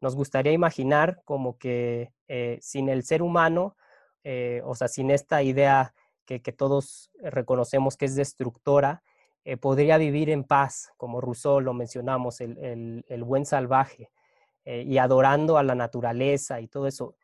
[0.02, 3.76] Nos gustaría imaginar como que eh, sin el ser humano,
[4.66, 5.94] o sea, sin esta idea
[6.26, 9.02] que, que todos reconocemos que es destructora,
[9.48, 14.12] eh, podría vivir en paz, como Rousseau lo mencionamos, el, buen salvaje,
[14.66, 17.16] eh, y adorando a la naturaleza y todo eso.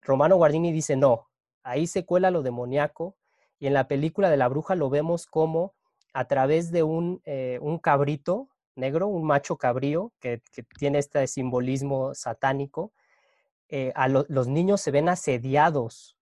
[0.00, 1.27] Romano Guardini dice, no,
[1.68, 3.16] ahí se cuela lo demoníaco,
[3.58, 5.74] y en la película de la bruja lo vemos como
[6.12, 10.40] a través de un, eh, cabrito negro, un macho cabrío, que,
[10.78, 12.92] tiene este simbolismo satánico,
[13.94, 16.16] a los niños se ven asediados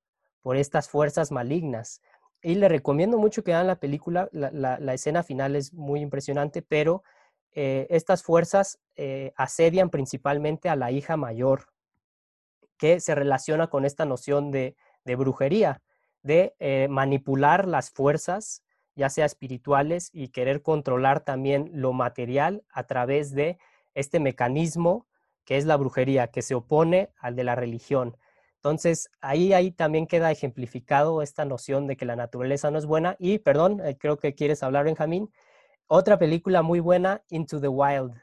[0.47, 2.01] por estas fuerzas malignas.
[2.40, 7.02] Y le recomiendo mucho que vean la película, la, escena final es muy impresionante, pero
[7.51, 11.66] eh, estas fuerzas eh, asedian principalmente a la hija mayor,
[12.78, 14.77] que se relaciona con esta noción de,
[15.15, 15.83] brujería,
[16.23, 18.65] de eh, manipular las fuerzas,
[18.97, 23.59] ya sea espirituales, y querer controlar también lo material a través de
[23.95, 25.07] este mecanismo
[25.47, 28.19] que es la brujería, que se opone al de la religión.
[28.57, 33.15] Entonces, ahí, ahí también queda ejemplificado esta noción de que la naturaleza no es buena.
[33.20, 35.31] Y, perdón, eh, creo que quieres hablar, Benjamín.
[35.87, 38.20] Otra película muy buena, Into the Wild.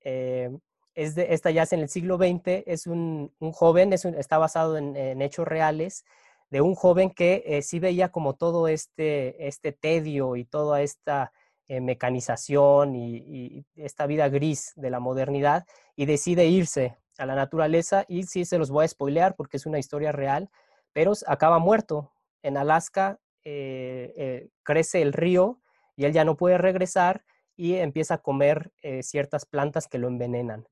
[0.00, 0.50] Eh,
[0.94, 4.76] es de, esta ya es en el siglo XX, es un, joven, es está basado
[4.76, 6.04] en, hechos reales,
[6.50, 11.32] de un joven que eh, sí veía como todo este, este tedio y toda esta
[11.66, 15.64] mecanización y, esta vida gris de la modernidad
[15.96, 19.66] y decide irse a la naturaleza y sí se los voy a spoilear porque es
[19.66, 20.50] una historia real,
[20.92, 22.12] pero acaba muerto.
[22.42, 25.60] En Alaska eh, eh, crece el río
[25.96, 27.24] y él ya no puede regresar
[27.56, 30.66] y empieza a comer eh, ciertas plantas que lo envenenan.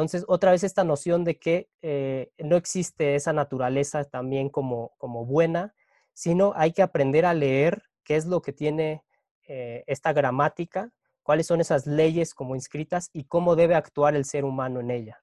[0.00, 1.68] Entonces, otra vez esta noción de que
[2.38, 5.74] no existe esa naturaleza también como, como buena,
[6.14, 9.02] sino hay que aprender a leer qué es lo que tiene
[9.46, 10.92] esta gramática,
[11.22, 15.22] cuáles son esas leyes como inscritas y cómo debe actuar el ser humano en ella.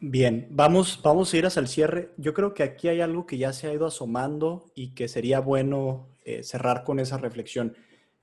[0.00, 2.10] Bien, vamos, vamos a ir hasta el cierre.
[2.16, 5.40] Yo creo que aquí hay algo que ya se ha ido asomando y que sería
[5.40, 7.76] bueno eh, cerrar con esa reflexión,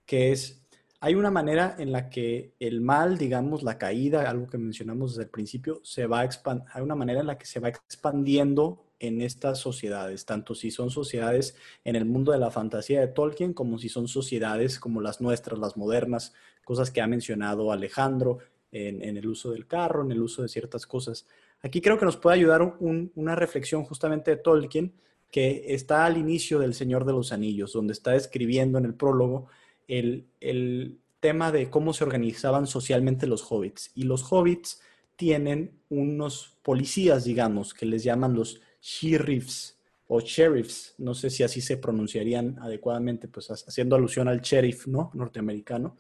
[0.06, 0.65] que es,
[1.06, 5.26] hay una manera en la que el mal, digamos, la caída, algo que mencionamos desde
[5.26, 9.60] el principio, se va hay una manera en la que se va expandiendo en estas
[9.60, 13.88] sociedades, tanto si son sociedades en el mundo de la fantasía de Tolkien, como si
[13.88, 16.34] son sociedades como las nuestras, las modernas,
[16.64, 18.40] cosas que ha mencionado Alejandro
[18.72, 21.28] en, el uso del carro, en el uso de ciertas cosas.
[21.62, 24.96] Aquí creo que nos puede ayudar una reflexión justamente de Tolkien,
[25.30, 29.50] que está al inicio del Señor de los Anillos, donde está describiendo en el prólogo
[29.88, 33.90] el, tema de cómo se organizaban socialmente los hobbits.
[33.96, 34.80] Y los hobbits
[35.16, 41.62] tienen unos policías, digamos, que les llaman los sheriffs o sheriffs, no sé si así
[41.62, 45.10] se pronunciarían adecuadamente, pues haciendo alusión al sheriff, ¿no?
[45.16, 45.96] Norteamericano.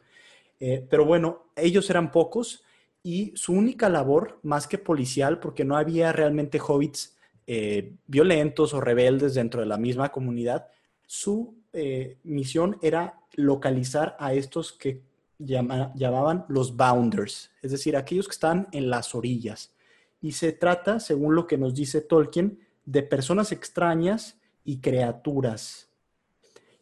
[0.59, 2.63] Eh, pero bueno, ellos eran pocos
[3.01, 7.15] y su única labor, más que policial, porque no había realmente hobbits
[7.47, 10.67] eh, violentos o rebeldes dentro de la misma comunidad,
[11.05, 15.01] su eh, misión era localizar a estos que
[15.37, 19.73] llamaban los bounders, es decir, aquellos que están en las orillas.
[20.21, 25.89] Y se trata, según lo que nos dice Tolkien, de personas extrañas y criaturas.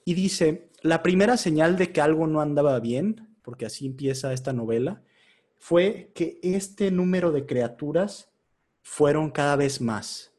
[0.05, 4.53] Y dice, la primera señal de que algo no andaba bien, porque así empieza esta
[4.53, 5.01] novela,
[5.57, 8.29] fue que este número de criaturas
[8.81, 10.32] fueron cada vez más,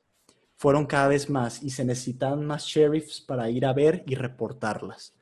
[0.56, 5.14] fueron cada vez más y se necesitaban más sheriffs para ir a ver y reportarlas.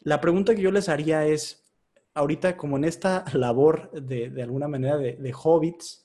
[0.00, 1.64] La pregunta que yo les haría es,
[2.12, 6.04] ahorita como en esta labor de, alguna manera de, de hobbits,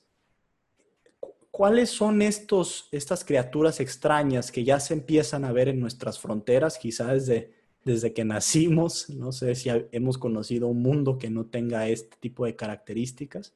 [1.50, 6.78] ¿cuáles son estos, estas criaturas extrañas que ya se empiezan a ver en nuestras fronteras,
[6.78, 7.52] quizás desde,
[7.84, 9.10] desde que nacimos?
[9.10, 13.54] No sé si hemos conocido un mundo que no tenga este tipo de características.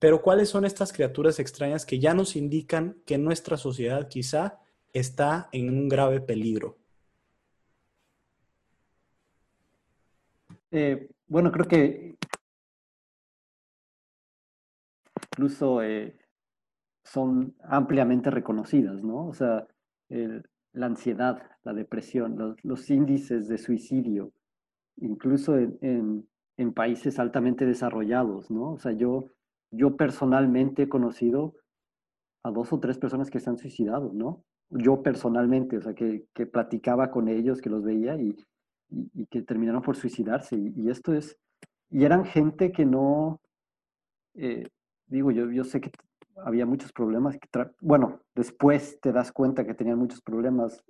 [0.00, 4.58] Pero ¿cuáles son estas criaturas extrañas que ya nos indican que nuestra sociedad quizá
[4.92, 6.78] está en un grave peligro?
[10.72, 12.16] Eh, bueno, creo que
[15.32, 16.16] incluso eh,
[17.04, 19.28] son ampliamente reconocidas, ¿no?
[19.28, 19.66] O sea,
[20.08, 24.32] la ansiedad, la depresión, los, índices de suicidio,
[24.96, 26.26] incluso en,
[26.74, 28.72] países altamente desarrollados, ¿no?
[28.72, 29.30] O sea, yo,
[29.70, 31.54] yo personalmente he conocido
[32.42, 34.44] a dos o tres personas que se han suicidado, ¿no?
[34.70, 38.36] Yo personalmente, o sea, que, platicaba con ellos, que los veía y,
[39.30, 40.56] que terminaron por suicidarse.
[40.56, 41.36] Y, esto es,
[41.90, 43.40] y eran gente que no,
[44.34, 44.68] eh,
[45.06, 45.90] digo, yo, yo sé que
[46.36, 47.36] había muchos problemas.
[47.38, 47.48] Que
[47.80, 50.82] bueno, después te das cuenta que tenían muchos problemas,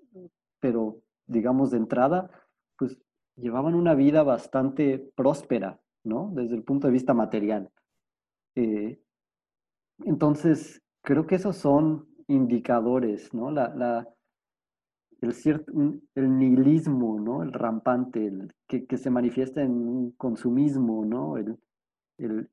[0.61, 2.31] pero digamos de entrada,
[2.77, 2.99] pues
[3.37, 6.31] llevaban una vida bastante próspera, ¿no?
[6.35, 7.71] Desde el punto de vista material.
[8.55, 9.01] Eh,
[10.05, 13.51] entonces, creo que esos son indicadores, ¿no?
[13.51, 14.09] La, la,
[15.21, 15.73] el, cierto,
[16.15, 17.43] el nihilismo, ¿no?
[17.43, 21.37] El rampante, el, que, que, se manifiesta en un consumismo, ¿no?
[21.37, 21.59] El,
[22.19, 22.49] el,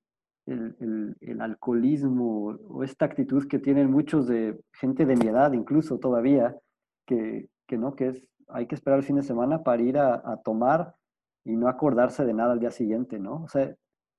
[0.46, 6.00] el, el, alcoholismo o esta actitud que tienen muchos de gente de mi edad incluso
[6.00, 6.58] todavía,
[7.06, 10.16] que, que no, que es, hay que esperar el fin de semana para ir a,
[10.16, 10.96] a tomar
[11.44, 13.44] y no acordarse de nada al día siguiente, ¿no?
[13.44, 13.74] O sea,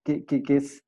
[0.05, 0.85] que, que, que es,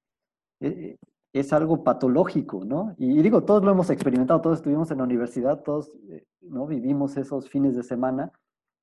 [0.60, 0.96] eh,
[1.32, 2.94] es algo patológico, ¿no?
[2.98, 6.66] Y, digo, todos lo hemos experimentado, todos estuvimos en la universidad, todos, eh, ¿no?
[6.66, 8.32] Vivimos esos fines de semana,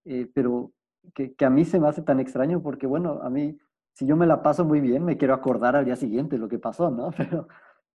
[0.06, 0.72] eh, pero
[1.14, 3.58] que, a mí se me hace tan extraño porque, bueno, a mí
[3.98, 6.60] si yo me la paso muy bien, me quiero acordar al día siguiente lo que
[6.60, 7.10] pasó, ¿no?
[7.18, 7.48] Pero,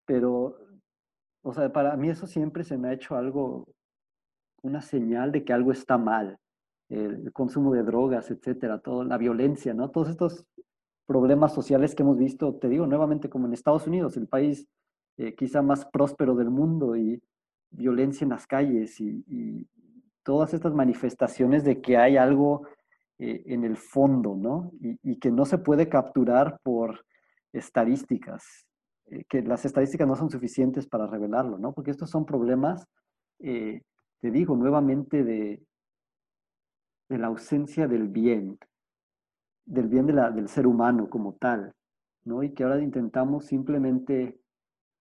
[0.05, 0.59] pero,
[1.43, 3.69] o sea, para mí eso siempre se me ha hecho algo,
[4.63, 6.39] una señal de que algo está mal.
[6.89, 9.91] El, consumo de drogas, etcétera, toda la violencia, ¿no?
[9.91, 10.45] Todos estos
[11.13, 14.67] problemas sociales que hemos visto, te digo nuevamente, como en Estados Unidos, el país
[15.19, 17.23] eh, quizá más próspero del mundo y
[17.71, 19.69] violencia en las calles y,
[20.25, 22.63] todas estas manifestaciones de que hay algo
[23.19, 24.71] eh, en el fondo, ¿no?
[24.81, 27.05] Y, que no se puede capturar por
[27.53, 28.45] estadísticas,
[29.07, 31.73] eh, que las estadísticas no son suficientes para revelarlo, ¿no?
[31.73, 32.87] Porque estos son problemas,
[33.41, 33.83] eh,
[34.21, 35.61] te digo nuevamente, de,
[37.09, 38.59] de la ausencia del bien,
[39.65, 41.75] del bien de la, del ser humano como tal,
[42.25, 42.43] ¿no?
[42.43, 44.39] Y que ahora intentamos simplemente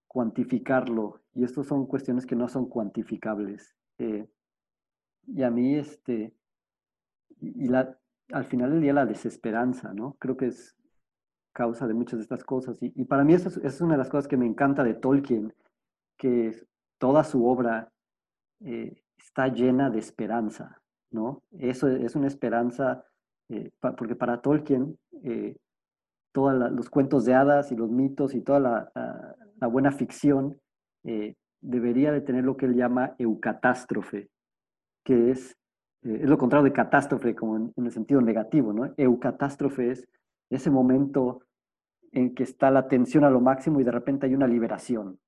[0.07, 3.75] cuantificarlo, y estas son cuestiones que no son cuantificables.
[5.27, 6.33] y a mí, este,
[7.39, 7.97] y la,
[8.31, 10.15] al final del día la desesperanza, ¿no?
[10.19, 10.75] Creo que es
[11.53, 12.77] causa de muchas de estas cosas.
[12.81, 15.53] Y, para mí eso es, una de las cosas que me encanta de Tolkien,
[16.17, 16.51] que
[16.97, 17.91] toda su obra
[18.61, 21.43] eh, está llena de esperanza, ¿no?
[21.51, 23.05] Eso es una esperanza,
[23.51, 25.55] eh, porque para Tolkien, eh,
[26.33, 30.57] todos los cuentos de hadas y los mitos y toda la, la buena ficción
[31.59, 34.29] debería de tener lo que él llama eucatástrofe,
[35.03, 35.57] que es
[36.03, 38.93] eh, es lo contrario de catástrofe, como en, el sentido negativo, ¿no?
[38.97, 40.07] Eucatástrofe es
[40.49, 41.43] ese momento
[42.11, 45.19] en que está la tensión a lo máximo y de repente hay una liberación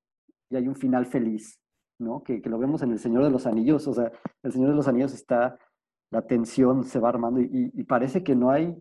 [0.49, 1.59] y hay un final feliz,
[1.99, 2.23] ¿no?
[2.23, 4.75] Que, que lo vemos en El Señor de los Anillos, o sea, El Señor de
[4.75, 5.57] los Anillos está,
[6.13, 8.77] la tensión se va armando y, y parece que no hay,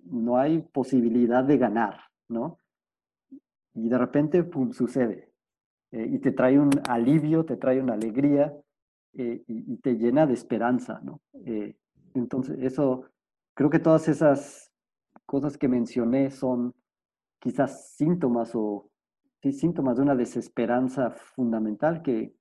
[0.00, 2.58] no hay posibilidad de ganar, ¿no?
[3.72, 5.32] Y de repente, pum, sucede.
[5.90, 8.54] Eh, y te trae un alivio, te trae una alegría,
[9.14, 11.22] eh, y, te llena de esperanza, ¿no?
[11.46, 11.76] Eh,
[12.12, 13.06] entonces, eso,
[13.54, 14.70] creo que todas esas
[15.24, 16.74] cosas que mencioné son
[17.38, 18.90] quizás síntomas o
[19.40, 22.34] sí, síntomas de una desesperanza fundamental que,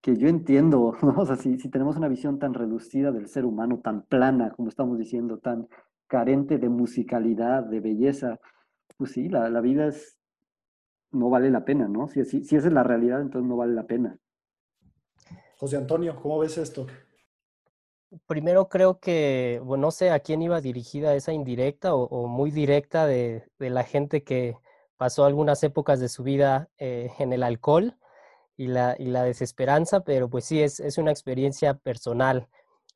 [0.00, 1.14] que yo entiendo, ¿no?
[1.16, 4.68] O sea, si, si, tenemos una visión tan reducida del ser humano, tan plana, como
[4.68, 5.68] estamos diciendo, tan,
[6.10, 8.40] carente de musicalidad, de belleza,
[8.98, 10.18] pues sí, la, vida es,
[11.12, 12.08] no vale la pena, ¿no?
[12.08, 14.18] Si, si, si esa es la realidad, entonces no vale la pena.
[15.56, 16.88] José Antonio, ¿cómo ves esto?
[18.26, 23.06] Primero creo que, bueno, no sé a quién iba dirigida esa indirecta o, muy directa
[23.06, 24.56] de, la gente que
[24.96, 27.94] pasó algunas épocas de su vida eh, en el alcohol
[28.60, 32.48] y la, desesperanza, pero pues sí, es, es una experiencia personal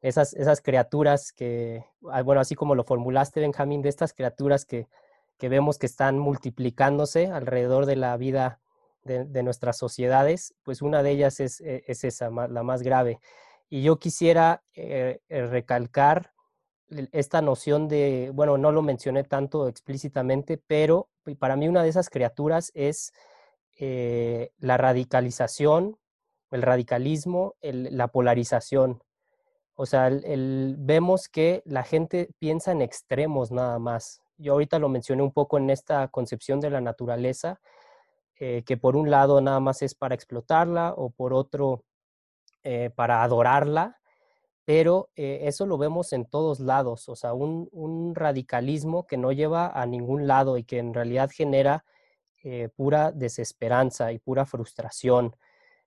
[0.04, 4.86] esas, esas criaturas que, ah, bueno, así como lo formulaste, Benjamín, de estas criaturas que,
[5.38, 8.60] que vemos que están multiplicándose alrededor de la vida
[9.04, 13.18] de, nuestras sociedades, pues una de ellas es, e, es, esa, la más grave.
[13.70, 16.32] Y yo quisiera eh, eh, recalcar
[17.12, 21.08] esta noción de, bueno, no lo mencioné tanto explícitamente, pero
[21.38, 23.14] para mí una de esas criaturas es
[23.76, 25.98] eh, la radicalización,
[26.50, 29.02] el radicalismo, la polarización.
[29.74, 34.22] O sea, vemos que la gente piensa en extremos nada más.
[34.38, 37.60] Yo ahorita lo mencioné un poco en esta concepción de la naturaleza,
[38.38, 41.84] eh, que por un lado nada más es para explotarla o por otro
[42.62, 43.98] eh, para adorarla,
[44.64, 49.84] pero eso lo vemos en todos lados, o sea, un, radicalismo que no lleva a
[49.84, 51.84] ningún lado y que en realidad genera
[52.76, 55.34] pura desesperanza y pura frustración.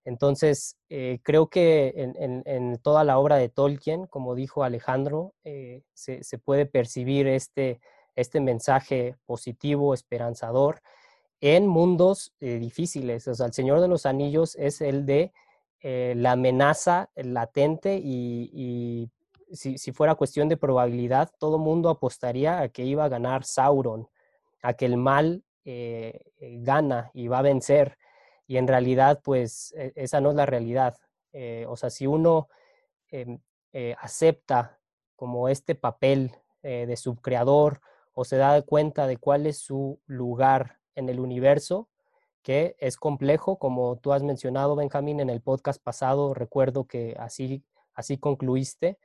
[0.08, 6.22] Entonces, eh, creo que en, toda la obra de Tolkien, como dijo Alejandro, eh, se,
[6.38, 7.82] puede percibir este,
[8.16, 10.82] este mensaje positivo, esperanzador,
[11.42, 13.28] en mundos eh, difíciles.
[13.28, 15.34] O sea, el Señor de los Anillos es el de
[15.84, 19.12] la amenaza latente y,
[19.52, 24.08] si, si, fuera cuestión de probabilidad, todo mundo apostaría a que iba a ganar Sauron,
[24.62, 25.44] a que el mal
[26.40, 27.98] gana y va a vencer
[28.48, 30.96] y en realidad pues e, esa no es la realidad.
[31.34, 32.48] Eh, o sea, si uno
[33.10, 33.40] em,
[33.74, 34.80] eh, acepta
[35.16, 36.32] como este papel
[36.64, 37.82] eh, de subcreador
[38.14, 41.90] o se da cuenta de cuál es su lugar en el universo,
[42.42, 47.64] que es complejo, como tú has mencionado, Benjamín, en el podcast pasado, recuerdo que así,
[47.94, 48.98] así concluiste,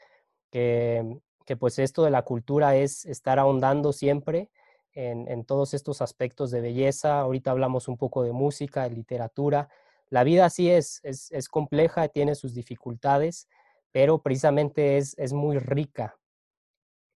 [0.50, 4.50] que, que pues esto de la cultura es estar ahondando siempre
[4.94, 7.20] en, todos estos aspectos de belleza.
[7.20, 9.68] Ahorita hablamos un poco de música, de literatura.
[10.10, 13.48] La vida sí es, es, compleja, tiene sus dificultades,
[13.90, 16.18] pero precisamente es, es muy rica.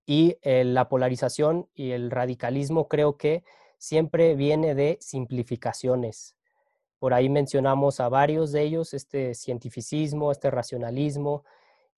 [0.07, 3.43] Y eh, la polarización y el radicalismo creo que
[3.79, 6.37] siempre viene de simplificaciones.
[6.99, 11.45] Por ahí mencionamos a varios de ellos, este cientificismo, este racionalismo,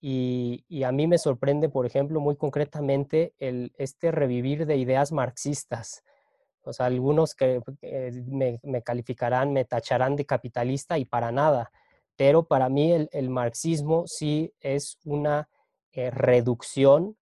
[0.00, 6.04] y, a mí me sorprende, por ejemplo, muy concretamente, el, este revivir de ideas marxistas.
[6.62, 7.60] O sea, algunos que
[8.62, 11.70] me, calificarán, me tacharán de capitalista y para nada.
[12.16, 15.48] Pero para mí el, marxismo sí es una
[15.92, 17.16] eh, reducción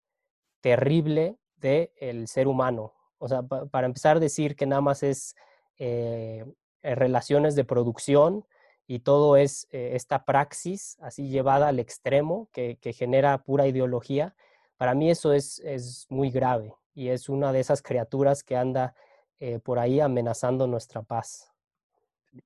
[0.60, 2.94] terrible del ser humano.
[3.18, 5.34] O sea, para empezar a decir que nada más es
[5.78, 6.44] eh,
[6.82, 8.44] relaciones de producción,
[8.86, 14.34] y todo es eh, esta praxis así llevada al extremo que, genera pura ideología,
[14.76, 18.94] para mí eso es, es, muy grave y es una de esas criaturas que anda
[19.38, 21.50] eh, por ahí amenazando nuestra paz.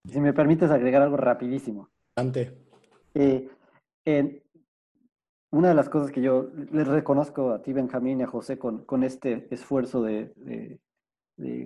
[0.04, 1.88] Si me permites agregar algo rapidísimo.
[2.14, 2.54] Ante.
[3.14, 3.48] Eh,
[5.50, 8.84] una de las cosas que yo les reconozco a ti, Benjamín, y a José, con,
[8.84, 10.78] con este esfuerzo de, de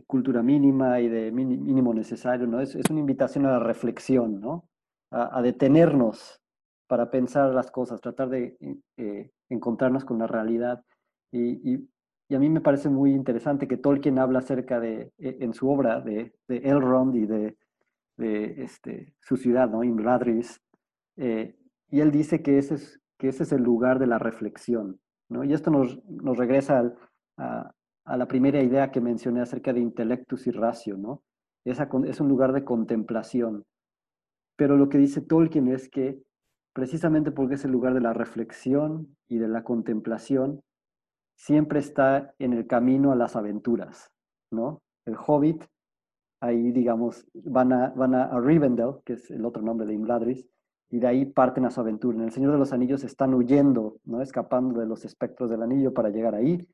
[0.06, 2.60] cultura mínima y de mínimo necesario, ¿no?
[2.60, 4.68] Es, es una invitación a la reflexión, ¿no?
[5.10, 6.40] A, detenernos
[6.86, 8.56] para pensar las cosas, tratar de
[8.96, 10.82] eh, encontrarnos con la realidad.
[11.30, 11.88] Y, y,
[12.34, 16.00] a mí me parece muy interesante que Tolkien habla acerca de, e, en su obra,
[16.00, 17.58] de, de Elrond y de,
[18.16, 19.84] de este, su ciudad, ¿no?
[19.84, 20.60] Imladris,
[21.16, 21.54] eh,
[21.90, 25.44] y él dice que ese, es, que ese es el lugar de la reflexión, ¿no?
[25.44, 26.96] Y esto nos, nos regresa al,
[27.36, 27.74] a,
[28.04, 31.22] a la primera idea que mencioné acerca de intelectus y ratio, ¿no?
[31.64, 33.64] Esa, es un lugar de contemplación.
[34.56, 36.20] Pero lo que dice Tolkien es que
[36.72, 40.62] precisamente porque es el lugar de la reflexión y de la contemplación,
[41.36, 44.10] siempre está en el camino a las aventuras,
[44.50, 44.82] ¿no?
[45.04, 45.64] El hobbit,
[46.40, 50.46] ahí digamos, van a, van a, Rivendell, que es el otro nombre de Imladris,
[50.90, 52.18] y de ahí parten a su aventura.
[52.18, 54.20] En El Señor de los Anillos están huyendo, ¿no?
[54.20, 56.66] Escapando de los espectros del anillo para llegar ahí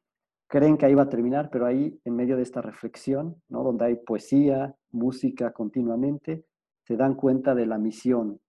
[0.48, 3.62] creen que ahí va a terminar, pero ahí en medio de esta reflexión, ¿no?
[3.62, 6.44] donde hay poesía, música continuamente,
[6.84, 8.40] se dan cuenta de la misión,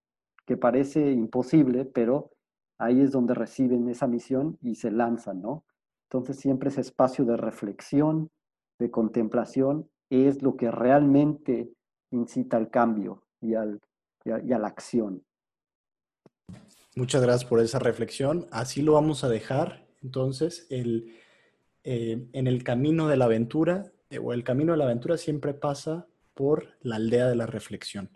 [0.46, 2.32] que parece imposible, pero
[2.78, 5.66] ahí es donde reciben esa misión y se lanzan, ¿no?
[6.10, 8.32] Entonces siempre ese espacio de reflexión,
[8.80, 11.70] de contemplación, es lo que realmente
[12.12, 13.80] incita al cambio y, al,
[14.24, 15.24] y a la acción.
[16.96, 18.48] Muchas gracias por esa reflexión.
[18.52, 19.86] Así lo vamos a dejar.
[20.02, 21.14] Entonces, el
[21.84, 25.54] eh, en el camino de la aventura, eh, o el camino de la aventura siempre
[25.54, 28.10] pasa por la aldea de la reflexión.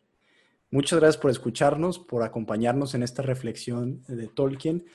[0.72, 4.85] Muchas gracias por escucharnos, por acompañarnos en esta reflexión de Tolkien.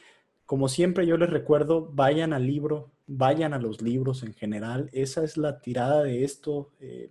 [0.45, 4.91] Como siempre, yo les recuerdo, vayan al libro, vayan a los libros en general.
[4.93, 6.73] Esa es la tirada de esto.
[6.81, 7.11] Eh,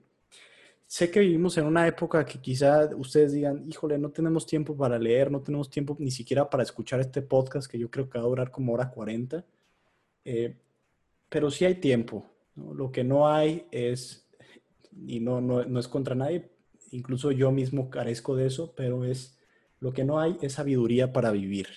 [0.86, 5.00] sé que vivimos en una época que quizá ustedes digan, híjole, no tenemos tiempo para
[5.00, 8.26] leer, no tenemos tiempo ni siquiera para escuchar este podcast que yo creo que va
[8.26, 9.46] a durar como hora 40.
[10.26, 10.58] Eh,
[11.30, 12.26] pero sí hay tiempo.
[12.56, 14.28] Lo que no hay es,
[15.06, 16.50] y no, no, no es contra nadie,
[16.92, 19.38] incluso yo mismo carezco de eso, pero es
[19.80, 21.68] lo que no hay es sabiduría para vivir.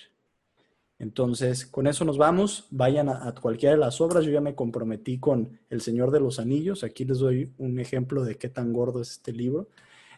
[1.01, 2.67] Entonces, con eso nos vamos.
[2.69, 4.23] Vayan a, cualquiera de las obras.
[4.23, 6.83] Yo ya me comprometí con El Señor de los Anillos.
[6.83, 9.67] Aquí les doy un ejemplo de qué tan gordo es este libro.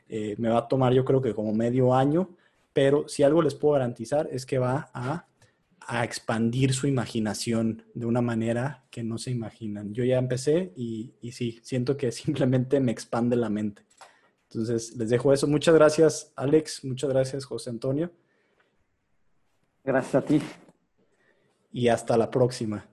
[0.10, 2.36] Eh, me va a tomar yo creo que como medio año,
[2.74, 5.26] pero si algo les puedo garantizar es que va a,
[5.88, 9.94] a expandir su imaginación de una manera que no se imaginan.
[9.94, 13.86] Yo ya empecé y, y sí, siento que simplemente me expande la mente.
[14.50, 15.48] Entonces, les dejo eso.
[15.48, 16.86] Muchas gracias, Alex.
[16.86, 18.12] Muchas gracias, José Antonio.
[19.84, 20.42] Gracias a ti.
[21.72, 22.88] Y hasta la próxima.